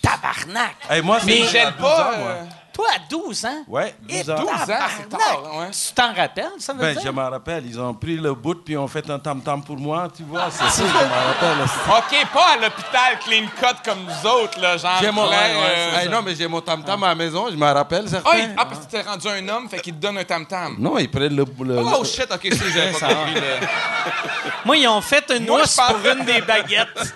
[0.01, 0.75] Tabarnak!
[0.89, 2.11] Hey, moi, c'est Mais à 12 pas.
[2.13, 2.35] ans, moi.
[2.75, 3.63] Toi, à 12 ans?
[3.69, 4.35] Ouais, Et 12 ans.
[4.35, 5.09] 12 ans, c'est tabarnak!
[5.43, 5.71] tard, ouais.
[5.71, 7.01] Tu t'en rappelles, ça veut Ben, dire?
[7.05, 10.09] je me rappelle, ils ont pris le bout puis ont fait un tam-tam pour moi,
[10.13, 11.63] tu vois, c'est ça, je me rappelle.
[11.63, 14.97] OK, pas à l'hôpital clean cut comme nous autres, là, genre.
[14.99, 17.65] J'ai mon, ouais, euh, Hey, non, mais j'ai mon tam-tam à la maison, je me
[17.71, 18.29] rappelle, certains.
[18.33, 20.75] Ah, il- ah, parce que t'es rendu un homme, fait qu'il te donne un tam-tam.
[20.77, 21.45] Non, ils prennent le...
[21.45, 23.35] le- Oh le- shit, OK, c'est j'avais pas compris.
[23.35, 23.41] le-
[24.65, 27.13] Moi, ils ont fait une Moi, pense- pour une des baguettes.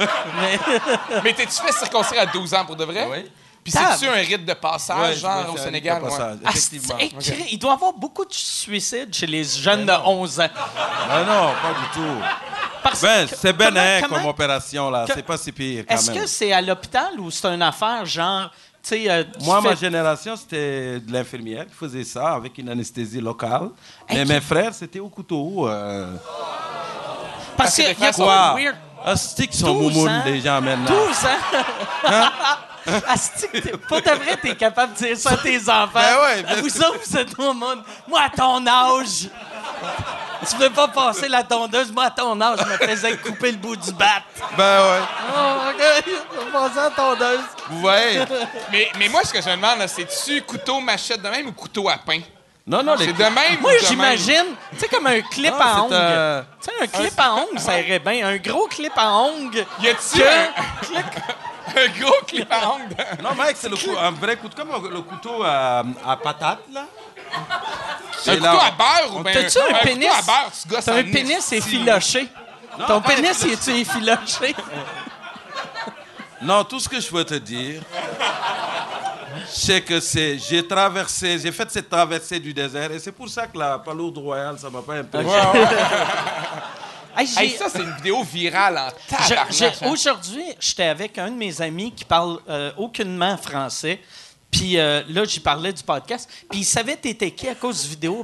[0.00, 0.58] Mais-
[1.22, 3.06] Mais t'es-tu fait circoncire à 12 ans pour de vrai?
[3.08, 3.30] Oui.
[3.64, 5.94] Puis c'est-tu un rite de passage, Ouais, genre, au un Sénégal?
[6.02, 6.96] rite de passage, Ah, Effectivement.
[7.20, 10.48] crée- Il doit y avoir beaucoup de suicides chez les jeunes de 11 ans.
[10.56, 12.22] Ah non, pas du tout.
[12.82, 15.04] Parce Ben, c'est comment- bénin comment- comme opération, là.
[15.06, 16.20] C'est pas si pire, quand Est-ce même.
[16.22, 18.50] que c'est à l'hôpital ou c'est une affaire genre,
[18.82, 23.20] tu sais, euh, Moi, ma génération, c'était de l'infirmière qui faisait ça avec une anesthésie
[23.20, 23.68] locale.
[24.08, 25.68] Hey, Mais qui- mes frères, c'était au couteau.
[25.68, 26.16] Euh...
[27.56, 28.54] Parce qu'il y a Quoi?
[28.56, 28.76] weird.
[29.52, 30.22] Sont 12 moumounes, ans.
[30.24, 30.90] les gens, maintenant?
[31.06, 31.58] 12 ans.
[32.02, 32.08] T'es-
[33.88, 35.88] Pour de vrai, t'es capable de dire ça à tes enfants?
[35.94, 37.82] Ben ouais, vous autres, vous êtes au monde.
[38.08, 39.28] Moi, à ton âge,
[40.48, 41.92] tu veux pas passer la tondeuse?
[41.92, 44.22] Moi, à ton âge, je me faisais couper le bout du bat.
[44.56, 45.00] Ben ouais.
[45.36, 46.04] Oh, OK.
[46.06, 47.40] Je vais passer à la tondeuse.
[47.70, 48.24] Vous voyez?
[48.72, 51.88] Mais, mais moi, ce que je me demande, c'est-tu couteau machette de même ou couteau
[51.88, 52.20] à pain?
[52.64, 55.52] Non, non, les C'est de même Moi, ou de j'imagine, tu sais, comme un clip
[55.52, 55.94] Non, à c'est ongles.
[55.94, 58.28] un- Tu sais, un clip à ongles, ça irait bien.
[58.28, 59.66] Un gros clip à ongles.
[59.80, 61.02] Y a-tu Que- un,
[61.76, 66.16] un gros Non, Mike, c'est le cou- un vrai couteau, comme le couteau à, à
[66.16, 66.86] patate, là.
[68.26, 70.08] Un couteau à beurre ou bien T'as-tu un, pénis?
[70.08, 72.28] couteau à beurre, tu gosses T'as en un pénis effiloché.
[72.86, 74.54] Ton pénis, est-tu effiloché?
[76.40, 77.82] Non, tout ce que je veux te dire,
[79.48, 83.46] c'est que c'est, j'ai traversé, j'ai fait cette traversée du désert et c'est pour ça
[83.46, 85.66] que la palourde royale, ça m'a pas impressionné.
[87.16, 89.52] Hey, j'ai- Hey, ça, c'est une vidéo virale en tabarnak.
[89.82, 89.88] hein.
[89.90, 94.00] Aujourd'hui, j'étais avec un de mes amis qui parle euh, aucunement français.
[94.50, 96.28] Puis euh, là, j'y parlais du podcast.
[96.50, 98.22] Puis il savait t'étais qui à cause de vidéo.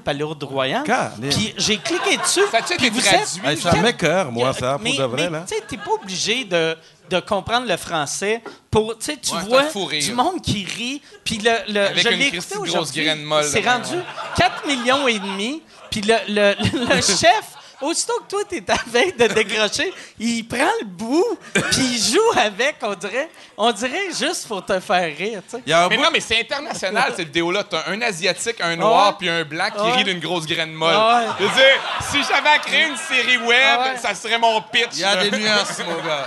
[0.85, 1.31] Calé.
[1.31, 2.41] Puis j'ai cliqué dessus.
[2.51, 3.23] Ça a-tu puis été vous traduit?
[3.41, 5.41] êtes- Hey, ça m'écoeure, moi, ça, pour mais, de vrai, mais.
[5.49, 6.77] Tu sais, t'es pas obligé de,
[7.09, 8.99] de comprendre le français pour.
[8.99, 9.17] Tu Ouais,
[9.49, 9.63] vois
[10.01, 11.01] du monde qui rit.
[11.25, 11.73] Puis le.
[11.73, 13.09] le Avec je l'ai écouté aujourd'hui.
[13.51, 13.97] C'est rendu
[14.37, 15.63] 4 millions et demi.
[15.91, 16.55] Puis le, le,
[16.95, 17.55] le chef.
[17.81, 21.63] Aussitôt que toi, t'es à veille de décrocher, il prend le bout, puis
[21.95, 25.63] il joue avec, on dirait, on dirait juste pour te faire rire, tu sais.
[25.65, 27.63] Il y a un Mais bout- non, mais c'est international, cette vidéo-là.
[27.65, 29.15] T'as un Asiatique, un noir, Ouais.
[29.19, 29.93] puis un blanc qui Ouais.
[29.93, 30.95] rit d'une grosse graine molle.
[30.95, 31.27] Ouais.
[31.39, 31.81] Je veux dire,
[32.11, 33.97] si j'avais à créer une série web, Ouais.
[34.01, 34.89] ça serait mon pitch.
[34.95, 36.27] Il y a des nuances, mon gars.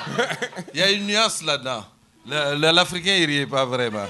[0.74, 1.84] Il y a une nuance là-dedans.
[2.28, 4.06] Le- le- L'Africain, il riait pas vraiment.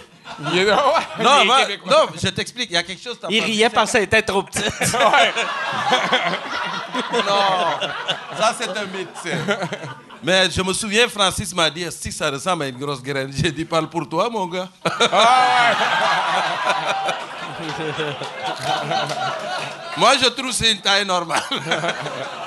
[0.53, 0.74] Il ouais,
[1.20, 2.70] Non, non, je t'explique.
[2.70, 3.18] Il y a quelque chose.
[3.30, 4.66] Il pas riait parce qu'elle était trop petite.
[7.14, 7.90] Non,
[8.38, 9.10] ça c'est un mythe.
[10.24, 13.52] Mais je me souviens, Francis m'a dit, si ça ressemble à une grosse graine, j'ai
[13.52, 14.70] dit, parle pour toi, mon gars.
[19.98, 21.41] Moi, je trouve que c'est une taille normale.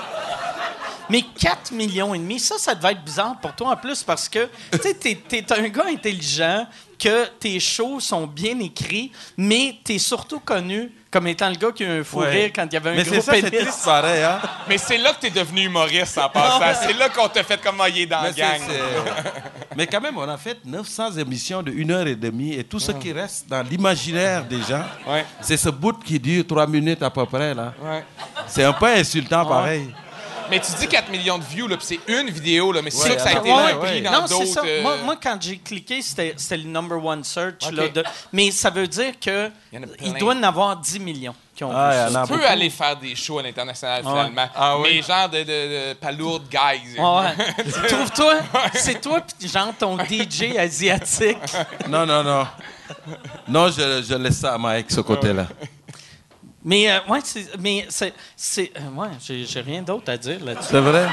[1.11, 4.29] Mais 4 millions et demi, ça, ça devait être bizarre pour toi en plus parce
[4.29, 6.67] que, tu sais, t'es, t'es un gars intelligent,
[6.99, 11.85] que tes shows sont bien écrits, mais t'es surtout connu comme étant le gars qui
[11.85, 12.31] a eu un fou Ouais.
[12.31, 14.41] rire quand il y avait un Mais gros c'est ça, c'est triste pareil, hein?
[14.69, 16.81] Mais c'est là que t'es devenu humoriste en passant.
[16.87, 18.61] C'est là qu'on t'a fait comme ah, il est dans la Mais, c'est- gang.
[18.67, 22.65] c'est- Mais quand même, on a fait 900 émissions de 1 heure et demie et
[22.65, 25.25] tout ce qui reste dans l'imaginaire des gens, Ouais.
[25.41, 27.55] c'est ce bout qui dure 3 minutes à peu près.
[27.55, 27.75] là.
[27.83, 28.05] Ouais.
[28.47, 29.93] C'est un peu insultant pareil.
[30.51, 33.03] Mais tu dis 4 millions de views, là, puis c'est une vidéo, là, mais c'est
[33.03, 34.01] Ouais, sûr que ça a été Ouais, repris ouais.
[34.03, 34.47] dans non, c'est d'autres.
[34.47, 34.63] ça.
[34.65, 37.71] euh, Moi, moi, quand j'ai cliqué, c'était c'était le number one search.
[37.73, 39.51] Là, de- mais ça veut dire que
[40.03, 42.49] Il doit en avoir 10 millions qui ont Ah, vu Tu peux beaucoup.
[42.49, 44.49] aller faire des shows à l'international, finalement.
[44.55, 44.89] Ah oui?
[44.97, 46.99] Mais genre de, de, de palourdes guys.
[46.99, 47.65] Ouais.
[47.89, 48.35] Trouve-toi,
[48.75, 51.39] c'est toi pis genre ton DJ asiatique.
[51.89, 52.47] Non, non, non.
[53.49, 55.47] Non, je, je laisse ça à Mike, ce côté-là.
[56.65, 60.43] Mais euh, ouais, c'est, mais c'est, c'est euh, ouais, j'ai, j'ai rien d'autre à dire
[60.45, 60.69] là-dessus.
[60.71, 61.05] C'est vrai?
[61.07, 61.13] Moi,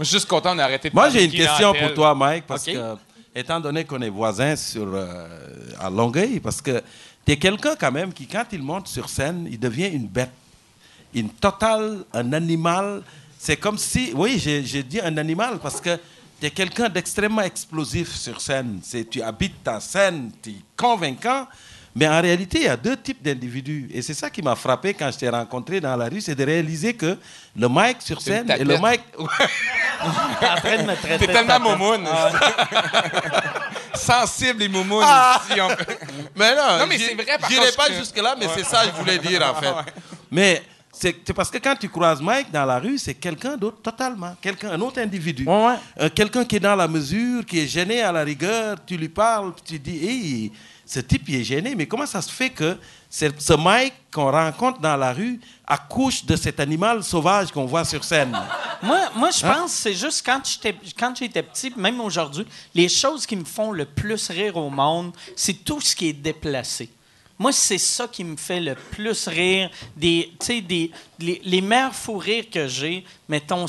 [0.00, 2.64] je suis juste content d'arrêter de Moi, parler j'ai une question pour toi, Mike, parce
[2.64, 2.96] que,
[3.34, 5.26] étant donné qu'on est voisins sur, euh,
[5.80, 6.82] à Longueuil, parce que
[7.24, 10.30] tu es quelqu'un quand même qui, quand il monte sur scène, il devient une bête.
[11.14, 13.02] Une totale, un animal.
[13.38, 15.96] C'est comme si, oui, j'ai j'ai dit un animal parce que
[16.40, 18.80] tu es quelqu'un d'extrêmement explosif sur scène.
[18.82, 21.46] C'est- Tu habites ta scène, tu es convaincant.
[21.98, 23.88] Mais en réalité, il y a deux types d'individus.
[23.90, 26.44] Et c'est ça qui m'a frappé quand je t'ai rencontré dans la rue, c'est de
[26.44, 27.16] réaliser que
[27.56, 28.76] le Mike sur scène et le.
[28.76, 29.00] Mike...
[31.18, 32.06] T'es tellement moumoune.
[33.94, 35.04] Sensible et moumoune.
[35.04, 35.68] ici, on-
[36.36, 39.18] Mais non, Non, mais c'est vrai, J'irai pas jusque-là, mais c'est ça que je voulais
[39.18, 39.72] dire, en fait.
[40.30, 40.62] Mais
[40.92, 44.36] c'est parce que quand tu croises Mike dans la rue, c'est quelqu'un d'autre totalement.
[44.40, 45.44] Quelqu'un, un autre individu.
[45.46, 45.74] Ouais, ouais.
[46.00, 48.76] Euh, quelqu'un qui est dans la mesure, qui est gêné à la rigueur.
[48.86, 50.52] Tu lui parles, tu dis, hey,
[50.86, 51.74] ce type, il est gêné.
[51.74, 52.78] Mais comment ça se fait que
[53.10, 58.04] ce Mike qu'on rencontre dans la rue accouche de cet animal sauvage qu'on voit sur
[58.04, 58.34] scène?
[58.82, 59.52] Moi, moi je Hein?
[59.54, 63.44] pense que c'est juste quand j'étais quand j'étais petit, même aujourd'hui, les choses qui me
[63.44, 66.88] font le plus rire au monde, c'est tout ce qui est déplacé.
[67.38, 69.68] Moi, c'est ça qui me fait le plus rire.
[69.94, 73.66] Des, des, les, les meilleurs fous rires que j'ai, mettons,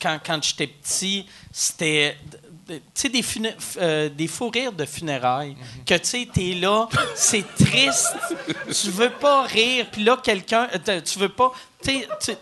[0.00, 2.16] quand, quand j'étais petit, c'était
[2.66, 4.08] tu sais, des, funa- f- euh,
[4.50, 5.56] rires de funérailles.
[5.86, 8.14] Que, tu sais, t'es là, c'est triste,
[8.72, 11.52] tu veux pas rire, puis là, quelqu'un, euh, tu veux pas,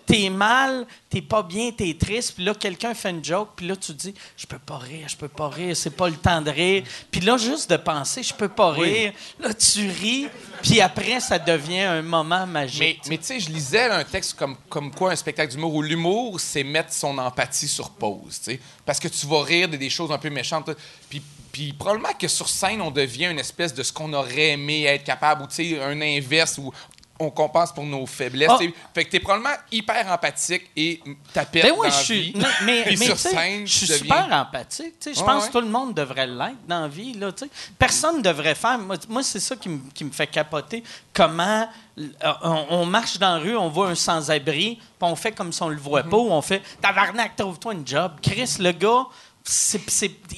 [0.06, 3.76] t'es, mal, t'es pas bien, t'es triste, puis là, quelqu'un fait une joke, puis là,
[3.76, 6.50] tu dis, je peux pas rire, je peux pas rire, c'est pas le temps de
[6.50, 6.84] rire.
[7.10, 10.28] Puis là, juste de penser, je peux pas rire, là, tu ris,
[10.62, 13.02] puis après, ça devient un moment Mais, magique.
[13.08, 15.82] mais tu sais, je lisais là, un texte comme, comme quoi un spectacle d'humour où
[15.82, 18.60] l'humour, c'est mettre son empathie sur pause, tu sais.
[18.84, 20.70] Parce que tu vas rire de des choses un peu méchantes.
[21.10, 24.84] Puis, puis probablement que sur scène, on devient une espèce de ce qu'on aurait aimé
[24.84, 26.72] être capable, ou tu sais, un inverse où
[27.18, 28.50] on compense pour nos faiblesses.
[28.50, 28.58] Ah.
[28.94, 31.00] Fait que t'es probablement hyper empathique et
[31.32, 32.20] t'appelles Ben oui, dans je suis.
[32.32, 32.42] vie.
[32.64, 34.94] mais mais sur scène, je suis deviens- super empathique.
[35.04, 35.48] Je pense ouais.
[35.48, 37.12] que tout le monde devrait l'être dans la vie.
[37.14, 37.30] Là.
[37.78, 38.78] Personne ne devrait faire.
[38.78, 40.82] Moi, moi, c'est ça qui me, fait capoter.
[41.12, 41.68] Comment
[41.98, 42.08] euh,
[42.42, 45.62] on, on marche dans la rue, on voit un sans-abri, puis on fait comme si
[45.62, 48.12] on le voit pas, ou on fait Tabarnak, trouve-toi une job.
[48.22, 49.06] Chris, le gars.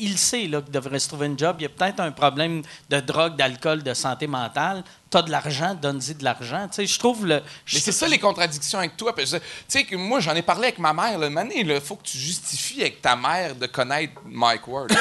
[0.00, 1.56] Il sait là, qu'il devrait se trouver une job.
[1.58, 4.82] Il y a peut-être un problème de drogue, d'alcool, de santé mentale.
[5.10, 6.66] Tu as de l'argent, donne-y de l'argent.
[6.68, 7.42] Tu sais, Je trouve le.
[7.72, 9.14] Mais c'est ça les contradictions avec toi.
[9.16, 9.26] Tu
[9.68, 11.18] sais que moi j'en ai parlé avec ma mère.
[11.18, 14.90] Le mané, il faut que tu justifies avec ta mère de connaître Mike Ward.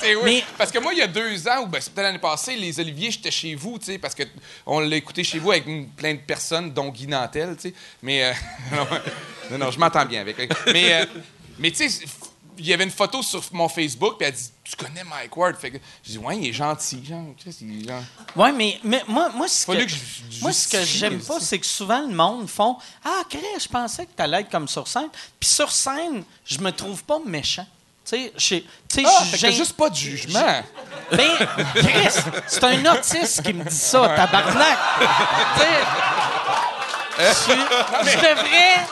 [0.00, 0.42] c'est oui.
[0.56, 2.80] Parce que moi il y a deux ans ou ben, c'est peut-être l'année passée, les
[2.80, 4.22] Oliviers j'étais chez vous, tu sais, parce que
[4.64, 5.64] on l'a écouté chez vous avec
[5.96, 7.74] plein de personnes, dont Guy Nantel, tu sais.
[8.02, 8.32] Mais euh,
[9.50, 10.38] non, non, je m'entends bien avec.
[10.38, 10.48] lui.
[10.72, 11.06] Mais euh,
[11.58, 12.04] mais tu sais.
[12.58, 15.56] Il y avait une photo sur mon Facebook, puis elle dit Tu connais Mike Ward
[15.56, 17.04] Fait que je dis Ouais, il est gentil.
[17.06, 18.02] Genre, Chris, il est genre-
[18.34, 21.58] Oui, mais, mais moi, moi, ce que, que je- moi, ce que j'aime pas, c'est
[21.58, 24.88] que souvent le monde font Ah, Chris, je pensais que tu allais être comme sur
[24.88, 25.08] scène.
[25.38, 27.66] Puis sur scène, je me trouve pas méchant.
[28.08, 28.64] Tu sais,
[29.04, 30.40] Ah, j'ai- juste pas de jugement.
[31.12, 31.30] Ben,
[31.74, 34.78] Chris, c'est un autiste qui me dit ça, tabarnak.
[35.56, 38.86] Tu sais, suis- je devrais,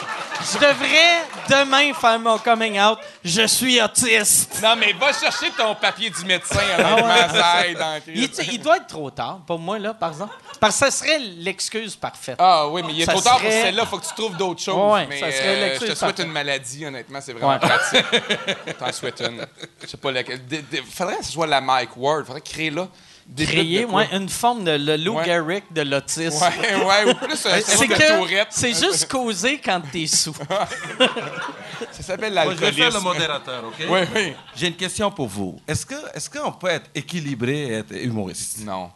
[0.53, 2.99] je devrais demain faire mon coming out.
[3.25, 4.61] Je suis autiste.
[4.62, 9.59] Non, mais va chercher ton papier du médecin en Il, doit être trop tard pour
[9.59, 10.35] moi, là, par exemple.
[10.61, 12.37] Parce que ça serait l'excuse parfaite.
[12.39, 14.62] Ah oui, mais il est Ça trop tard pour celle-là, faut que tu trouves d'autres
[14.62, 14.95] choses.
[14.95, 16.27] Ouais, mais ça serait euh, l'excuse je te souhaite parfaite.
[16.27, 17.59] une maladie, honnêtement, c'est vraiment Ouais.
[17.59, 18.79] pratique.
[18.79, 19.47] T'en souhaites une.
[19.83, 20.41] Je sais pas laquelle.
[20.91, 22.89] Faudrait que ce soit la Mike Ward, faudrait créer là.
[23.27, 25.25] Des Créer ouais, une forme de le Lou Ouais.
[25.25, 26.45] Gehrig de l'autisme.
[26.45, 28.49] Ouais, ouais, ou plus un C'est que Tourette.
[28.51, 30.35] c'est juste causé quand t'es sous.
[31.91, 33.03] Ça s'appelle Moi, je vais faire le l'alcoolisme.
[33.05, 33.87] modérateur, OK?
[33.89, 34.33] Oui, oui.
[34.55, 35.59] J'ai une question pour vous.
[35.67, 38.61] Est-ce que est-ce qu'on peut être équilibré et être humoriste?
[38.61, 38.91] Non.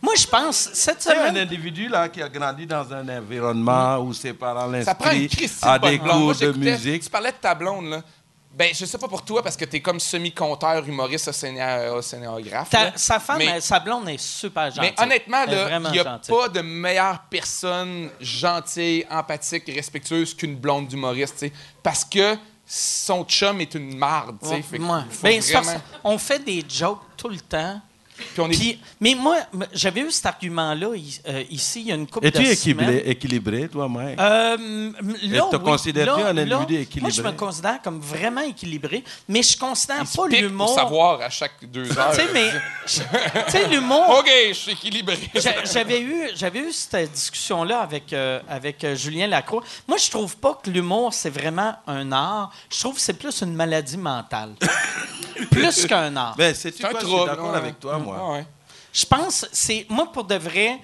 [0.00, 1.38] Moi, je pense, cette C'est un semaine...
[1.38, 6.34] individu là, qui a grandi dans un environnement où ses parents l'inscrivent à des cours
[6.36, 7.02] de musique.
[7.02, 8.02] Tu parlais de ta blonde, là.
[8.50, 12.70] Ben, je sais pas pour toi, parce que t'es comme semi-conteur, humoriste, océanographe.
[12.70, 14.92] Ta- sa femme, Mais- elle- sa blonde est super gentille.
[14.98, 16.34] Mais honnêtement, il n'y a gentille.
[16.34, 21.46] pas de meilleure personne gentille, empathique et respectueuse qu'une blonde d'humoriste.
[21.82, 24.54] Parce que son chum est une marde, tu sais.
[24.56, 25.02] Ouais, Fait que ouais.
[25.10, 27.80] faut Ben, vraiment- on fait des jokes tout le temps.
[28.18, 29.36] Puis on est- Puis- mais moi,
[29.72, 32.52] j'avais eu cet argument-là i- euh, ici, il y a une couple de Es-tu semaines.
[32.52, 34.18] équilibré, équilibré, toi, Mike?
[34.20, 34.92] Euh,
[35.22, 35.62] là, te oui.
[35.62, 37.00] considères-tu un individu équilibré?
[37.00, 40.66] Moi, je me considère comme vraiment équilibré, mais je considère il se pas pique l'humour.
[40.66, 42.10] pour savoir à chaque deux heures.
[42.10, 42.50] Tu sais, mais.
[42.86, 44.04] Tu sais, l'humour.
[44.18, 45.18] OK, je suis équilibré.
[45.34, 49.62] J'a- J'avais eu, j'avais eu cette discussion-là avec, euh, avec euh, Julien Lacroix.
[49.86, 52.50] Moi, je trouve pas que l'humour, c'est vraiment un art.
[52.70, 54.54] Je trouve que c'est plus une maladie mentale.
[55.50, 56.34] plus qu'un art.
[56.36, 57.30] Ben, c'est un quoi, je suis trouble.
[57.30, 57.56] d'accord ouais.
[57.56, 58.07] avec toi, moi.
[58.16, 58.46] Ah ouais.
[58.92, 60.78] Je pense, c'est moi pour de vrai,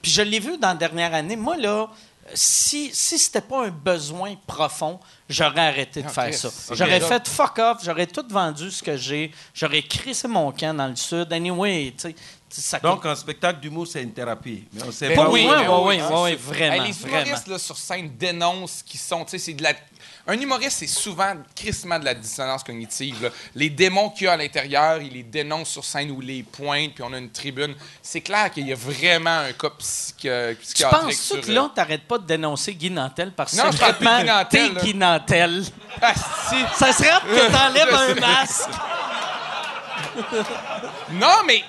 [0.00, 1.36] puis je l'ai vu dans la dernière année.
[1.36, 1.88] Moi là,
[2.34, 4.98] si si c'était pas un besoin profond,
[5.28, 6.48] j'aurais arrêté de Ah, faire ça.
[6.72, 10.88] J'aurais fait fuck off, j'aurais tout vendu ce que j'ai, j'aurais crissé mon camp dans
[10.88, 11.32] le sud.
[11.32, 12.14] Anyway, tu sais,
[12.50, 14.64] ça Donc, un spectacle d'humour, c'est une thérapie.
[14.72, 17.76] Mais on sait Ben pas oui, oui, oui, oui, oui, vraiment, les humoristes là, sur
[17.76, 19.24] scène dénoncent qui sont.
[19.24, 19.72] tu sais, c'est de la...
[20.26, 23.22] Un humoriste, c'est souvent crissement de la dissonance cognitive.
[23.22, 23.28] là.
[23.54, 26.92] Les démons qu'il y a à l'intérieur, il les dénonce sur scène ou les pointe,
[26.94, 27.74] puis on a une tribune.
[28.02, 31.40] C'est clair qu'il y a vraiment un cas psychi- Tu psychiatrique penses sur...
[31.40, 33.56] que là, t'arrêtes pas de dénoncer Guy Nantel parce que
[34.26, 34.84] Nantel, t'es.
[34.84, 35.64] Guy Nantel.
[36.02, 36.56] Ah, si.
[36.76, 38.68] Ça serait que t'enlèves un masque.
[41.12, 41.62] Non, mais.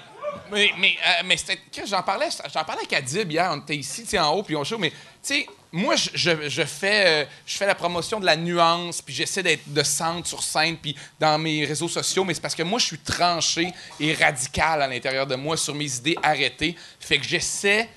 [0.51, 3.49] Mais, mais, euh, J'en parlais, j'en parlais avec Adib hier.
[3.53, 4.77] On était ici, en haut, puis on show.
[4.77, 9.71] Mais, tu sais, moi, euh, je fais la promotion de la nuance, puis j'essaie d'être
[9.71, 12.25] de centre sur scène, puis dans mes réseaux sociaux.
[12.25, 15.73] Mais c'est parce que moi, je suis tranché et radical à l'intérieur de moi sur
[15.73, 16.75] mes idées arrêtées.
[16.99, 17.89] Fait que j'essaie.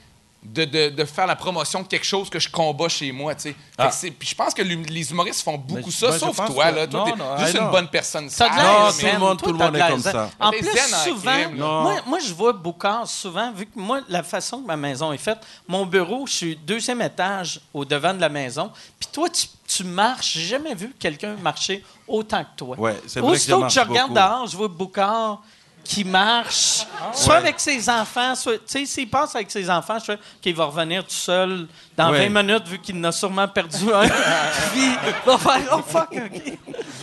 [0.45, 3.43] De, de, de faire la promotion de quelque chose que je combats chez moi, tu
[3.49, 3.57] sais.
[3.79, 3.89] Ah.
[3.89, 6.87] que Puis je pense que les humoristes font beaucoup ça, je sauf toi, que- là.
[6.87, 8.29] Toi, non, juste une bonne personne.
[8.29, 10.31] L'air Non, tout le monde- tout le monde de est comme ça.
[10.39, 10.69] En plus,
[11.05, 15.13] souvent, moi, moi, je vois Boucard souvent, vu que moi, la façon que ma maison
[15.13, 19.29] est faite, mon bureau, je suis deuxième étage au devant de la maison, puis toi,
[19.31, 20.35] tu, tu marches.
[20.35, 22.79] J'ai jamais vu quelqu'un marcher autant que toi.
[22.79, 24.21] Ouais, c'est que Aussitôt que, marche je regarde beaucoup.
[24.29, 25.41] dehors, je vois Boucard
[25.85, 30.05] qui marche, soit avec ses enfants, soit, tu sais, s'il passe avec ses enfants, je
[30.07, 32.29] fais qu'il va revenir tout seul dans Ouais.
[32.29, 34.09] 20 minutes, vu qu'il en a sûrement perdu un.
[34.73, 36.43] Puis, il va faire, oh fuck, OK.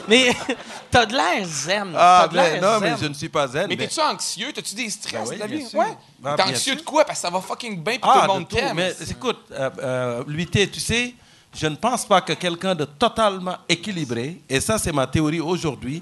[0.08, 0.36] Mais
[0.90, 1.94] t'as de l'air zen.
[1.96, 2.92] Ah, de l'air non, zen.
[2.92, 3.68] mais je ne suis pas zen.
[3.70, 4.52] Mais mais- t'es-tu anxieux?
[4.54, 5.66] T'as-tu des stress Ben oui, de la vie?
[5.68, 5.80] sûr.
[5.80, 5.98] Ouais.
[6.20, 6.76] Ben, T'es anxieux sûr.
[6.78, 7.06] de quoi?
[7.06, 8.76] Parce que ça va fucking bien puis Ah, tout le de monde t'aime.
[8.76, 10.24] Mais écoute, euh, euh,
[10.72, 11.14] tu sais,
[11.54, 16.02] je ne pense pas que quelqu'un de totalement équilibré, et ça c'est ma théorie aujourd'hui,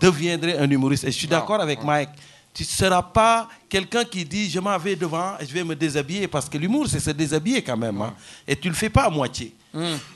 [0.00, 1.04] deviendrait un humoriste.
[1.04, 2.10] Et je suis d'accord avec Mike.
[2.54, 5.76] Tu ne seras pas quelqu'un qui dit je m'en vais devant et je vais me
[5.76, 8.00] déshabiller parce que l'humour c'est se déshabiller quand même.
[8.00, 8.14] hein.
[8.48, 9.54] Et tu le fais pas à moitié.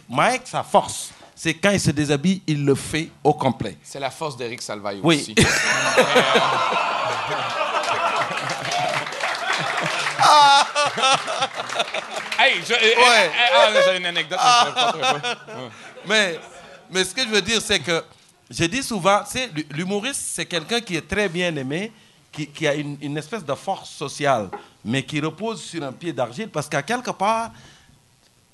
[0.08, 3.76] Mike, sa force, c'est quand il se déshabille, il le fait au complet.
[3.82, 5.16] C'est la force d'Éric Salvaille Oui.
[5.20, 5.34] aussi.
[12.38, 13.30] hey, je, Ouais.
[13.54, 14.38] ah, j'ai une anecdote.
[14.38, 15.34] ne.
[16.08, 16.40] Mais,
[16.90, 18.02] mais ce que je veux dire, c'est que
[18.50, 19.22] je dis souvent,
[19.70, 21.92] l'humoriste, c'est quelqu'un qui est très bien aimé,
[22.32, 24.50] qui, qui a une, une espèce de force sociale,
[24.84, 27.52] mais qui repose sur un pied d'argile parce qu'à quelque part,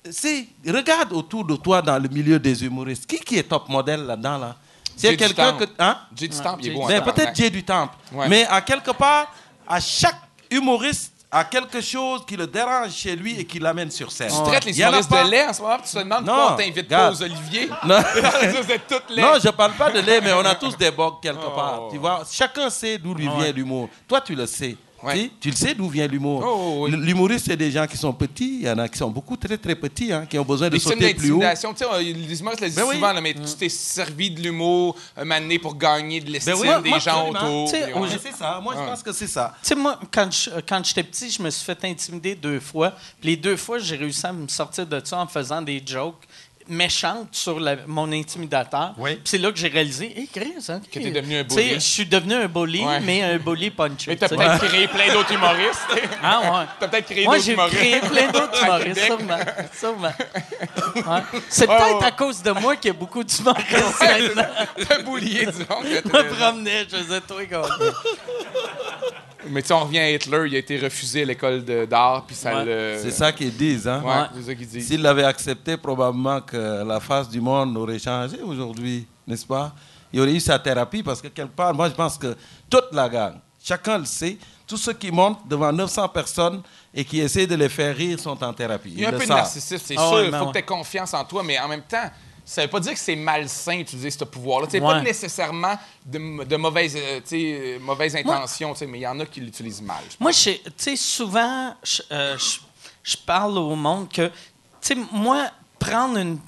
[0.09, 3.05] c'est, regarde autour de toi dans le milieu des humoristes.
[3.05, 4.55] Qui, qui est top modèle là-dedans, là?
[4.95, 5.65] C'est quelqu'un que.
[5.77, 5.99] Hein?
[6.15, 7.95] Jay du Temple, il est en Ben, peut-être Jay du Temple.
[8.11, 8.27] Ouais.
[8.27, 9.31] Mais à quelque part,
[9.67, 10.19] à chaque
[10.49, 14.29] humoriste a quelque chose qui le dérange chez lui et qui l'amène sur scène.
[14.31, 16.87] Tu traites les humoristes de lait en ce moment, tu te demandes pourquoi on t'invite
[16.87, 17.69] pas aux oliviers.
[17.85, 17.99] Non.
[18.63, 19.21] Vous êtes toutes laids.
[19.21, 21.51] Non, je parle pas de lait, mais on a tous des bogues quelque Oh.
[21.55, 21.81] part.
[21.91, 23.89] Tu vois, chacun sait d'où lui vient l'humour.
[24.07, 24.75] Toi, tu le sais.
[25.03, 25.13] Ouais.
[25.13, 26.43] Tu, tu le sais d'où vient l'humour.
[26.43, 26.91] Oh, oui.
[26.97, 28.61] L'humoriste, c'est des gens qui sont petits.
[28.61, 30.77] Il y en a qui sont beaucoup très, très petits, hein, qui ont besoin de
[30.79, 31.39] sauter plus haut.
[31.39, 32.95] d'intimidation, tu sais, on- les humoristes le disent Ben oui.
[32.95, 36.53] souvent, là, mais tu t'es servi de l'humour un moment donné pour gagner de l'estime
[36.55, 37.63] Ben oui, des moi, gens absolument.
[37.65, 38.01] autour.
[38.01, 38.09] Ouais.
[38.21, 38.59] C'est ça.
[38.63, 39.53] Moi, je pense que c'est ça.
[39.61, 42.91] Tu sais, moi, quand je- quand j'étais petit, je me suis fait intimider deux fois.
[43.21, 46.23] Puis les deux fois, j'ai réussi à me sortir de ça en faisant des jokes
[46.69, 48.93] méchantes sur la- mon intimidateur.
[48.97, 49.19] Oui.
[49.23, 51.73] C'est là que j'ai réalisé, hé, Chris, hein, Que t'es devenu un bully.
[51.75, 52.99] Je suis devenu un bully, Ouais.
[52.99, 54.05] mais un bully puncher.
[54.11, 55.81] Mais t'as peut-être créé plein d'autres humoristes.
[56.23, 56.65] Ah ouais.
[56.79, 57.77] T'as peut-être créé Moi, d'autres j'ai humoristes.
[57.77, 59.37] créé plein d'autres humoristes, sûrement.
[59.79, 60.13] sûrement.
[60.97, 61.21] Ouais.
[61.49, 62.05] C'est Ouais, peut-être ouais.
[62.05, 63.67] à cause de moi qu'il y a beaucoup d'humoristes
[64.01, 64.43] Ouais, maintenant.
[64.87, 65.85] T'as boulié du monde.
[65.85, 67.61] Je me promenais, je faisais toi, gars.
[69.49, 72.25] Mais tu sais, on revient à Hitler, il a été refusé à l'école de- d'art,
[72.25, 72.65] puis ça Ouais.
[72.65, 72.97] le.
[73.01, 73.87] C'est ça qu'ils disent.
[73.87, 74.01] Hein?
[74.03, 74.87] Ouais, c'est ça qu'ils disent.
[74.87, 79.73] S'il l'avait accepté, probablement que la face du monde aurait changé aujourd'hui, n'est-ce pas?
[80.13, 82.35] Il aurait eu sa thérapie parce que quelque part, moi, je pense que
[82.69, 83.33] toute la gang,
[83.63, 84.37] chacun le sait.
[84.65, 86.61] Tous ceux qui montent devant 900 personnes
[86.93, 88.91] et qui essaient de les faire rire sont en thérapie.
[88.93, 90.23] Il y a un peu de narcissisme, c'est Ah sûr.
[90.25, 90.47] Il faut ouais.
[90.47, 92.09] que tu aies confiance en toi, mais en même temps,
[92.49, 94.67] ça veut pas dire que c'est malsain d'utiliser ce pouvoir-là.
[94.71, 94.87] C'est Ouais.
[94.87, 97.19] pas nécessairement de, de mauvaises, euh,
[97.53, 97.79] euh,
[98.79, 100.01] sais, mais il y en a qui l'utilisent mal.
[100.19, 102.59] Moi, je- tu sais, souvent, je, euh, je-
[103.17, 104.31] parle au monde que, tu
[104.81, 106.39] sais, moi, prendre une,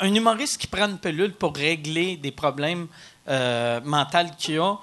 [0.00, 2.88] un humoriste qui prend une pilule pour régler des problèmes
[3.28, 4.76] euh, mentaux qu'il a,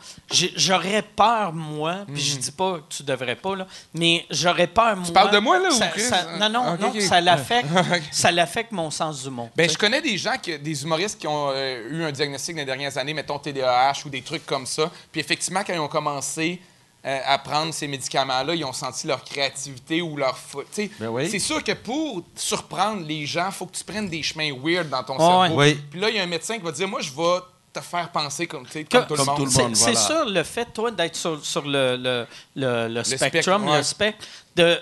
[0.55, 4.95] j'aurais peur, moi, puis je dis pas que tu devrais pas, là, mais j'aurais peur,
[4.95, 5.07] moi.
[5.07, 5.13] Mhm.
[5.13, 6.01] parles de moi, là, ou ça- Chris?
[6.03, 7.67] ça- non, non, Ok, non, ça l'affecte,
[8.11, 9.49] ça l'affecte mon sens du monde.
[9.55, 12.55] Ben, tu je connais des gens, qui, des humoristes qui ont euh, eu un diagnostic
[12.55, 14.89] dans les dernières années, mettons TDAH ou des trucs comme ça.
[15.11, 16.61] Puis effectivement, quand ils ont commencé
[17.05, 20.35] euh, à prendre ces médicaments-là, ils ont senti leur créativité ou leur...
[20.37, 21.29] fo- tu sais, Ben oui.
[21.29, 24.89] C'est sûr que pour surprendre les gens, il faut que tu prennes des chemins weird
[24.89, 25.61] dans ton Ouais, cerveau.
[25.61, 25.79] Oui.
[25.91, 27.39] Puis là, il y a un médecin qui va dire, moi, je vais
[27.73, 29.37] te faire penser comme, comme, tout le Comme monde.
[29.37, 29.99] tout le C'est- monde, C'est voilà.
[29.99, 33.77] sûr, le fait, toi, d'être sur, sur le, le, le, le spectre, spectrum, ouais.
[33.77, 34.25] le spectre,
[34.55, 34.81] de,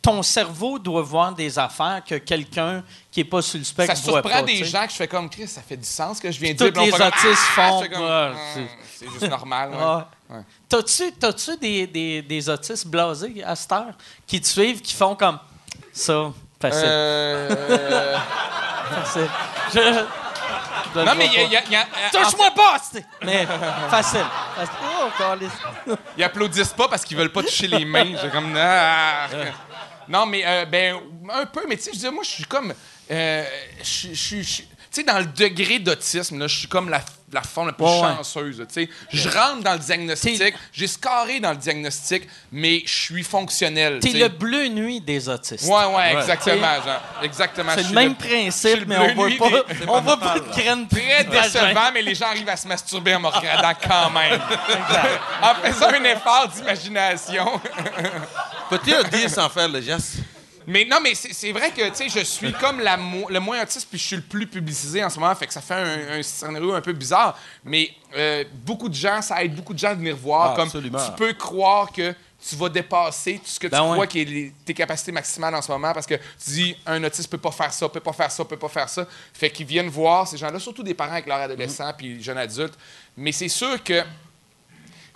[0.00, 4.02] ton cerveau doit voir des affaires que quelqu'un qui n'est pas sur le spectre Ça
[4.10, 4.42] voit surprend pas.
[4.42, 4.70] des tu sais.
[4.70, 6.58] gens que je fais comme Chris, ça fait du sens ce que je viens de
[6.58, 6.82] Tous dire.
[6.82, 7.68] On les autistes Ah!
[7.70, 8.32] font, Ah,
[8.98, 9.70] c'est- juste normal.
[9.70, 10.36] ouais.
[10.36, 10.42] Ouais.
[10.68, 13.94] T'as-tu, t'as-tu des, des, des autistes blasés à cette heure
[14.26, 15.38] qui te suivent, qui font comme
[15.92, 16.32] ça?
[16.60, 16.82] Facile.
[16.86, 18.16] Euh,
[19.04, 19.28] facile.
[19.74, 20.04] Je-
[20.96, 22.76] non, mais il y a- y Touche-moi pas!
[22.92, 23.46] c'est- Mais
[23.90, 24.20] facile.
[24.56, 24.74] Facile.
[25.88, 25.94] Oh.
[26.16, 28.16] Ils applaudissent pas parce qu'ils veulent pas toucher les mains.
[28.20, 28.54] J'ai comme.
[28.56, 29.26] Ah.
[30.08, 30.96] Non, mais euh, ben,
[31.32, 32.74] un peu, mais tu sais, je veux dire, moi, je suis comme.
[33.10, 33.44] euh,
[33.82, 37.00] je suis- Tu sais, dans le degré d'autisme, là, je suis comme la,
[37.34, 38.16] la forme la plus Ouais, ouais.
[38.16, 38.64] chanceuse.
[38.68, 43.98] sais, je rentre dans le diagnostic, j'ai scarré dans le diagnostic, mais je suis fonctionnel.
[44.00, 45.66] T'es le bleu nuit des autistes.
[45.66, 47.00] Ouais, ouais, exactement, genre.
[47.22, 47.72] Exactement.
[47.74, 50.86] C'est le même principe, le mais on voit pas, des- on voit pas de graines
[50.88, 54.40] Très décevant, mais les gens arrivent à se masturber en me regardant quand même.
[55.42, 57.60] en faisant un effort d'imagination.
[58.70, 60.16] Peux-tu le dire sans faire le geste?
[60.66, 63.62] Mais non, mais c'est vrai que, tu sais, je suis comme la mo- le moins
[63.62, 66.18] autiste, puis je suis le plus publicisé en ce moment, fait que ça fait un,
[66.18, 67.38] un scénario un peu bizarre.
[67.64, 70.52] Mais euh, beaucoup de gens, ça aide beaucoup de gens à venir voir.
[70.52, 70.98] Ah, comme absolument.
[71.04, 72.14] tu peux croire que
[72.46, 73.92] tu vas dépasser tout ce que Ben tu ouais.
[73.92, 77.02] crois qui est les- tes capacités maximales en ce moment, parce que tu dis, un
[77.04, 79.06] autiste peut pas faire ça, peut pas faire ça, peut pas faire ça.
[79.32, 82.74] Fait qu'ils viennent voir ces gens-là, surtout des parents avec leurs adolescents, puis jeunes adultes.
[83.16, 84.06] Mais c'est sûr que tu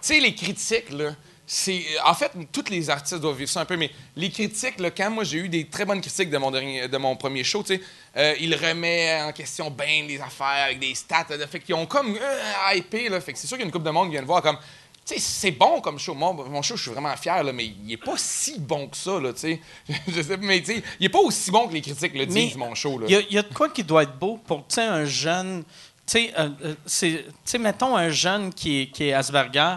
[0.00, 1.10] sais, les critiques, là,
[1.50, 1.82] c'est.
[2.04, 5.10] En fait, tous les artistes doivent vivre ça un peu, mais les critiques, là, quand
[5.10, 7.74] moi j'ai eu des très bonnes critiques de mon, dernier, de mon premier show, tu
[7.76, 7.80] sais,
[8.18, 11.86] euh, ils remettent en question bien les affaires avec des stats, là, fait qu'ils ont
[11.86, 13.18] comme euh, hypé, là.
[13.22, 14.58] Fait que c'est sûr qu'il y a une couple de monde qui vient voir comme.
[15.06, 16.12] Tu sais, c'est bon comme show.
[16.12, 18.96] Mon, mon show, je suis vraiment fier, là, mais il est pas si bon que
[18.98, 19.60] ça, là, tu sais.
[20.06, 22.26] Je sais, mais tu sais, il est pas aussi bon que les critiques le Mais
[22.26, 23.06] disent, mon show, là.
[23.08, 24.82] Il y, a- il y a de quoi qui doit être beau pour tu sais,
[24.82, 25.64] un jeune.
[26.06, 29.76] Tu sais, euh, euh, mettons un jeune qui est, qui est Asperger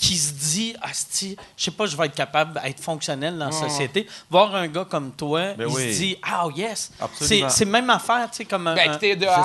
[0.00, 3.52] qui se dit Asti, je sais pas, je vais être capable d'être fonctionnel dans la
[3.52, 4.06] société.
[4.30, 5.92] Voir un gars comme toi, Ben il oui.
[5.94, 6.90] se dit Ah, oh, yes.
[7.20, 8.74] C'est même affaire, tu sais, comme un.
[8.74, 8.98] Ben, un- Euh,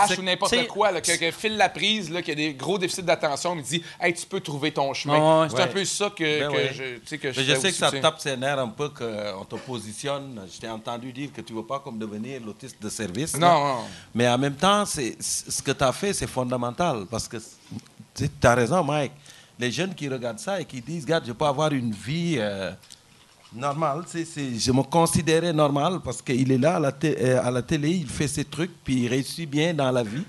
[0.07, 2.53] je sais- ou n'importe quoi, là, que, que file la prise, là, qui a des
[2.53, 5.17] gros déficits d'attention, mais dit Hey, tu peux trouver ton chemin.
[5.17, 5.47] Ouais, ouais.
[5.49, 6.73] C'est un peu ça que, Ben que ouais.
[6.73, 8.01] je, que je Mais je fais sais aussi, que ça tu sais.
[8.01, 10.41] tape ses nerfs un peu qu'on te positionne.
[10.53, 13.35] Je t'ai entendu dire que tu ne veux pas comme devenir l'autiste de service.
[13.37, 13.77] Non, non.
[14.13, 17.05] Mais en même temps, c'est, c'est- ce que tu as fait, c'est fondamental.
[17.09, 17.37] Parce que
[18.15, 19.11] tu as raison, Mike.
[19.59, 22.71] Les jeunes qui regardent ça et qui disent, regarde, je peux avoir une vie euh,
[23.53, 24.03] normale.
[24.13, 27.89] je me considérais normal parce qu'il est là à la, té- euh, à la télé,
[27.91, 30.23] il fait ses trucs, puis il réussit bien dans la vie.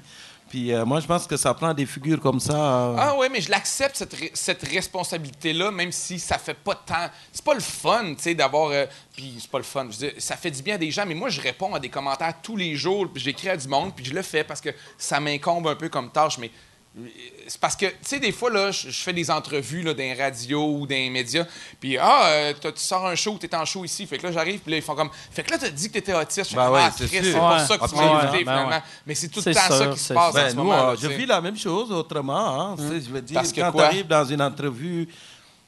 [0.48, 2.55] Puis euh, moi, je pense que ça prend des figures comme ça.
[2.97, 7.11] Ah ouais, mais je l'accepte, cette, cette responsabilité-là, même si ça fait pas tant...
[7.32, 8.70] C'est pas le fun, tu sais, d'avoir...
[8.70, 8.86] euh,
[9.16, 9.89] Puis c'est pas le fun.
[10.19, 12.57] Ça fait du bien à des gens, mais moi, je réponds à des commentaires tous
[12.57, 15.66] les jours, puis j'écris à du monde, puis je le fais parce que ça m'incombe
[15.66, 16.53] un peu comme tâche, mais...
[17.47, 19.98] C'est parce que, tu sais, des fois, là, je je fais des entrevues là, dans
[20.02, 21.44] les radios ou dans les médias,
[21.78, 24.32] puis ah, euh, t'as- tu sors un show, t'es en show ici, fait que là,
[24.32, 26.44] j'arrive, puis là, ils font comme, fait que là, t'as dit que t'étais autiste.
[26.44, 27.24] Je fais Ben comme, ouais, ah, c'est Chris, sûr.
[27.27, 27.66] c'est pour Ouais.
[27.66, 28.68] ça que tu m'as invité, Ben finalement.
[28.70, 28.82] ouais.
[29.06, 30.40] Mais c'est tout le temps ça qui se passe sûr.
[30.40, 30.86] en Ben, ce nous, moment.
[30.89, 32.60] là, je vis la même chose autrement.
[32.73, 32.77] hein.
[32.78, 33.85] Tu sais, Je veux dire, Parce que quand tu quoi?
[33.85, 35.09] arrives dans une entrevue,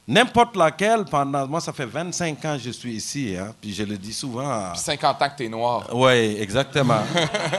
[0.09, 3.82] n'importe laquelle, pendant moi, ça fait 25 ans que je suis ici, hein, puis je
[3.85, 4.70] le dis souvent.
[4.72, 5.86] Puis 50 ans que t'es noir.
[5.93, 7.02] Oui, exactement.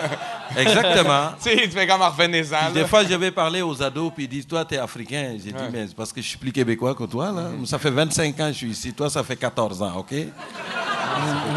[0.57, 1.29] exactement.
[1.41, 2.71] Tu sais, tu fais comme en revenez-en.
[2.71, 5.31] Des fois, je vais parler aux ados, puis ils disent Toi, t'es africain.
[5.33, 7.31] J'ai dit Mais c'est parce que je suis plus québécois que toi.
[7.31, 7.43] Là.
[7.51, 7.65] Mm-hmm.
[7.65, 8.93] Ça fait 25 ans que je suis ici.
[8.93, 10.13] Toi, ça fait 14 ans, OK?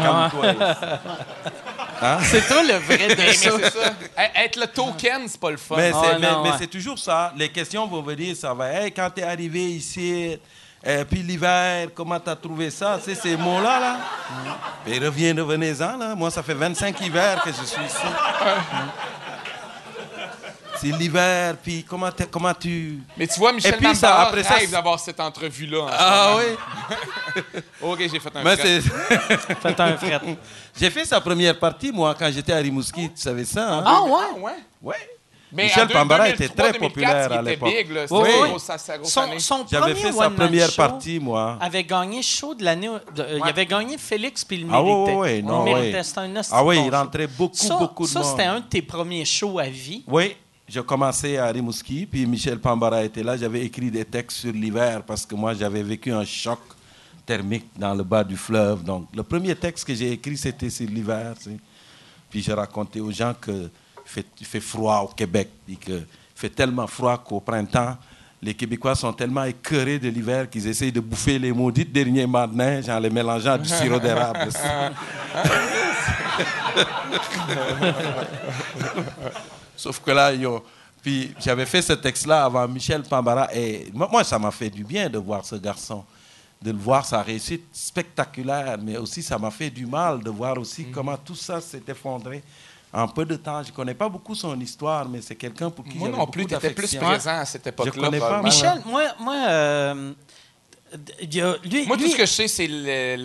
[0.01, 0.53] Calme-toi.
[2.23, 3.51] C'est toi le vrai de Mais ça.
[3.57, 3.93] c'est ça.
[4.17, 5.75] Ä- Être le token, c'est pas le fun.
[5.77, 6.55] Mais Ah, c'est mais- non, mais ouais.
[6.59, 7.31] c'est toujours ça.
[7.37, 8.73] Les questions vont venir, ça va.
[8.73, 10.37] Hey, quand tu es arrivé ici,
[10.85, 12.99] euh, puis l'hiver, comment tu as trouvé ça?
[12.99, 13.97] Sais, ces mots-là, là.
[14.85, 16.15] Mais reviens, revenez-en, là.
[16.15, 17.97] Moi, ça fait 25 hivers que je suis ici.
[20.75, 22.99] C'est l'hiver, puis comment, t'es- comment tu...
[23.15, 25.79] Mais tu vois, Michel Et puis, ça, après ça, rêve c'est- d'avoir cette entrevue-là.
[25.83, 26.43] en ce Ah moment.
[27.53, 27.61] oui?
[27.81, 28.81] OK, j'ai fait un Mais fret.
[28.81, 30.19] c'est- un fret.
[30.77, 33.83] J'ai fait sa première partie, moi, quand j'étais à Rimouski, tu savais ça, hein?
[33.85, 34.41] Ah ouais?
[34.41, 34.51] Ouais.
[34.81, 35.09] Ouais.
[35.55, 37.69] Mais Michel Pambara 2003, était très 2004, populaire à l'époque.
[38.11, 38.49] Oui, oui.
[39.03, 41.57] Son, son J'avais fait sa première show partie, moi.
[41.61, 42.89] avait gagné show de l'année.
[43.15, 45.15] de- Il avait gagné Félix, puis il le Ah méritait.
[45.15, 46.03] oui, non, il méritait.
[46.03, 48.29] C'était un Ah oui, bon il rentrait beaucoup, ça, beaucoup de Ça, monde.
[48.31, 50.03] c'était un de tes premiers shows à vie.
[50.07, 50.35] Oui,
[50.67, 53.37] j'ai commencé à Rimouski, puis Michel Pambara était là.
[53.37, 56.59] J'avais écrit des textes sur l'hiver parce que moi, j'avais vécu un choc
[57.25, 58.83] thermique dans le bas du fleuve.
[58.83, 61.33] Donc, le premier texte que j'ai écrit, c'était sur l'hiver.
[62.29, 63.69] Puis j'ai raconté aux gens que
[64.13, 65.77] fait, il fait froid au Québec, il
[66.35, 67.97] fait tellement froid qu'au printemps,
[68.43, 72.47] les Québécois sont tellement écœurés de l'hiver qu'ils essayent de bouffer les maudites derniers mâts
[72.47, 74.49] de neige en les mélangeant à du sirop d'érable.
[79.77, 80.31] Sauf que là,
[81.01, 83.47] Puis j'avais fait ce texte-là avant Michel Pambara.
[83.55, 86.03] Et moi, ça m'a fait du bien de voir ce garçon,
[86.61, 88.77] de le voir sa réussite spectaculaire.
[88.81, 92.43] Mais aussi, ça m'a fait du mal de voir aussi comment tout ça s'est effondré
[92.93, 93.63] en peu de temps.
[93.63, 96.43] Je ne connais pas beaucoup son histoire, mais c'est quelqu'un pour qui Moi non plus,
[96.43, 97.91] beaucoup t'étais plus présent à cette époque-là.
[97.91, 98.43] connais pas, probablement.
[98.43, 100.13] Michel, moi, moi euh,
[101.19, 103.15] il y a- lui, Moi, tout lui- ce que je sais, c'est euh,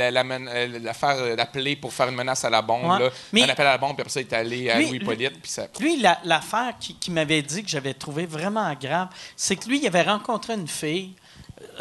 [0.80, 2.90] l'affaire euh, d'appeler pour faire une menace à la bombe.
[2.90, 2.98] Ouais.
[2.98, 3.10] là.
[3.32, 4.98] Mais- Un appel à la bombe, puis après ça, il est allé à Lui- Louis
[5.00, 5.38] lui- Polyte.
[5.42, 5.66] Puis ça...
[5.78, 9.80] Lui, la- l'affaire qui, qui m'avait dit que j'avais trouvé vraiment grave, c'est que lui,
[9.80, 11.12] il avait rencontré une fille,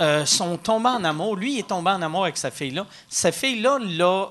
[0.01, 1.35] euh, sont tombés en amour.
[1.37, 2.85] Lui, il est tombé en amour avec sa fille-là.
[3.07, 4.27] Sa fille-là, l'a,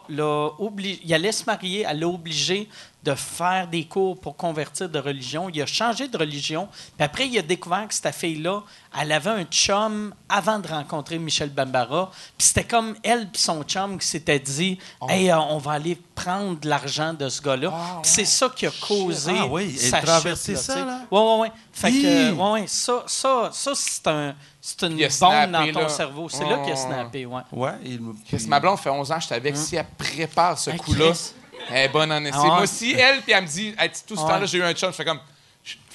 [1.05, 2.69] il allait se marier, elle l'a obligé
[3.07, 5.49] de faire des cours pour convertir de religion.
[5.49, 6.66] Il a changé de religion.
[6.97, 8.62] Puis après, il a découvert que cette fille-là,
[9.01, 12.11] elle avait un chum avant de rencontrer Michel Bambara.
[12.37, 14.78] Puis c'était comme elle puis son chum qui s'étaient dit
[15.09, 17.70] Hey, euh, on va aller prendre de l'argent de ce gars-là.
[18.03, 20.01] Puis c'est ça qui a causé Ah oui, sa
[20.35, 21.01] ça, là?
[21.11, 21.53] Ouais, ouais, ouais.
[21.73, 22.33] Fait que, Hi!
[22.33, 25.89] ouais, ouais, ça, ça, ça c'est un, c'est une bombe snappé, dans ton là.
[25.89, 26.28] cerveau.
[26.28, 26.87] C'est là qu'il a Oh.
[26.89, 27.43] snappé, ouais.
[27.53, 29.57] Ouais, il Chris, ma blonde fait 11 ans, j'étais avec.
[29.57, 31.33] Si elle prépare ce coup-là, Chris.
[31.70, 32.39] Elle est bonne en essai.
[32.41, 32.47] Ah.
[32.47, 34.28] Moi aussi, elle, puis elle me dit, Hey, tout ce Ouais.
[34.28, 35.20] temps-là, j'ai eu un chum, je fais comme.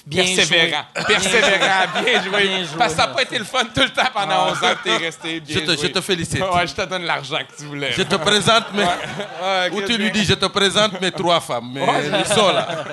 [0.04, 0.84] Bien persévérant.
[0.96, 1.04] joué.
[1.06, 2.42] Persévérant, bien joué.
[2.48, 4.56] Bien joué, Parce que ça n'a pas été le fun tout le temps pendant 11
[4.64, 5.76] ans que t'es resté bien Je te- joué.
[5.80, 6.40] je te félicite.
[6.40, 7.92] Ouais, je te donne l'argent que tu voulais.
[7.92, 8.82] Je te présente mes...
[8.82, 11.70] Ouais, Ou tu lui dis, je te présente mes trois femmes.
[11.72, 11.86] Mais
[12.18, 12.84] ils sont là.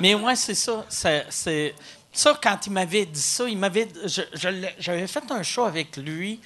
[0.00, 0.84] Mais ouais, c'est ça.
[0.88, 1.74] C'est, c'est-
[2.12, 3.86] ça, quand il m'avait dit ça, il m'avait.
[4.04, 6.40] je- je l'ai- j'avais fait un show avec lui.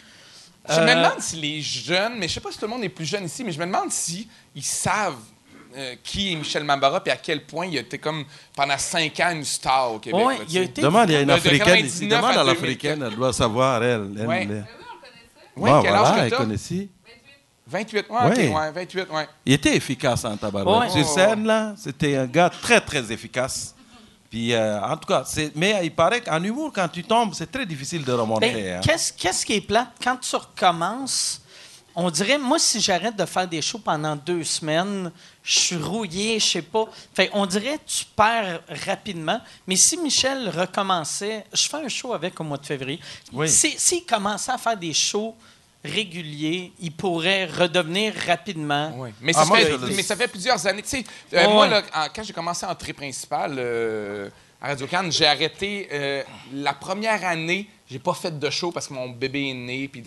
[0.68, 2.84] Je me Euh, demande si les jeunes, mais je sais pas si tout le monde
[2.84, 5.16] est plus jeune ici, mais je me demande si ils savent
[5.76, 8.24] euh, qui est Michel Mambara puis à quel point il a été comme
[8.56, 10.24] pendant cinq ans une star au Québec.
[10.24, 10.80] Ouais, là, il a été.
[10.82, 12.08] Demande, il y a une Africaine ici.
[12.08, 14.10] 99 Demande à à l'Africaine, elle doit savoir, elle.
[14.18, 14.42] elle Ouais.
[14.48, 14.66] elle-
[15.56, 16.88] Ouais, Ouais, quel voilà, âge que elle ici.
[17.66, 18.48] 28, ouais, Ouais.
[18.50, 19.28] ok, ouais, 28, ouais.
[19.46, 20.92] Il était efficace en tabarouette.
[20.92, 21.02] Ouais.
[21.02, 23.73] Sur scène, là, c'était un gars très, très efficace.
[24.34, 27.52] Puis, euh, en tout cas, c'est- mais il paraît qu'en humour, quand tu tombes, c'est
[27.52, 28.50] très difficile de remonter.
[28.52, 28.80] Ben, hein.
[28.82, 29.92] qu'est-ce, qu'est-ce qui est plate?
[30.02, 31.40] Quand tu recommences,
[31.94, 35.12] on dirait, moi, si j'arrête de faire des shows pendant deux semaines,
[35.44, 36.86] je suis rouillé, je sais pas.
[37.14, 39.40] Fait, on dirait que tu perds rapidement.
[39.68, 42.98] Mais si Michel recommençait, je fais un show avec au mois de février.
[43.32, 43.48] Oui.
[43.48, 45.36] Si- S'il commençait à faire des shows
[45.84, 48.96] réguliers, il pourrait redevenir rapidement.
[48.98, 49.12] Ouais.
[49.20, 50.82] Mais, Ah, ça moi, fait, mais ça fait plusieurs années.
[50.82, 51.04] Tu sais,
[51.34, 51.70] euh, moi, ouais.
[51.70, 54.28] là, en- quand j'ai commencé en entrée principale euh,
[54.60, 57.68] à radio Cannes, j'ai arrêté euh, la première année.
[57.90, 59.88] J'ai pas fait de show parce que mon bébé est né.
[59.88, 60.02] Puis,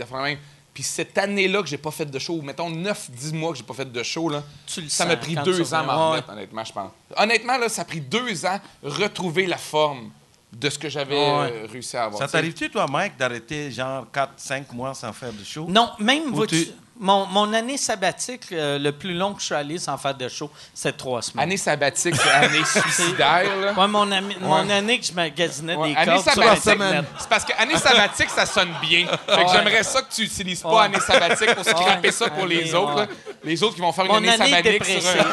[0.74, 3.76] puis cette année-là que j'ai pas fait de show, mettons 9-10 mois que j'ai pas
[3.76, 6.64] fait de show, là, Tu le ça m'a pris deux ans à m'en remettre, honnêtement,
[6.64, 6.92] je pense.
[7.16, 10.10] Honnêtement, là, ça a pris deux ans retrouver la forme
[10.54, 11.52] de ce que j'avais Ouais.
[11.64, 12.20] euh, réussi à avoir.
[12.22, 15.66] Ça t'arrive-tu, toi, Mike, d'arrêter genre 4-5 mois sans faire de show?
[15.70, 16.68] Non, même Ou tu-
[17.00, 20.28] mon, mon année sabbatique, euh, le plus long que je suis allé sans faire de
[20.30, 21.44] show, c'est trois semaines.
[21.44, 23.74] Année sabbatique, c'est année suicidaire, là.
[23.74, 27.54] Ouais, mon, ami- mon année que je magasinais Ouais, des année cordes c'est parce que
[27.62, 29.08] année sabbatique, ça sonne bien.
[29.28, 29.46] Fait que Ouais.
[29.54, 30.82] j'aimerais ça que tu n'utilises pas Ouais.
[30.86, 32.12] année sabbatique pour scraper Ouais.
[32.12, 33.08] ça pour les autres.
[33.44, 34.82] Les autres qui vont faire une Mon année, année sabbatique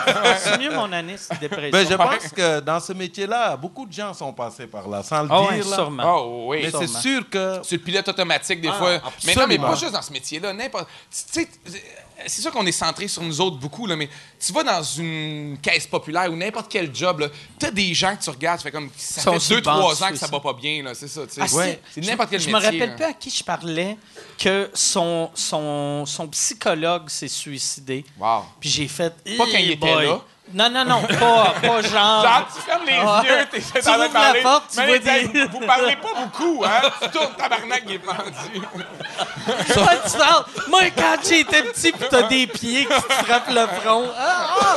[0.07, 0.37] un...
[0.39, 1.73] C'est mieux mon année, c'est dépressive.
[1.73, 5.23] Ben, je pense que dans ce métier-là, beaucoup de gens sont passés par là, sans
[5.23, 5.49] le Ah dire.
[5.51, 5.77] ouais, là.
[5.77, 6.03] sûrement.
[6.19, 6.61] Oh oui.
[6.63, 8.99] Mais c'est sûr que Sur le pilote automatique, des Ah, fois.
[9.25, 10.53] Mais non, mais pas juste dans ce métier-là.
[10.53, 10.87] N'importe.
[11.11, 11.49] Tu sais,
[12.27, 14.09] c'est sûr qu'on est centré sur nous autres beaucoup, là, mais
[14.45, 18.23] tu vas dans une caisse populaire ou n'importe quel job, tu as des gens que
[18.23, 18.89] tu regardes, tu fais comme.
[18.97, 20.95] Ça fait sur deux, le banc trois du ans que ça va pas bien, là,
[20.95, 21.27] c'est ça.
[21.27, 21.41] tu sais.
[21.43, 21.81] Ah, c'est- Ouais.
[21.93, 22.59] C'est je- n'importe quel Je métier.
[22.61, 22.95] me rappelle là.
[22.97, 23.97] plus à qui je parlais
[24.39, 28.05] que son, son, son psychologue s'est suicidé.
[28.19, 28.45] Wow.
[28.61, 29.13] Puis j'ai fait.
[29.37, 30.07] Pas quand il était boy.
[30.07, 30.21] là.
[30.53, 32.23] Non, non, non, pas, pas genre.
[32.23, 34.99] Genre, tu fermes les yeux, t'es Tu en train de ouvres la porte, tu Mais
[34.99, 36.81] vois les- des- Vous parlez pas beaucoup, hein?
[37.03, 38.19] Tu tournes, tabarnak, il est pendu.
[39.47, 40.45] Ouais, tu parles.
[40.69, 44.05] Moi, quand j'étais petit, pis t'as des pieds qui te frappent le front.
[44.17, 44.77] Ah, ah!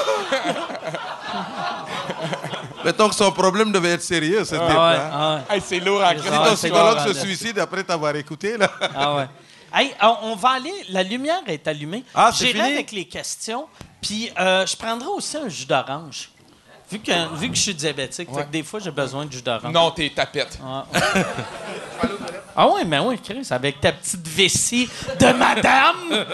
[2.84, 5.10] Mettons que son problème devait être sérieux, ce Ah ouais, hein.
[5.14, 5.56] ah ouais.
[5.58, 8.70] Hey, c'est lourd Ah, Si ton c'est psychologue se suicide après t'avoir écouté, là.
[8.96, 9.28] Ah ouais.
[9.74, 10.74] Hey, on va aller.
[10.90, 12.04] La lumière est allumée.
[12.16, 12.74] Ah, c'est J'irai fini?
[12.76, 13.68] avec les questions.
[14.02, 16.30] Puis euh, je prendrai aussi un jus d'orange.
[16.90, 19.42] Vu que, vu que je suis diabétique, fait que des fois j'ai besoin de jus
[19.42, 19.74] d'orange.
[19.74, 20.58] Non, t'es tapette.
[20.64, 20.86] Ah,
[22.56, 24.88] ah ouais, mais oui, Chris, avec ta petite vessie
[25.20, 26.26] de madame.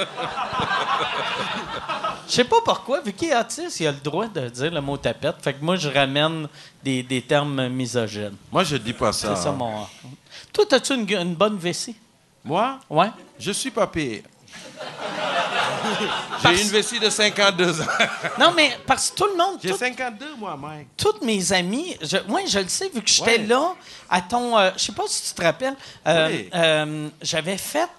[2.27, 4.81] Je sais pas pourquoi, vu qu'il est autiste, il a le droit de dire le
[4.81, 5.35] mot tapette.
[5.41, 6.48] Fait que moi, je ramène
[6.84, 8.35] des, des termes misogynes.
[8.52, 9.35] Moi, je dis pas ça.
[9.35, 9.53] C'est ça hein.
[9.53, 9.88] mon.
[10.52, 11.95] Toi, as-tu une, une bonne vessie?
[12.44, 13.10] Moi, Ouais.
[13.40, 14.22] je suis pas pire.
[16.43, 17.85] J'ai une vessie de 52 ans.
[18.39, 20.88] Non, mais parce que tout le monde, J'ai tout- 52, moi, Mike.
[20.97, 23.47] toutes mes amis, je, ouais, je le sais, vu que j'étais Ouais.
[23.47, 23.73] là
[24.10, 24.57] à ton.
[24.57, 25.76] euh, je sais pas si tu te rappelles,
[26.07, 26.49] euh, Oui.
[26.53, 27.89] euh, j'avais fait.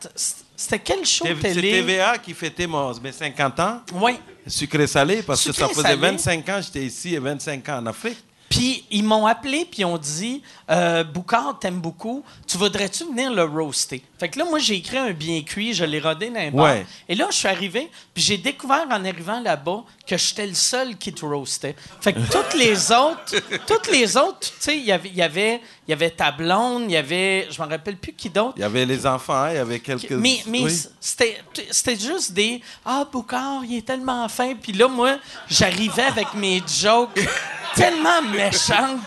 [0.56, 1.70] C'était quel show C'est télé?
[1.73, 3.81] TVA qui fêtait mon, mes 50 ans.
[3.94, 4.19] Oui.
[4.47, 5.97] Sucré-salé, parce que ça Sucré faisait salé.
[6.01, 8.19] 25 ans que j'étais ici et 25 ans en Afrique.
[8.55, 10.41] Puis ils m'ont appelé puis ils ont dit
[10.71, 14.01] euh, Boucard t'aimes beaucoup, tu voudrais-tu venir le roaster?
[14.17, 16.67] Fait que là moi j'ai écrit un bien cuit, je l'ai rodé dans un bar.
[16.67, 16.87] Ouais.
[17.09, 20.97] Et là je suis arrivé puis j'ai découvert en arrivant là-bas que j'étais le seul
[20.97, 21.75] qui te roastait.
[22.01, 23.35] Fait que toutes les autres,
[23.67, 26.31] toutes les autres, tu sais, il y avait il y avait il y avait ta
[26.32, 28.55] blonde, il y avait je me rappelle plus qui d'autre.
[28.56, 30.11] Il y avait les enfants, il y avait quelques...
[30.12, 30.82] Mais, mais Oui.
[31.01, 34.55] c'était, c'était juste des Ah, Boucard, il est tellement fin.
[34.55, 37.20] Puis là, moi, j'arrivais avec mes jokes
[37.74, 39.01] tellement méchantes.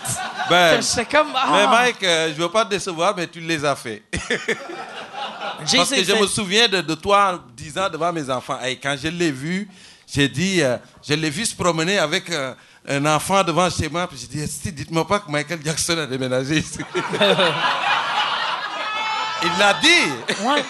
[0.50, 1.28] Ben, que comme.
[1.36, 4.04] Ah, Mais Mike, euh, je veux pas te décevoir, mais tu les as fait.
[5.58, 8.96] Parce que je me souviens de, de toi en disant devant mes enfants, Hey, quand
[9.02, 9.68] je l'ai vu,
[10.08, 10.78] j'ai dit, euh,
[11.08, 12.54] je l'ai vu se promener avec euh,
[12.88, 16.60] un enfant devant chez moi, puis j'ai dit, dites-moi pas que Michael Jackson a déménagé
[16.60, 16.80] ici.
[19.44, 20.44] Il l'a dit.
[20.44, 20.64] Ouais.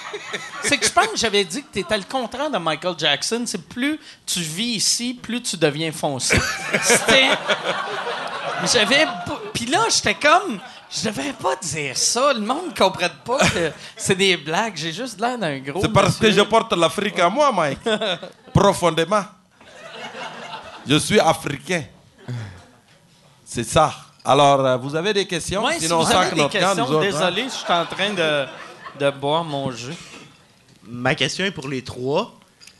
[0.63, 3.43] C'est que je pense que j'avais dit que tu étais le contraire de Michael Jackson.
[3.45, 6.37] C'est plus tu vis ici, plus tu deviens foncé.
[6.81, 7.29] C'était.
[8.73, 9.07] J'avais.
[9.53, 10.59] Puis là, j'étais comme.
[10.89, 12.33] Je devrais pas dire ça.
[12.33, 14.73] Le monde ne comprenne pas que c'est des blagues.
[14.75, 15.81] J'ai juste l'air d'un gros.
[15.81, 17.79] C'est parce que je porte l'Afrique à moi, Mike.
[18.53, 19.23] Profondément.
[20.87, 21.83] Je suis africain.
[23.45, 23.93] C'est ça.
[24.25, 25.63] Alors, euh, vous avez des questions?
[25.63, 27.01] Ouais, si Sinon, on vous avez que des questions, autres, hein?
[27.01, 28.45] désolé, je suis en train de,
[28.99, 29.93] de boire mon jus.
[30.83, 32.33] Ma question est pour les trois,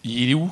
[0.04, 0.52] Il est où?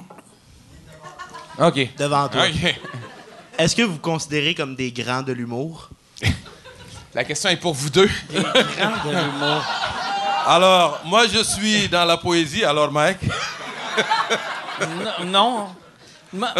[1.60, 1.90] OK.
[1.98, 2.44] devant toi.
[2.48, 2.76] OK.
[3.58, 5.90] Est-ce que vous vous considérez comme des grands de l'humour?
[7.14, 8.10] La question est pour vous deux.
[8.32, 9.64] Grand de l'humour.
[10.48, 12.64] Alors, moi, je suis dans la poésie.
[12.64, 13.20] Alors, Mike?
[15.20, 15.26] Non.
[15.26, 15.68] non.
[16.34, 16.54] Ma-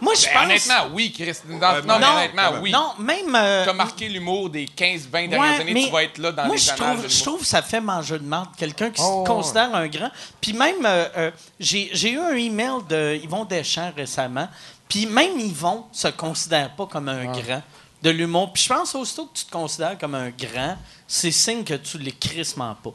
[0.00, 0.42] Moi, je Ben, pense.
[0.44, 1.36] honnêtement, oui, Chris.
[1.48, 2.12] Non, Ouais, non, mais non.
[2.16, 2.70] honnêtement, oui.
[2.70, 3.34] Non, même.
[3.34, 6.44] euh, T'as marqué l'humour des 15-20 ouais, dernières années, mais tu vas être là dans
[6.46, 8.50] moi, les je trouve, je trouve que ça fait manger de marde.
[8.56, 10.10] Quelqu'un qui Oh, se considère un grand.
[10.40, 11.30] Puis même, euh, euh,
[11.60, 14.48] j'ai eu un email de Yvon Deschamps récemment.
[14.88, 17.40] Puis même Yvon se considère pas comme un Ah.
[17.40, 17.62] grand
[18.02, 18.52] de l'humour.
[18.52, 20.76] Puis je pense aussitôt que tu te considères comme un grand,
[21.08, 22.90] c'est signe que tu l'es crissement pas.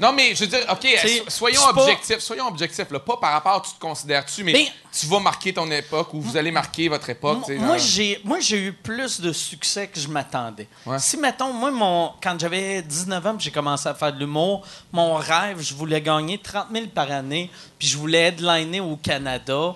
[0.00, 0.86] Non, mais je veux dire, OK,
[1.28, 2.20] soyons pas- objectifs.
[2.20, 3.00] Soyons objectifs, là.
[3.00, 6.20] Pas par rapport à tu te considères-tu, mais, Mais- tu vas marquer ton époque ou
[6.20, 7.46] vous allez marquer votre époque.
[7.58, 10.68] Moi, j'ai, moi, j'ai eu plus de succès que je m'attendais.
[10.86, 10.98] Ouais.
[10.98, 15.16] Si, mettons, moi, mon, quand j'avais 19 ans, j'ai commencé à faire de l'humour, mon
[15.16, 19.74] rêve, je voulais gagner 30 000 par année, puis je voulais headliner au Canada.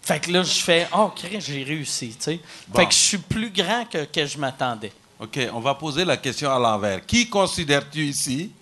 [0.00, 1.10] Fait que là, je fais, oh,
[1.40, 2.40] j'ai réussi, tu sais.
[2.68, 2.78] Bon.
[2.78, 4.92] Fait que je suis plus grand que, que je m'attendais.
[5.18, 7.04] OK, on va poser la question à l'envers.
[7.04, 8.52] Qui considères-tu ici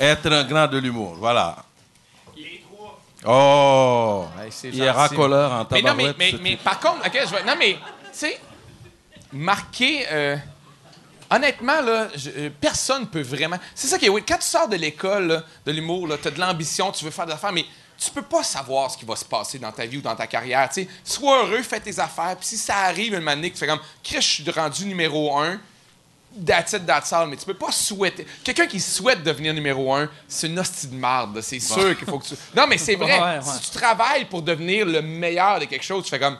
[0.00, 1.14] être un grand de l'humour?
[1.18, 1.56] Voilà.
[3.26, 4.24] Oh!
[4.64, 6.16] Il est racoleur en Mais non, mais, tabarouette.
[6.18, 6.64] mais, ce mais type.
[6.64, 7.44] par contre, OK, je vais.
[7.44, 7.78] Non, mais, tu
[8.12, 8.40] sais,
[9.32, 10.06] marquer.
[10.10, 10.36] euh,
[11.30, 13.58] honnêtement, là, je- euh, personne peut vraiment.
[13.74, 14.24] C'est ça qui est weird.
[14.26, 17.32] Quand tu sors de l'école, de l'humour, tu as de l'ambition, tu veux faire des
[17.34, 17.66] affaires, mais
[17.98, 20.26] tu peux pas savoir ce qui va se passer dans ta vie ou dans ta
[20.26, 20.66] carrière.
[20.70, 20.88] tu sais.
[21.04, 23.80] Sois heureux, fais tes affaires, puis si ça arrive une année que tu fais comme,
[24.02, 25.60] Chris, je suis rendu numéro un.
[26.46, 27.28] That's it, that's all.
[27.28, 28.24] Mais tu peux pas souhaiter.
[28.44, 31.40] Quelqu'un qui souhaite devenir numéro un, c'est une hostie de marde.
[31.40, 32.34] C'est sûr qu'il faut que tu.
[32.56, 33.18] Non, mais c'est vrai.
[33.20, 33.40] Ouais, ouais.
[33.42, 36.36] Si tu travailles pour devenir le meilleur de quelque chose, tu fais comme.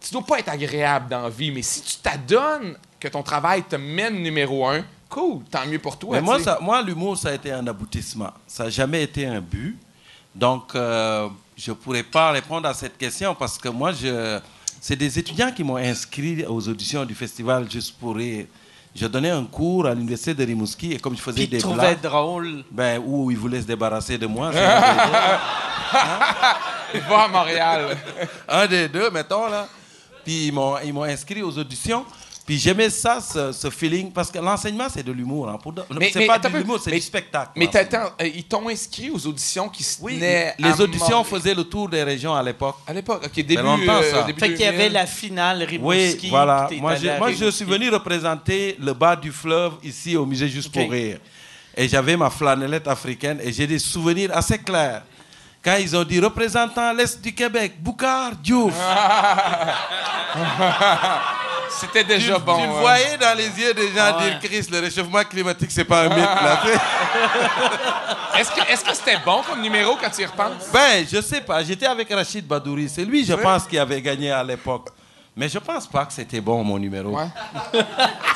[0.00, 3.62] Tu dois pas être agréable dans la vie, mais si tu t'adonnes que ton travail
[3.64, 6.16] te mène numéro un, cool, tant mieux pour toi.
[6.16, 8.30] Mais moi, ça- moi, l'humour, ça a été un aboutissement.
[8.46, 9.76] Ça n'a jamais été un but.
[10.34, 14.38] Donc, euh, je ne pourrais pas répondre à cette question parce que moi, je,
[14.80, 18.46] c'est des étudiants qui m'ont inscrit aux auditions du festival Juste pour rire.
[18.96, 22.00] Je donnais un cours à l'université de Rimouski et comme je faisais Puis des blagues,
[22.00, 22.64] drôle.
[22.70, 24.50] ben, où ils voulaient se débarrasser de moi.
[24.52, 24.86] c'est un des
[27.00, 27.08] deux.
[27.08, 27.96] Va à Montréal.
[28.48, 29.68] un des deux, mettons, là.
[30.24, 30.54] Puis ils
[30.84, 32.04] ils m'ont inscrit aux auditions.
[32.46, 35.48] Puis j'aimais ça, ce, ce feeling, parce que l'enseignement, c'est de l'humour.
[35.48, 35.58] Hein.
[36.12, 37.50] C'est pas de l'humour, c'est Mais- du spectacle.
[37.56, 41.24] Mais t'attends, euh, ils t'ont inscrit aux auditions qui se Oui, tenaient les à auditions
[41.24, 42.76] faisaient le tour des régions à l'époque.
[42.86, 44.18] À l'époque, OK, début, longtemps, ça.
[44.18, 44.80] euh, début Fait qu'il y 2000.
[44.80, 46.18] avait la finale Rimouski.
[46.22, 46.68] Oui, voilà.
[46.80, 50.88] Moi, moi, je suis venu représenter le bas du fleuve ici au musée Juste pour
[50.88, 51.18] rire.
[51.76, 55.02] Et j'avais ma flanellette africaine et j'ai des souvenirs assez clairs.
[55.64, 58.72] Quand ils ont dit représentant l'Est du Québec, Boucard Diouf.
[61.68, 62.56] C'était Tu, déjà bon.
[62.56, 62.80] tu le hein.
[62.80, 64.30] voyais dans les yeux des gens Ouais.
[64.30, 66.18] dire Chris, le réchauffement climatique, c'est pas un mythe.
[66.18, 66.70] Là, tu.
[68.40, 70.68] Est-ce que est-ce que c'était bon comme numéro quand tu y repenses?
[70.72, 71.62] ben, je sais pas.
[71.64, 72.86] J'étais avec Rachid Badouri.
[72.88, 74.88] C'est lui, je pense, qui avait gagné à l'époque.
[75.34, 77.10] Mais je pense pas que c'était bon, mon numéro.
[77.16, 77.26] Ouais.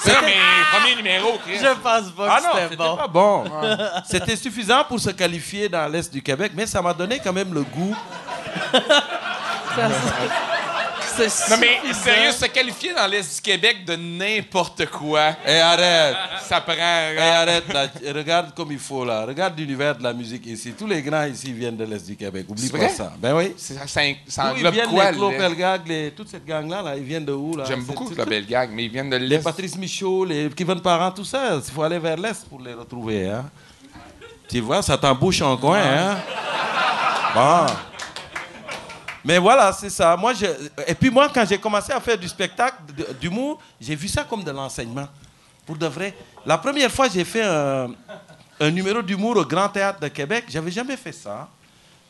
[0.01, 0.35] C'est mais
[0.73, 1.59] premier numéro, Chris.
[1.59, 2.97] Je pense pas Ah que non, c'était c'était bon.
[2.97, 3.45] pas bon.
[4.11, 7.53] C'était suffisant pour se qualifier dans l'Est du Québec, mais ça m'a donné quand même
[7.55, 7.95] le goût.
[11.29, 16.17] C'est Non, mais sérieux, se qualifier dans l'Est du Québec de n'importe quoi, Et arrête.
[16.49, 16.75] ça prend...
[16.75, 17.87] Et arrête, là.
[18.15, 19.25] Regarde comme il faut, là.
[19.27, 20.73] Regarde l'univers de la musique ici.
[20.79, 22.47] Tous les grands ici viennent de l'Est du Québec.
[22.49, 22.89] Oublie pas vrai?
[22.89, 23.13] ça.
[23.19, 23.55] Ben oui.
[23.57, 25.11] C'est- Ça, ça, ça D'où ils englobe viennent, quoi?
[25.11, 25.17] les
[25.57, 26.11] Claude les...
[26.13, 27.65] toute cette gang-là, là, ils viennent de où, là?
[27.67, 29.43] J'aime beaucoup c'est- la belle gag, mais ils viennent de Les l'Est.
[29.43, 33.29] Patrice Michaud, les Kevin Parent, tout ça, il faut aller vers l'Est pour les retrouver,
[33.29, 33.45] hein.
[34.49, 36.17] Tu vois, ça t'embouche en coin, hein?
[37.35, 37.67] Bon.
[39.25, 40.17] Mais voilà, c'est ça.
[40.17, 40.33] Moi.
[40.87, 42.77] Et puis moi, quand j'ai commencé à faire du spectacle,
[43.21, 45.09] d'humour, j'ai vu ça comme de l'enseignement.
[45.67, 46.15] Pour de vrai.
[46.47, 47.91] La première fois, j'ai fait un,
[48.71, 50.45] numéro d'humour au Grand Théâtre de Québec.
[50.49, 51.49] J'avais jamais fait ça.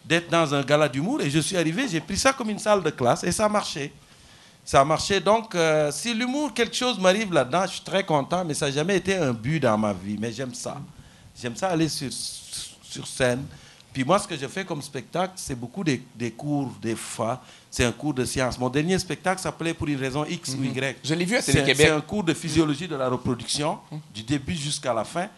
[0.04, 1.20] D'être dans un gala d'humour.
[1.20, 3.24] Et je suis arrivé, j'ai pris ça comme une salle de classe.
[3.24, 3.92] Et ça a marché.
[4.64, 5.20] Ça a marché.
[5.20, 8.72] Donc, euh, si l'humour, quelque chose m'arrive là-dedans, je suis très content, mais ça n'a
[8.72, 10.16] jamais été un but dans ma vie.
[10.18, 10.76] Mais j'aime ça.
[11.40, 13.44] J'aime ça aller sur scène.
[13.92, 17.42] Puis moi, ce que je fais comme spectacle, c'est beaucoup des, des cours, des fois.
[17.70, 18.58] C'est un cours de science.
[18.58, 20.96] Mon dernier spectacle s'appelait Pour une raison X ou Y.
[21.02, 21.86] Je l'ai vu à C'est Télé-Québec.
[21.88, 23.78] c'est un cours de physiologie de la reproduction,
[24.14, 25.28] du début jusqu'à la fin.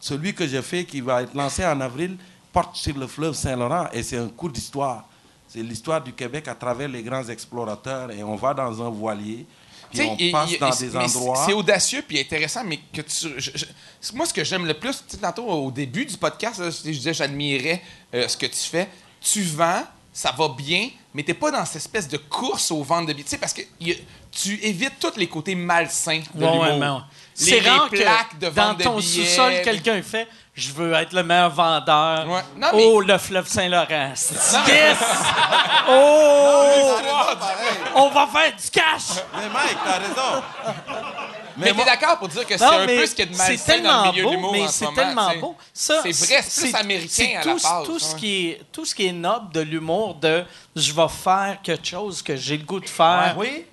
[0.00, 2.16] Celui que j'ai fait, qui va être lancé en avril,
[2.52, 5.08] porte sur le fleuve Saint-Laurent et c'est un cours d'histoire.
[5.48, 9.46] C'est l'histoire du Québec à travers les grands explorateurs et on va dans un voilier,
[9.94, 11.42] puis on passe dans des endroits.
[11.46, 13.28] C'est audacieux puis intéressant, mais que tu.
[13.38, 16.58] je- je- moi, ce que j'aime le plus, tu sais, tantôt au début du podcast,
[16.60, 17.82] là, je disais j'admirais
[18.14, 18.88] euh, ce que tu fais.
[19.20, 23.06] Tu vends, ça va bien, mais t'es pas dans cette espèce de course aux ventes
[23.06, 23.24] de billets.
[23.24, 23.96] Tu sais, parce que y
[24.30, 26.62] tu évites tous les côtés malsains de Ouais, l'humour.
[26.96, 27.00] ouais,
[27.38, 30.70] Les- C'est les rare plaques que de dans vente de ton sous-sol, quelqu'un fait «Je
[30.70, 32.28] veux être le meilleur vendeur.
[32.28, 32.40] Ouais.
[32.56, 34.12] Non, mais- Oh, le fleuve Saint-Laurent.
[34.68, 34.98] Yes!
[35.88, 36.96] Oh!
[37.96, 39.20] On va faire du cash!
[39.36, 40.42] Mais Mike, t'as raison.
[41.56, 43.36] Mais, moi- t'es d'accord pour dire que c'est un peu ce qu'il y a de
[43.36, 45.56] c'est malsain dans tellement le milieu de beau, l'humour mais ce c'est tellement beau.
[45.72, 48.18] Ça, C'est vrai, c'est plus américain à tout, la base, Tout ce, ouais.
[48.20, 50.44] qui est, tout ce qui est noble de l'humour, de
[50.74, 53.34] je vais faire quelque chose que j'ai le goût de faire.
[53.38, 53.66] Oui,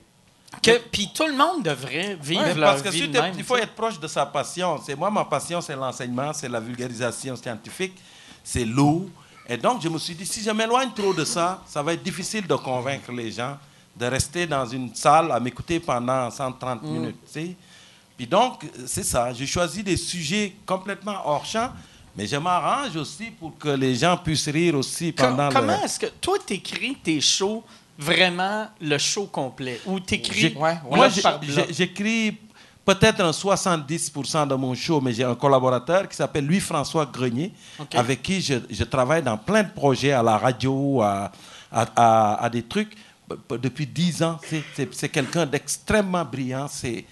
[0.62, 3.44] Que, puis tout le monde devrait vivre leur parce que vie si de même, il
[3.44, 4.80] faut être proche de sa passion.
[4.86, 7.94] C'est moi ma passion, c'est l'enseignement, c'est la vulgarisation scientifique,
[8.44, 9.10] c'est l'eau.
[9.48, 12.04] Et donc je me suis dit si je m'éloigne trop de ça, ça va être
[12.04, 13.58] difficile de convaincre les gens
[13.96, 16.88] de rester dans une salle à m'écouter pendant 130 Mm.
[16.90, 17.56] minutes.
[18.18, 19.34] Puis donc c'est ça.
[19.34, 21.72] J'ai choisi des sujets complètement hors champ,
[22.16, 25.86] mais je m'arrange aussi pour que les gens puissent rire aussi pendant comment le.
[25.86, 27.64] est-ce que toi t'écris tes shows
[28.02, 31.10] vraiment le show complet ou t'écris Ouais, ouais.
[31.70, 32.38] j'écris
[32.84, 37.54] peut-être un 70% de mon show, mais j'ai un collaborateur qui s'appelle Louis-François Grenier,
[37.94, 41.32] avec qui je, je travaille dans plein de projets à la radio, à,
[41.72, 42.94] à- à- à des trucs
[43.52, 44.40] depuis 10 ans.
[44.92, 46.68] C'est- quelqu'un d'extrêmement brillant.
[46.68, 47.06] C'est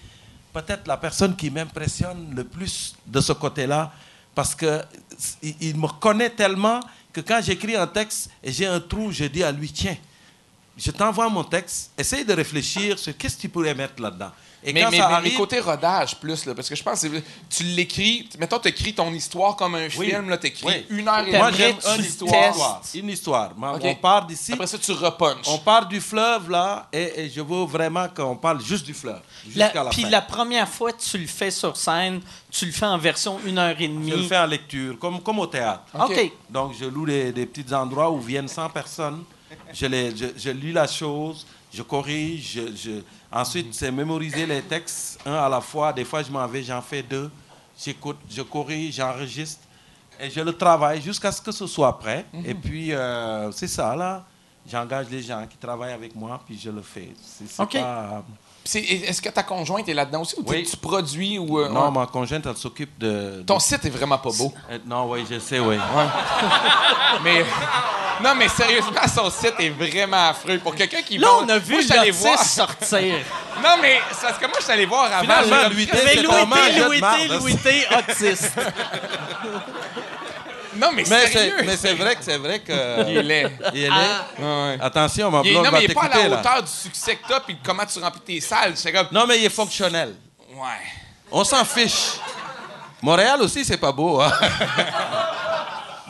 [0.52, 3.92] peut-être la personne qui m'impressionne le plus de ce côté-là,
[4.34, 4.82] parce que
[5.42, 6.80] il, il me connaît tellement
[7.12, 9.96] que quand j'écris un texte et j'ai un trou, je dis à lui, tiens,
[10.82, 14.30] je t'envoie mon texte, essaye de réfléchir sur qu'est-ce que tu pourrais mettre là-dedans.
[14.62, 16.82] Et mais, quand mais, ça mais- mais arrive, côté rodage plus, là, parce que je
[16.82, 17.08] pense que
[17.48, 20.10] tu l'écris, mettons, tu écris ton histoire comme un Oui.
[20.10, 20.86] film, tu écris Oui.
[20.90, 22.82] une heure et T'aimerais moi demie j'aime une histoire.
[22.94, 23.50] Une histoire.
[23.82, 25.46] On part d'ici, Après ça, tu repunches.
[25.48, 29.20] on part du fleuve là, et, et je veux vraiment qu'on parle juste du fleuve,
[29.56, 30.10] La- jusqu'à la Puis fin.
[30.10, 32.20] la première fois que tu le fais sur scène,
[32.50, 34.10] tu le fais en version une heure et demie.
[34.10, 35.84] Je le fais en lecture, comme, comme au théâtre.
[35.98, 36.32] OK.
[36.50, 39.24] Donc, je loue des, des petits endroits où viennent 100 personnes.
[39.72, 42.52] Je, les, je, je lis la chose, je corrige.
[42.54, 43.00] Je, je-
[43.32, 45.92] Ensuite, c'est mémoriser les textes, un à la fois.
[45.92, 47.30] Des fois, je m'en vais, j'en fais deux.
[47.78, 49.62] J'écoute, je corrige, j'enregistre.
[50.18, 52.26] Et je le travaille jusqu'à ce que ce soit prêt.
[52.44, 54.24] Et puis, euh, c'est ça, là.
[54.66, 57.10] J'engage les gens qui travaillent avec moi, puis je le fais.
[57.22, 57.72] C'est c'est OK.
[57.72, 60.62] pas- Puis c'est- Est-ce que ta conjointe est là-dedans aussi ou Oui.
[60.68, 61.58] tu produis ou.
[61.58, 61.90] euh, Non, ouais.
[62.00, 63.42] ma conjointe, elle s'occupe de...
[63.46, 64.52] Ton site est vraiment pas beau.
[64.70, 65.76] Euh, Non, oui, je sais, oui.
[67.24, 67.44] mais.
[68.22, 70.58] Non, mais sérieusement, son site est vraiment affreux.
[70.58, 72.38] Pour quelqu'un qui Là, on a vu Moi, voir.
[72.44, 73.14] sortir.
[73.62, 75.20] Non, mais c'est parce que moi, je suis allé voir avant.
[75.42, 77.28] Finalement, lui, Louis T, Louis T.
[77.28, 78.52] Louis T, autiste.
[80.80, 81.54] Non, mais, Mais sérieux.
[81.58, 83.08] c'est, mais c'est vrai que c'est vrai que.
[83.08, 83.50] Il est laid.
[83.74, 83.90] Il est laid.
[83.92, 84.42] Ah.
[84.42, 84.78] Ouais.
[84.80, 86.38] Attention, Il est- blonde non, va mais il est pas à la là.
[86.40, 88.72] hauteur du succès que t'as, puis comment tu remplis tes salles.
[88.76, 90.14] C'est comme, Non, mais il est fonctionnel.
[90.54, 90.66] ouais.
[91.30, 92.12] On s'en fiche.
[93.02, 94.20] Montréal aussi, c'est pas beau.
[94.20, 94.32] Hein?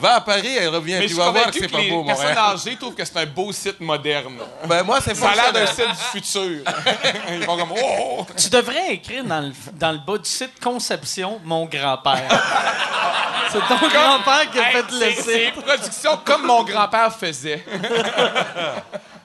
[0.01, 0.99] Va à Paris et reviens.
[0.99, 2.55] Mais tu vas voir que c'est pas les beau, personnes Montréal.
[2.55, 4.39] âgées trouvent que c'est un beau site moderne.
[4.67, 6.63] Ben, moi, c'est Ça a l'air d'un site du futur.
[7.31, 8.27] Ils vont comme, oh!
[8.37, 12.29] Tu devrais écrire dans le, dans le bas du site Conception, mon grand-père.
[13.53, 15.57] C'est ton grand-père qui a Hey, fait c'est- le C'est site.
[15.57, 17.65] une production comme mon grand-père faisait.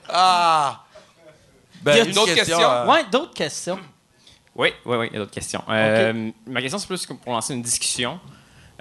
[0.09, 0.79] Ah!
[1.81, 2.71] Ben, Y a une d'autres question, questions?
[2.71, 3.79] euh, Ouais, d'autres questions.
[4.55, 5.63] Oui, oui, oui, il y a d'autres questions.
[5.69, 8.19] Euh, Ma question, c'est plus pour lancer une discussion.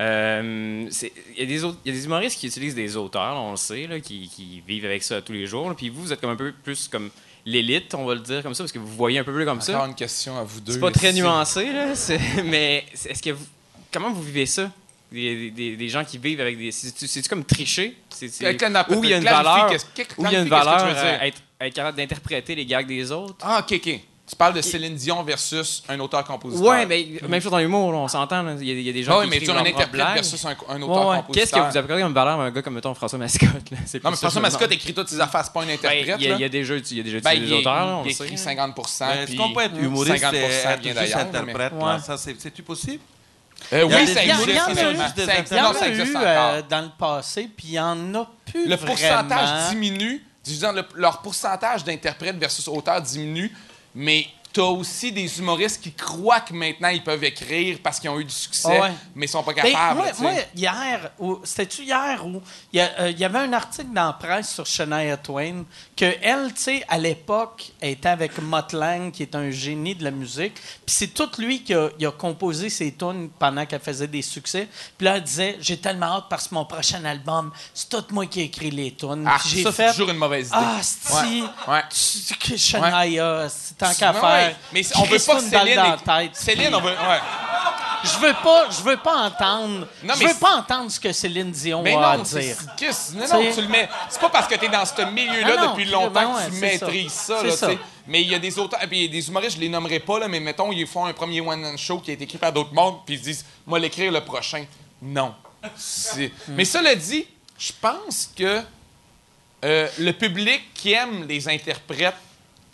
[0.01, 0.89] Euh,
[1.37, 3.53] Il y, a des autres- il y a des humoristes qui utilisent des auteurs, on
[3.53, 5.69] le sait, là, qui, qui vivent avec ça tous les jours.
[5.69, 5.75] là.
[5.75, 7.11] Puis vous, vous êtes comme un peu plus comme
[7.47, 9.59] l'élite, on va le dire comme ça, parce que vous voyez un peu plus comme
[9.59, 9.87] Encore ça.
[9.87, 10.73] une question à vous deux.
[10.73, 11.93] C'est pas très nuancé, là,
[12.45, 13.45] mais est-ce que vous,
[13.93, 14.71] comment vous vivez ça?
[15.13, 16.73] Des, des- des gens qui vivent avec des.
[16.73, 17.97] C'est-tu comme tricher?
[18.11, 18.27] C'est-
[18.97, 19.71] Où il y a une valeur,
[20.19, 20.75] où il y a une valeur
[21.21, 21.27] à
[21.69, 23.37] être capable d'interpréter les gags des autres?
[23.43, 24.01] Ah, OK, OK.
[24.27, 26.67] Tu parles de Céline Dion versus un auteur-compositeur.
[26.67, 28.57] Ouais, mais même chose dans l'humour, là, on s'entend.
[28.59, 30.15] Il y, y a des gens oui, qui mais tu un interprète blagues.
[30.15, 30.83] versus un, un Ouais, ouais.
[30.85, 31.33] auteur-compositeur.
[31.35, 33.71] Qu'est-ce que vous accordez comme valeur à un gars comme, mettons, François Mascotte?
[33.71, 33.77] Là?
[34.03, 36.17] Non, mais François Mascotte écrit toutes ses affaires, c'est pas un interprète.
[36.19, 38.13] il, y y a déjà, il y a déjà Ben, des auteurs, là, on il
[38.13, 41.19] écrit 50 Mais Est-ce puis qu'on peut être humoriste 50 et être vient juste d'ailleurs,
[41.19, 41.73] interprète?
[42.39, 43.03] C'est-tu possible?
[43.73, 44.49] Euh, Il y a oui, des- ça Il y, en- existe.
[44.51, 45.13] il y en a eu,
[45.95, 50.25] des euh, dans le passé, puis il y en a plus Le pourcentage diminue.
[50.97, 53.51] Leur pourcentage d'interprètes versus auteurs diminue,
[53.95, 58.09] mais tu as aussi des humoristes qui croient que maintenant ils peuvent écrire parce qu'ils
[58.09, 58.93] ont eu du succès, Ouais.
[59.17, 59.97] mais ils sont pas Ben, capables.
[59.99, 60.23] moi, tu sais.
[60.23, 61.11] moi, hier,
[61.43, 62.41] c'était-tu hier où
[62.73, 65.65] il y, a- euh, il y avait un article dans la presse sur Shania Twain
[65.97, 69.97] que elle, tu sais, à l'époque, elle était avec Mutt Lang, qui est un génie
[69.97, 70.55] de la musique.
[70.55, 74.69] Puis c'est tout lui qui a, composé ses tunes pendant qu'elle faisait des succès.
[74.97, 78.27] Puis là, elle disait, j'ai tellement hâte parce que mon prochain album, c'est tout moi
[78.27, 79.25] qui ai écrit les tunes.
[79.29, 80.57] Ah, j'ai fait, toujours une mauvaise idée.
[80.59, 82.57] ah, si, Ouais.
[82.57, 84.44] Shania, c'est tant qu'à faire.
[84.49, 84.57] Ouais.
[84.73, 85.77] Mais on veut pas balle Céline.
[85.77, 86.37] dans la et- tête.
[86.37, 86.91] Céline, on veut.
[86.91, 87.21] Ouais.
[88.05, 89.87] Je veux pas, je veux pas entendre.
[90.03, 92.57] Non, je veux pas entendre ce que Céline Dion Mais a à non, dire.
[93.15, 93.89] non, non, tu le mets.
[94.11, 96.51] C'est pas parce que tu es dans ce milieu-là Ah depuis ben longtemps ouais, que
[96.51, 96.61] tu ça.
[96.61, 97.43] maîtrises ça.
[97.43, 97.75] Là.
[98.07, 100.01] Mais il y a des auteurs, puis il y a des humoristes, je les nommerai
[100.01, 102.53] pas, là, mais mettons, ils font un premier one-man show qui a été écrit par
[102.53, 104.67] d'autres mondes, puis ils se disent, moi, l'écrire le prochain.
[105.01, 105.35] Non.
[105.63, 106.27] Hmm.
[106.49, 107.27] Mais cela dit,
[107.59, 108.61] je pense que
[109.65, 112.15] euh, le public qui aime les interprètes,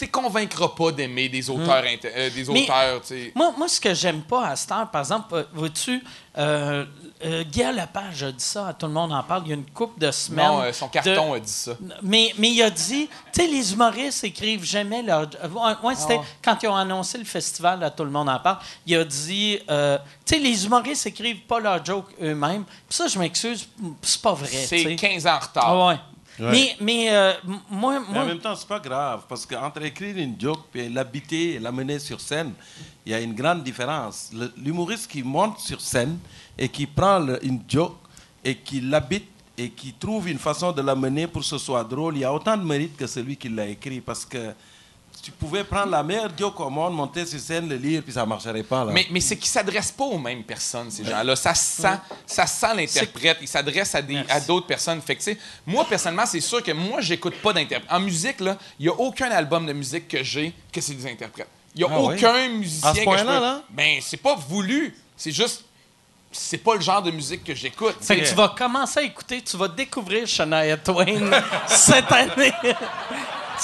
[0.07, 2.53] tu convaincras pas d'aimer des auteurs, inter- euh, des Hmm.
[2.53, 3.33] Mais- auteurs, sais.
[3.35, 6.03] Moi, moi, ce que j'aime pas à cette heure, par exemple, euh, vois-tu,
[6.39, 6.85] euh,
[7.25, 9.57] euh, Guy Lepage a dit ça, à tout le monde en parle, il y a
[9.57, 10.47] une couple de semaines.
[10.47, 11.73] Non, euh, son carton de- a dit ça.
[12.03, 15.23] Mais, mais il a dit, tu sais, les humoristes écrivent jamais leur.
[15.43, 16.27] euh, ouais, ouais, c'était Ah.
[16.43, 18.59] quand ils ont annoncé le festival, à tout le monde en parle.
[18.87, 22.65] Il a dit, euh, tu sais, les humoristes écrivent pas leurs jokes eux-mêmes.
[22.65, 23.69] Puis ça, je m'excuse,
[24.03, 24.49] c'est pas vrai.
[24.49, 24.97] C'est sais.
[24.97, 25.65] 15 ans en retard.
[25.67, 25.97] Ah ouais.
[26.41, 26.51] Ouais.
[26.53, 27.33] Mais, mais euh,
[27.71, 30.89] moi, Mais moi en même temps, c'est pas grave, parce qu'entre écrire une joke et
[30.89, 32.53] l'habiter et l'amener sur scène,
[33.05, 34.31] il y a une grande différence.
[34.57, 36.19] L'humoriste qui monte sur scène
[36.57, 37.97] et qui prend le- une joke
[38.45, 42.17] et qui l'habite et qui trouve une façon de l'amener pour que ce soit drôle,
[42.17, 44.55] il y a autant de mérite que celui qui l'a écrit, parce que
[45.23, 48.25] tu pouvais prendre la meilleure joke au monde, monter sur scène, le lire, puis ça
[48.27, 48.85] marcherait pas.
[48.85, 48.93] Là.
[48.93, 51.37] Mais, mais c'est qu'ils ne s'adressent pas aux mêmes personnes, ces gens-là.
[51.37, 53.39] Ça sent, ça sent l'interprète.
[53.41, 55.01] Ils s'adressent à, des- à d'autres personnes.
[55.03, 55.31] Fait que,
[55.67, 57.91] moi, personnellement, c'est sûr que moi, j'écoute pas d'interprète.
[57.91, 61.11] En musique, là, il n'y a aucun album de musique que j'ai que c'est des
[61.11, 61.49] interprètes.
[61.75, 62.15] Il n'y a Ah oui?
[62.17, 63.45] aucun musicien À ce que point-là, je peux...
[63.45, 63.63] là?
[63.71, 64.97] Ben, c'est pas voulu.
[65.17, 65.65] C'est juste...
[66.33, 67.97] C'est pas le genre de musique que j'écoute.
[68.01, 71.29] Fait que tu vas commencer à écouter, tu vas découvrir Shania Twain
[71.67, 72.53] cette année.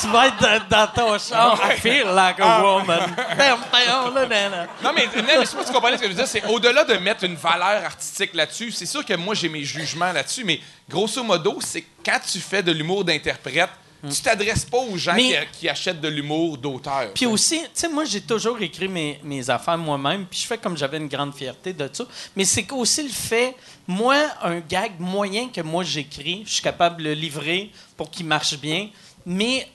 [0.00, 1.60] Tu vas être dans, ton char.
[1.62, 3.14] I feel like a woman.
[3.36, 4.66] Là, là.
[4.82, 6.26] Non, mais, non, mais je sais pas si tu comprends ce que je veux dire.
[6.26, 8.70] C'est au-delà de mettre une valeur artistique là-dessus.
[8.72, 12.62] C'est sûr que moi, j'ai mes jugements là-dessus, mais grosso modo, c'est quand tu fais
[12.62, 13.70] de l'humour d'interprète,
[14.08, 17.12] tu t'adresses pas aux gens Mais- qui, qui achètent de l'humour d'auteur.
[17.14, 20.58] Puis aussi, tu sais, moi, j'ai toujours écrit mes, mes affaires moi-même, puis je fais
[20.58, 22.04] comme j'avais une grande fierté de ça.
[22.36, 23.54] Mais c'est aussi le fait,
[23.86, 28.26] moi, un gag moyen que moi j'écris, je suis capable de le livrer pour qu'il
[28.26, 28.88] marche bien,
[29.24, 29.66] mais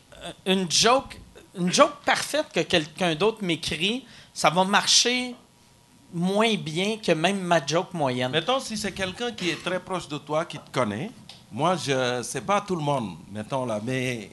[0.45, 1.19] une joke,
[1.57, 5.35] une joke parfaite que quelqu'un d'autre m'écrit, ça va marcher
[6.14, 8.31] moins bien que même ma joke moyenne.
[8.31, 11.10] Mettons, si c'est quelqu'un qui est très proche de toi, qui te connaît,
[11.52, 14.30] moi, je c'est pas tout le monde, mettons là, mais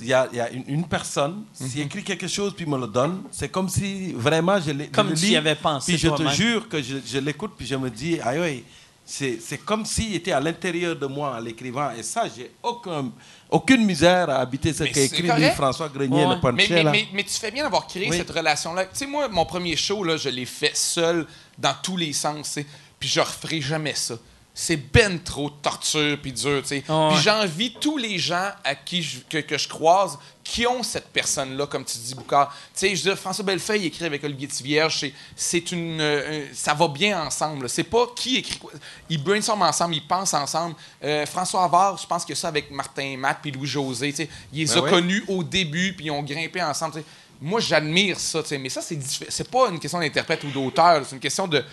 [0.00, 2.78] il y a, il y a une, une personne, s'il écrit quelque chose puis me
[2.78, 4.88] le donne, c'est comme si vraiment je l'ai.
[4.88, 7.74] Comme tu y avais pensé Puis je te jure que je, je l'écoute puis je
[7.74, 8.64] me dis, aïe, aïe,
[9.10, 11.90] c'est c'est comme s'il était à l'intérieur de moi en l'écrivant.
[11.92, 13.10] Et ça, j'ai aucun,
[13.48, 15.22] aucune misère à habiter ce qu'a écrit.
[15.22, 16.34] Louis-François Grenier, Ouais.
[16.34, 16.90] le puncher, Mais, mais, là.
[16.92, 18.16] mais- mais tu fais bien d'avoir créé Oui.
[18.18, 18.84] cette relation-là.
[18.84, 21.26] Tu sais, moi, mon premier show, là, je l'ai fait seul
[21.56, 22.58] dans tous les sens.
[23.00, 24.16] Puis je referai jamais ça.
[24.60, 26.84] C'est ben trop de torture puis dur, tu sais.
[26.88, 27.10] Ah.
[27.12, 31.06] Puis j'envie tous les gens à qui je- que, que je croise qui ont cette
[31.10, 32.48] personne-là, comme tu dis, Boucard.
[32.74, 36.00] Tu sais, je veux dire, François Bellefeuille écrit avec Olivier Tivierge, c'est, une...
[36.00, 37.68] euh, ça va bien ensemble.
[37.68, 38.72] C'est pas qui écrit quoi.
[39.08, 40.74] Ils brainstorment ensemble, ils pensent ensemble.
[41.04, 44.66] Euh, François Havard, je pense que ça avec Martin Matt puis Louis-José, tu sais, ils
[44.66, 47.04] les Ben ont connus au début puis ils ont grimpé ensemble.
[47.40, 48.98] Moi, j'admire ça, tu sais, mais ça, c'est
[49.28, 51.64] c'est pas une question d'interprète ou d'auteur, c'est une question de...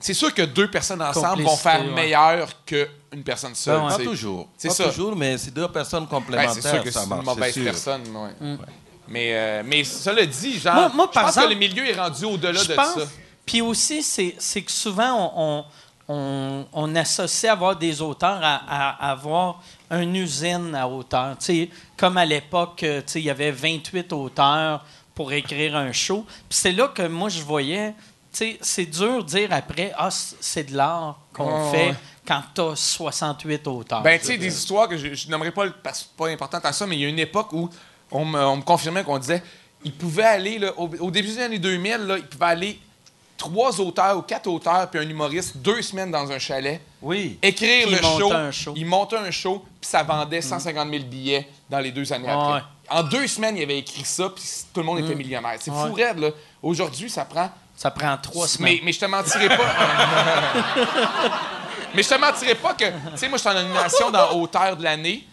[0.00, 1.90] C'est sûr que deux personnes ensemble vont faire ouais.
[1.92, 3.78] meilleur qu'une personne seule.
[3.80, 3.96] Ben ouais.
[3.98, 4.48] Pas toujours.
[4.56, 4.84] C'est ça.
[4.84, 7.20] toujours, mais c'est deux personnes Ben, complémentaires, c'est sûr que ça c'est marche.
[7.20, 8.02] une mauvaise personne.
[8.16, 8.56] ouais.
[9.08, 11.94] Mais, euh, mais cela dit, genre, Moi- moi, je pense exemple, que le milieu est
[12.00, 12.94] rendu au-delà de pense.
[12.94, 13.00] ça.
[13.44, 15.64] Puis aussi, c'est que souvent, on,
[16.08, 19.60] on, on- on associe avoir des auteurs à, à- à avoir
[19.90, 21.36] une usine à auteurs.
[21.38, 25.90] Tu sais, comme à l'époque, tu sais, il y avait 28 auteurs pour écrire un
[25.92, 26.24] show.
[26.48, 27.94] Puis c'est là que moi, je voyais,
[28.32, 31.94] c'est dur de dire après, ah, c'est de l'art qu'on fait ouais.
[32.26, 34.02] quand tu as 68 auteurs.
[34.02, 36.58] Ben, tu sais, des histoires que je, je nommerai pas parce que c'est pas important
[36.62, 37.68] à ça, mais il y a une époque où
[38.10, 39.42] on me, on me confirmait qu'on disait
[39.84, 42.80] il pouvait aller, là, au, au début des années 2000, là, il pouvait aller
[43.38, 47.38] trois auteurs ou quatre auteurs puis un humoriste deux semaines dans un chalet, Oui.
[47.40, 48.74] écrire Puis le il show, un show.
[48.76, 52.62] il montait un show, puis ça vendait 150 000 billets dans les deux années après.
[52.90, 54.44] En deux semaines, il avait écrit ça, puis
[54.74, 55.56] tout le monde était millionnaire.
[55.60, 56.30] C'est fou raide, là.
[56.62, 57.48] Aujourd'hui, ça prend
[57.80, 58.74] Ça prend trois semaines.
[58.74, 59.64] mais, mais je te mentirais pas.
[61.94, 64.76] mais je te mentirais pas que, tu sais, moi, je suis en nomination dans Auteur
[64.76, 65.26] de l'année.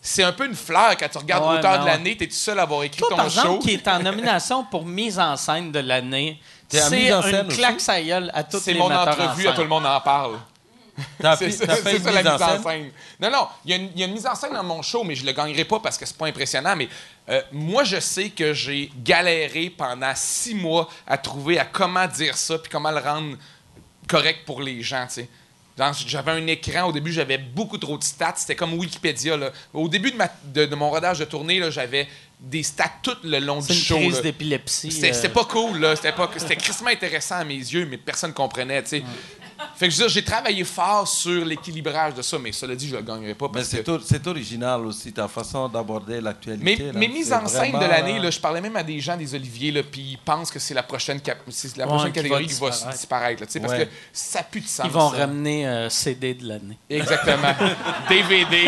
[0.00, 2.32] C'est un peu une fleur quand tu regardes Ouais, Auteur ben de l'année, t'es tout
[2.34, 3.40] seul à avoir écrit Toi, ton par show?
[3.40, 7.56] exemple, qui est en nomination pour mise en scène de l'année, c'est une aussi?
[7.58, 9.86] claque sa gueule à tous C'est les mon metteurs en entrevue, à tout le monde
[9.86, 10.38] en parle.
[11.20, 12.62] T'as C'est ça, fait une ça, la mise en mise en scène?
[12.62, 12.90] scène.
[13.20, 14.82] Non, non, il y, a une- il y a une mise en scène dans mon
[14.82, 16.74] show, mais je le gagnerai pas parce que c'est pas impressionnant.
[16.76, 16.88] Mais
[17.28, 22.36] euh, moi, je sais que j'ai galéré pendant six mois à trouver à comment dire
[22.36, 23.36] ça puis comment le rendre
[24.08, 25.28] correct pour les gens, tu sais.
[26.06, 28.34] J'avais un écran, au début, j'avais beaucoup trop de stats.
[28.36, 29.36] C'était comme Wikipédia.
[29.38, 29.50] Là.
[29.72, 32.06] Au début de, ma- de- de mon rodage de tournée, là, j'avais
[32.38, 33.96] des stats tout le long du une show.
[33.96, 34.20] crise là.
[34.22, 34.92] d'épilepsie.
[34.92, 35.96] C'était euh, c'était pas cool, là.
[35.96, 39.02] C'était pas- C'était crissement intéressant à mes yeux, mais personne comprenait, tu sais.
[39.76, 42.88] Fait que je veux dire, j'ai travaillé fort sur l'équilibrage de ça, mais cela dit,
[42.88, 43.90] je le gagnerai pas Mais c'est que...
[43.90, 46.86] or- c'est original aussi, ta façon d'aborder l'actualité.
[46.86, 46.92] là.
[46.98, 49.72] mes mises en scène de l'année, là, je parlais même à des gens des Oliviers,
[49.72, 52.22] là, puis ils pensent que c'est la prochaine, cap- c'est la Ouais, prochaine qui va
[52.22, 52.98] catégorie qui va disparaître.
[52.98, 54.86] disparaître, là, tu sais, parce que ça pue de sens.
[54.86, 55.16] Ils vont ça.
[55.18, 56.78] ramener euh, CD de l'année.
[56.90, 57.54] Exactement.
[58.08, 58.64] DVD.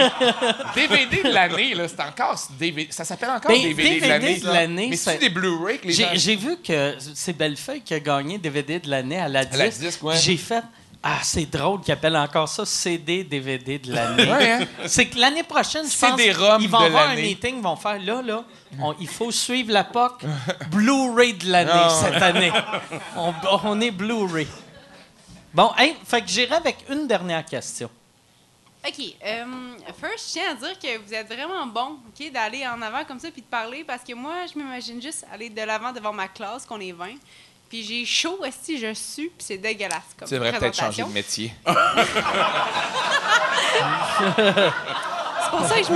[0.74, 2.88] DVD de l'année, là, c'est encore DVD.
[2.90, 4.38] Ça s'appelle encore Ben, DVD, de l'année.
[4.40, 6.08] de l'année, Mais c'est des Blu-ray que les gens.
[6.14, 9.58] J'ai vu que c'est Bellefeuille qui a gagné DVD de l'année à la disque.
[9.58, 10.16] la disque, ouais.
[10.16, 10.62] J'ai fait
[11.06, 14.24] Ah, c'est drôle qu'ils appellent encore ça CD, DVD de l'année.
[14.30, 14.66] Ouais, hein?
[14.86, 18.22] C'est que l'année prochaine, je pense, ils vont avoir un meeting, ils vont faire là,
[18.22, 18.42] là,
[18.80, 20.24] on- il faut suivre la POC
[20.70, 22.50] Blu-ray de l'année Ah, cette année.
[23.18, 24.48] On, on est Blu-ray.
[25.52, 27.90] Bon, hey, fait que j'irai avec une dernière question.
[28.86, 28.94] OK.
[29.24, 29.44] euh,
[30.00, 33.18] first, je tiens à dire que vous êtes vraiment bon ok, d'aller en avant comme
[33.18, 36.28] ça puis de parler parce que moi, je m'imagine juste aller de l'avant devant ma
[36.28, 37.10] classe, qu'on est 20.
[37.74, 41.08] Puis j'ai chaud, si je sue, puis c'est dégueulasse comme C'est vrai, peut-être changer de
[41.08, 41.52] métier.
[41.66, 41.74] C'est
[45.50, 45.88] pour ça que je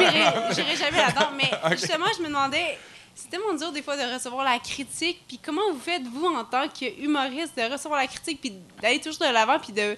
[0.56, 1.28] j'irai jamais là-dedans.
[1.36, 2.76] Mais justement, je me demandais,
[3.14, 5.22] c'est tellement dur des fois de recevoir la critique.
[5.28, 9.28] Puis comment vous faites, vous, en tant qu'humoriste, de recevoir la critique, puis d'aller toujours
[9.28, 9.96] de l'avant, puis de,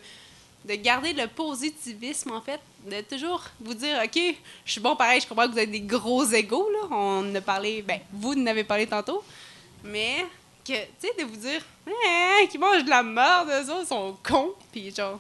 [0.67, 4.21] de garder le positivisme, en fait, de toujours vous dire, OK,
[4.67, 6.89] je suis bon pareil, je comprends que vous avez des gros égaux, là.
[6.91, 9.25] On a parlé, ben, vous en avez parlé tantôt.
[9.83, 10.27] Mais
[10.71, 14.17] que, tu sais, de vous dire, hein, qui mangent de la merde, eux autres sont
[14.23, 15.19] cons, puis genre,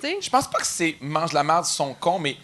[0.00, 2.36] tu sais, Je pense pas que c'est mange la merde, ils sont cons, mais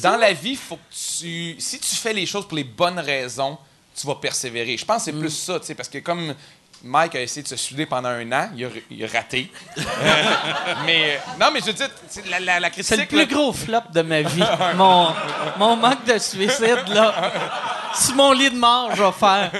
[0.00, 1.56] dans la vie, faut que tu.
[1.58, 3.58] Si tu fais les choses pour les bonnes raisons,
[3.94, 4.76] tu vas persévérer.
[4.76, 6.34] Je pense que c'est plus ça, tu sais, parce que comme
[6.84, 9.50] Mike a essayé de se souder pendant un an, il a, il a raté.
[9.78, 9.82] Euh,
[10.86, 12.88] mais non, mais je veux dire, c'est la, la, la critique.
[12.88, 14.42] C'est le plus là, gros flop de ma vie.
[14.76, 15.14] mon,
[15.58, 17.32] mon manque de suicide, là.
[17.94, 19.52] Sur mon lit de mort, je vais faire.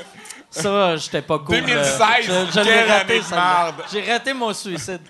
[0.52, 1.56] Ça, j'étais pas cool.
[1.62, 3.74] 2016, Je, je l'ai quelle raté, année de marde.
[3.92, 5.00] J'ai raté mon suicide.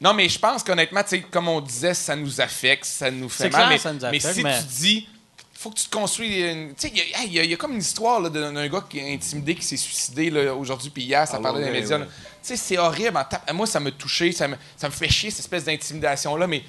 [0.00, 3.28] Non, mais je pense qu'honnêtement, tu sais, comme on disait, ça nous affecte, ça nous
[3.28, 3.52] fait mal.
[3.52, 5.08] clair, mais, ça nous mais affecte, si mais- tu dis,
[5.54, 6.40] faut que tu te construis.
[6.40, 9.00] une- Tu sais, il y, a- y y comme une histoire là, d'un gars qui
[9.00, 11.98] est intimidé, qui s'est suicidé là, aujourd'hui, puis hier, ça Ah, parlait dans les médias.
[11.98, 12.04] Tu
[12.42, 13.18] sais, c'est horrible.
[13.52, 16.62] Moi, ça m'a touché, ça me, ça me fait chier, cette espèce d'intimidation-là, mais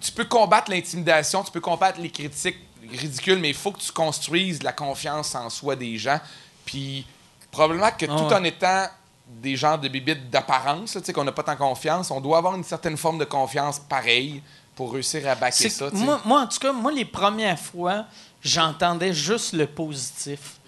[0.00, 2.58] tu peux combattre l'intimidation, tu peux combattre les critiques
[2.90, 6.18] ridicules, mais il faut que tu construises la confiance en soi des gens.
[6.64, 7.06] Puis
[7.50, 8.34] probablement que tout Ah ouais.
[8.34, 8.86] en étant
[9.26, 12.10] des genres de bibites d'apparence, tu sais, qu'on n'a pas tant confiance.
[12.10, 14.42] On doit avoir une certaine forme de confiance pareille
[14.74, 15.90] pour réussir à baquer ça.
[15.92, 18.06] moi, en tout cas, moi, les premières fois,
[18.42, 20.58] j'entendais juste le positif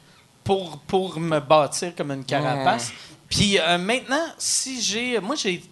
[0.45, 2.93] pour, pour me bâtir comme une carapace.
[3.29, 5.21] Puis euh, maintenant, si j'ai.
[5.21, 5.63] Moi, j'ai.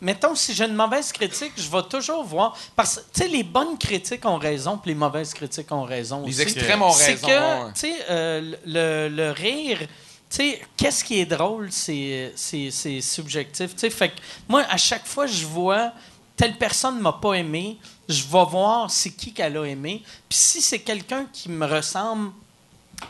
[0.00, 2.56] Mettons, si j'ai une mauvaise critique, je vais toujours voir.
[2.74, 6.24] Parce que, tu sais, les bonnes critiques ont raison, puis les mauvaises critiques ont raison
[6.24, 6.42] Les aussi.
[6.42, 7.26] extrêmes ont C'est raison.
[7.26, 7.32] que,
[7.66, 7.72] ouais.
[7.74, 9.86] tu sais, euh, le, le rire, tu
[10.30, 13.72] sais, qu'est-ce qui est drôle, c'est c'est- c'est subjectif.
[13.74, 15.92] Tu sais, fait que moi, à chaque fois, je vois
[16.36, 17.76] telle personne m'a pas aimé,
[18.08, 20.02] je vais voir c'est qui qu'elle a aimé.
[20.28, 22.30] Puis si c'est quelqu'un qui me ressemble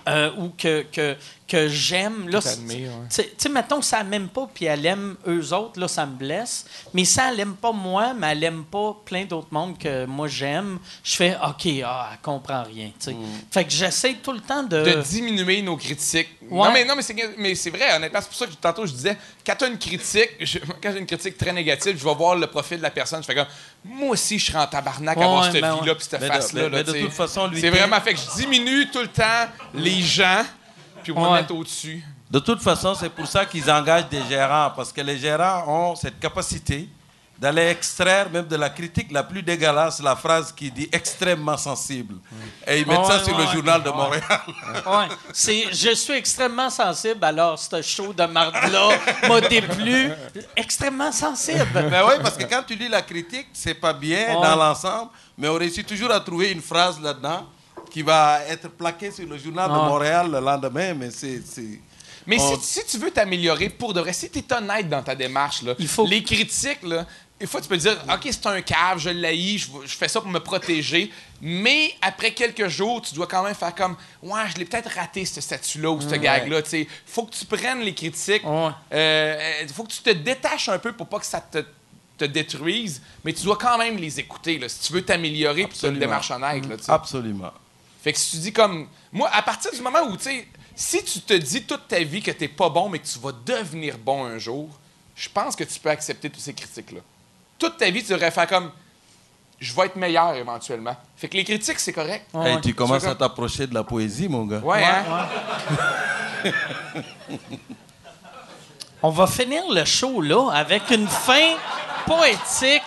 [0.08, 1.16] euh, ou que, que,
[1.50, 2.84] que j'aime, là, ouais.
[3.10, 6.64] tu sais- mettons, ça m'aime pas, puis elle aime eux autres, là, ça me blesse.
[6.94, 10.28] Mais ça, elle aime pas moi, mais elle aime pas plein d'autres mondes que moi
[10.28, 13.16] j'aime, je fais, OK, ah, elle comprend rien, tu sais.
[13.50, 14.82] Fait que j'essaie tout le temps de...
[14.84, 16.28] de diminuer nos critiques.
[16.48, 16.66] Ouais.
[16.68, 18.20] Non, mais, non, mais c'est, mais c'est vrai, honnêtement.
[18.20, 20.98] C'est pour ça que tantôt, je disais, quand tu as une critique, je- quand j'ai
[21.00, 23.22] une critique très négative, je vais voir le profil de la personne.
[23.22, 23.46] Je fais comme,
[23.84, 25.94] moi aussi, je serais en tabarnak à avoir Ouais, cette ben vie-là ouais.
[25.96, 26.62] puis cette de- face-là.
[26.62, 29.08] mais- là, mais de toute façon, lui, C'est vraiment fait que je diminue tout le
[29.08, 30.44] temps les gens,
[31.02, 31.40] puis on va Ouais.
[31.40, 32.02] mettre au-dessus.
[32.30, 35.96] De toute façon, c'est pour ça qu'ils engagent des gérants, parce que les gérants ont
[35.96, 36.88] cette capacité
[37.38, 42.16] d'aller extraire même de la critique la plus dégueulasse la phrase qui dit extrêmement sensible.
[42.66, 44.22] Et ils mettent ça sur le journal de Montréal.
[45.32, 48.90] C'est, je suis extrêmement sensible, alors ce show de marde-là
[49.26, 50.10] m'a déplu.
[50.54, 51.66] Extrêmement sensible.
[51.90, 55.48] Mais oui, parce que quand tu lis la critique, c'est pas bien dans l'ensemble, mais
[55.48, 57.46] on réussit toujours à trouver une phrase là-dedans
[57.90, 59.82] qui va être plaquée sur le journal de Ouais.
[59.82, 61.42] Montréal le lendemain, mais c'est...
[62.26, 65.02] Mais On- si, si tu veux t'améliorer pour de vrai, si tu es honnête dans
[65.02, 67.06] ta démarche, là, Il faut- les critiques, là,
[67.40, 70.20] des fois, tu peux dire OK, c'est un cave, je l'haïs, je, je fais ça
[70.20, 71.10] pour me protéger.
[71.40, 75.24] Mais après quelques jours, tu dois quand même faire comme Ouais, je l'ai peut-être raté,
[75.24, 76.60] ce statut-là ou ce gag-là.
[76.72, 78.42] Il faut que tu prennes les critiques.
[78.44, 79.62] Ouais.
[79.62, 81.64] Il faut que tu te détaches un peu pour pas que ça te,
[82.18, 83.00] te détruise.
[83.24, 86.30] Mais tu dois quand même les écouter là, si tu veux t'améliorer as une démarche
[86.30, 86.66] honnête.
[86.68, 86.76] Là.
[86.88, 87.52] Absolument.
[88.02, 88.88] Fait que si tu dis comme.
[89.12, 92.22] Moi, à partir du moment où, tu sais, si tu te dis toute ta vie
[92.22, 94.68] que t'es pas bon, mais que tu vas devenir bon un jour,
[95.14, 97.00] je pense que tu peux accepter toutes ces critiques-là.
[97.58, 98.70] Toute ta vie, tu devrais faire comme.
[99.58, 100.96] Je vais être meilleur éventuellement.
[101.16, 102.24] Fait que les critiques, c'est correct.
[102.34, 104.60] Hey, tu commences à t'approcher de la poésie, mon gars.
[104.60, 105.28] Ouais, hein?
[109.02, 111.56] On va finir le show là avec une fin
[112.06, 112.82] poétique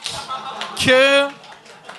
[0.84, 1.28] que.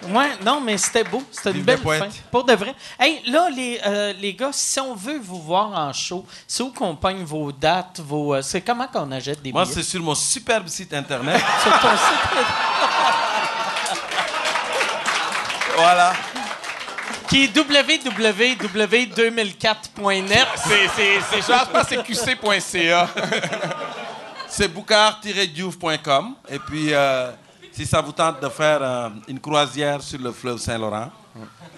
[0.08, 1.22] Ouais, non, mais c'était beau.
[1.30, 2.08] C'était une belle fin.
[2.30, 2.74] Pour de vrai.
[2.98, 6.70] Hey, là, les, euh, les gars, si on veut vous voir en show, c'est où
[6.70, 8.34] qu'on pogne vos dates, vos.
[8.34, 9.74] euh, c'est comment qu'on achète des Moi, billets?
[9.74, 11.40] c'est sur mon superbe site internet.
[11.62, 12.30] sur ton site
[15.76, 16.12] voilà.
[17.28, 20.46] qui est www.2004.net.
[20.56, 23.08] C'est, genre, je pense que c'est qc.ca.
[24.46, 26.34] C'est boucard-diouf.com.
[26.48, 27.32] Et puis, euh,
[27.74, 31.10] si ça vous tente de faire euh, une croisière sur le fleuve Saint-Laurent,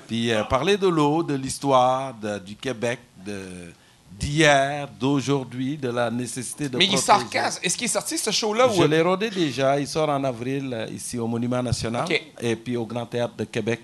[0.06, 2.14] puis euh, parler de l'eau, de l'histoire,
[2.44, 3.72] du Québec, de-
[4.18, 7.26] d'hier, d'aujourd'hui, de la nécessité de Mais il protéger.
[7.32, 7.50] quand?
[7.62, 8.68] Est-ce qu'il est sorti ce show-là?
[8.74, 8.86] Je Ou...
[8.86, 9.78] l'ai rodé déjà.
[9.78, 12.06] Il sort en avril euh, ici au Monument National
[12.40, 13.80] et puis au Grand Théâtre de Québec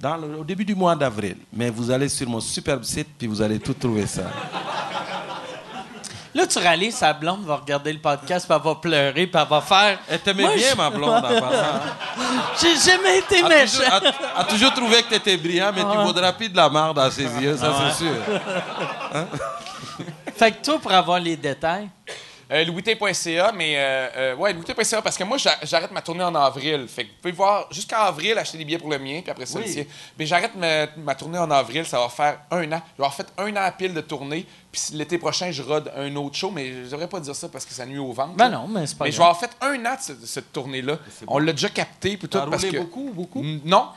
[0.00, 1.36] dans le- au début du mois d'avril.
[1.52, 4.22] Mais vous allez sur mon superbe site puis vous allez tout trouver ça.
[6.34, 9.48] Là, tu réalises, sa blonde va regarder le podcast, puis elle va pleurer, puis elle
[9.48, 9.98] va faire.
[10.08, 11.44] Elle t'aimait Moi, bien, je- ma blonde, en passant.
[11.44, 11.80] hein.
[12.60, 13.78] J'ai jamais été A méchant.
[14.00, 16.68] toujours, a- a toujours trouvé que tu étais brillant, mais tu vaudras plus de la
[16.68, 18.14] marde dans ses yeux, ça c'est sûr.
[20.36, 21.88] Fait que toi, pour avoir les détails,
[22.50, 22.64] Euh,
[23.54, 26.86] mais euh, euh, ouais, louis-t.ca, parce que moi, j'a- j'arrête ma tournée en avril.
[26.88, 29.46] Fait que vous pouvez voir jusqu'en avril, acheter des billets pour le mien, puis après
[29.46, 29.66] ça, Oui.
[29.66, 29.84] le sien.
[30.18, 32.82] Mais j'arrête ma, ma tournée en avril, ça va faire un an.
[32.96, 35.92] Je vais avoir fait un an à pile de tournée, puis l'été prochain, je rode
[35.96, 38.34] un autre show, mais je devrais pas dire ça parce que ça nuit au ventre.
[38.34, 40.52] Ben non, mais c'est pas Mais je vais avoir fait un an de cette, cette
[40.52, 40.98] tournée-là.
[41.28, 42.82] On l'a déjà capté, T'as parce roulé que...
[42.82, 43.44] beaucoup, beaucoup?
[43.64, 43.88] Non.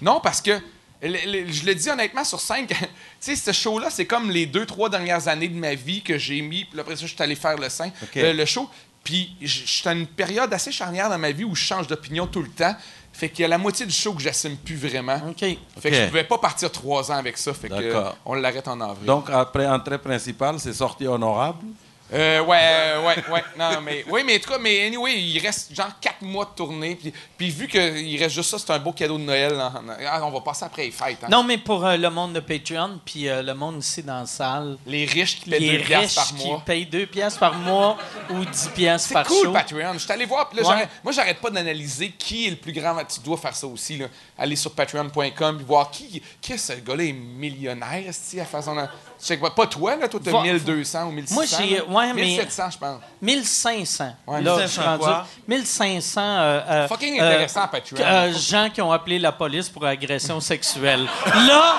[0.00, 0.60] Non, parce que
[1.02, 2.86] je le dis honnêtement sur scène, que, tu
[3.20, 6.40] sais, ce show-là, c'est comme les deux, trois dernières années de ma vie que j'ai
[6.42, 6.64] mis.
[6.64, 8.68] Puis après ça, je suis allé faire le show.
[9.04, 12.26] Puis je suis à une période assez charnière dans ma vie où je change d'opinion
[12.26, 12.74] tout le temps.
[13.12, 15.20] Fait qu'il y a la moitié du show que j'assume plus vraiment.
[15.28, 15.44] OK.
[15.80, 17.52] Fait que je pouvais pas partir trois ans avec ça.
[17.52, 18.16] Fait que euh, D'accord.
[18.24, 19.04] on l'arrête en avril.
[19.04, 21.66] Donc, après entrée principale, c'est sortie honorable?
[22.12, 23.42] Euh, ouais, euh, ouais, ouais.
[23.58, 26.50] Non, mais, oui, mais en tout cas, mais anyway, il reste genre quatre mois de
[26.56, 26.94] tournée.
[26.96, 29.58] Puis, puis vu qu'il reste juste ça, c'est un beau cadeau de Noël.
[29.58, 29.72] hein.
[30.06, 31.18] Ah, on va passer après les fêtes.
[31.24, 31.28] hein.
[31.30, 34.26] Non, mais pour euh, le monde de Patreon, puis euh, le monde ici dans la
[34.26, 36.62] salle, Les riches qui paient les deux piastres riches par qui mois.
[36.66, 37.96] payent 2 piastres par mois
[38.30, 39.52] ou 10 piastres C'est par cool, show.
[39.52, 39.92] Patreon.
[39.94, 40.48] Je suis allé voir.
[40.50, 40.74] puis là, Ouais.
[40.74, 42.94] j'arrête- moi, j'arrête pas d'analyser qui est le plus grand.
[43.04, 43.96] Tu dois faire ça aussi.
[43.96, 44.06] Là.
[44.38, 46.22] Aller sur patreon.com et voir qui.
[46.40, 48.74] Qui ce gars-là est millionnaire, esti, à faire son.
[48.74, 50.08] Je sais pas, pas toi, là.
[50.08, 51.34] Toi, t'as Va- 1200 ou 1600.
[51.34, 51.84] Moi, j'ai, là.
[51.84, 53.00] Ouais, mais 1700, je pense.
[53.20, 54.04] 1500.
[54.26, 54.98] Ouais, là, 1500 je suis rendu.
[55.04, 55.26] quoi?
[55.48, 57.98] 1500 euh, euh, Fucking euh, intéressant, Patreon.
[58.00, 61.06] euh, gens qui ont appelé la police pour agression sexuelle.
[61.26, 61.74] là,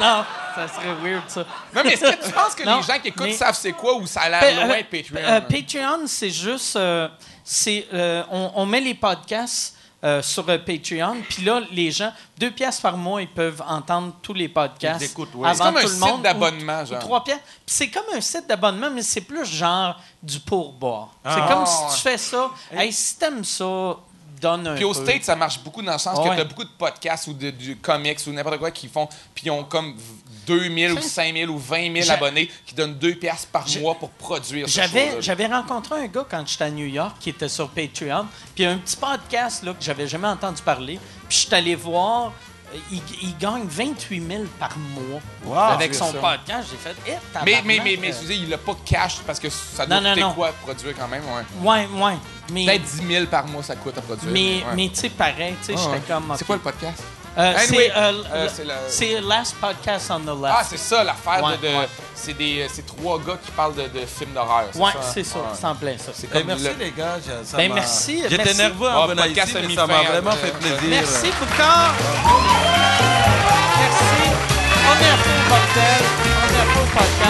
[0.00, 0.24] non,
[0.54, 1.44] ça serait weird, ça.
[1.74, 3.72] Non, mais est-ce que tu penses que Non, les gens qui écoutent mais- savent c'est
[3.72, 5.16] quoi ou ça a l'air Pa- loin, Patreon?
[5.18, 6.76] euh, Patreon, c'est juste.
[6.76, 7.08] euh,
[7.44, 9.75] c'est, euh, on, on met les podcasts
[10.06, 14.14] euh, sur euh, Patreon, puis là, les gens, deux pièces par mois, ils peuvent entendre
[14.22, 15.02] tous les podcasts.
[15.02, 15.46] Ils écoutent, oui.
[15.48, 16.98] avant C'est comme un le site d'abonnement, genre.
[17.00, 17.40] trois pièces.
[17.44, 21.08] Puis c'est comme un site d'abonnement, mais c'est plus genre du pourboire.
[21.24, 21.46] c'est Ah.
[21.50, 22.50] comme Ah, si tu fais ça.
[22.70, 23.96] Hey, si t'aimes ça,
[24.40, 25.02] donne un Puis au peu.
[25.02, 26.36] States, ça marche beaucoup dans le sens que Ouais.
[26.36, 29.50] t'as beaucoup de podcasts ou de, du comics ou n'importe quoi qui font, puis ils
[29.50, 29.96] ont comme
[30.46, 34.10] 2000 ou 5000 ou 20 000 J'a- abonnés qui donnent 2 piastres par mois pour
[34.10, 37.68] produire ce J'avais, j'avais rencontré un gars quand j'étais à New York qui était sur
[37.68, 40.98] Patreon, puis un petit podcast là, que j'avais jamais entendu parler.
[41.28, 42.32] Puis je suis allé voir,
[42.74, 45.72] euh, il, il gagne 28 000 par mois Wow.
[45.74, 46.18] avec son ça.
[46.18, 46.68] podcast.
[46.70, 47.12] J'ai fait, eh,
[47.44, 50.10] Mais, mais, mais, mais, euh, excusez, il a pas cash parce que ça doit Non,
[50.10, 50.32] coûter non.
[50.34, 51.68] quoi à produire quand même, ouais.
[51.68, 52.14] Ouais, ouais.
[52.52, 54.30] Mais, Peut-être 10 000 par mois, ça coûte à produire.
[54.32, 54.64] mais, ouais.
[54.76, 56.02] mais tu sais, pareil, tu sais, Ah, j'étais ouais.
[56.20, 56.34] comme.
[56.38, 57.02] C'est quoi le podcast?
[57.38, 60.54] Euh, Anyway, c'est, euh, euh, la- c'est Last Podcast on the Left.
[60.58, 61.62] Ah, c'est ça, l'affaire Ouais, de...
[61.68, 61.88] de- ouais.
[62.14, 64.98] C'est des c'est trois gars qui parlent de, de films d'horreur, ouais, ça?
[65.12, 65.44] c'est ça, Ouais.
[65.58, 66.12] c'est en plein ça.
[66.14, 67.18] C'est comme merci le- les gars.
[67.20, 70.30] je- ça Ben, merci, J'étais nerveux Ah, en venant podcast ici, mais ça m'a vraiment
[70.30, 70.78] euh, fait plaisir.
[70.88, 71.94] Merci, Boucard.
[73.80, 74.30] Merci.
[74.86, 77.25] Première fois au cocktail.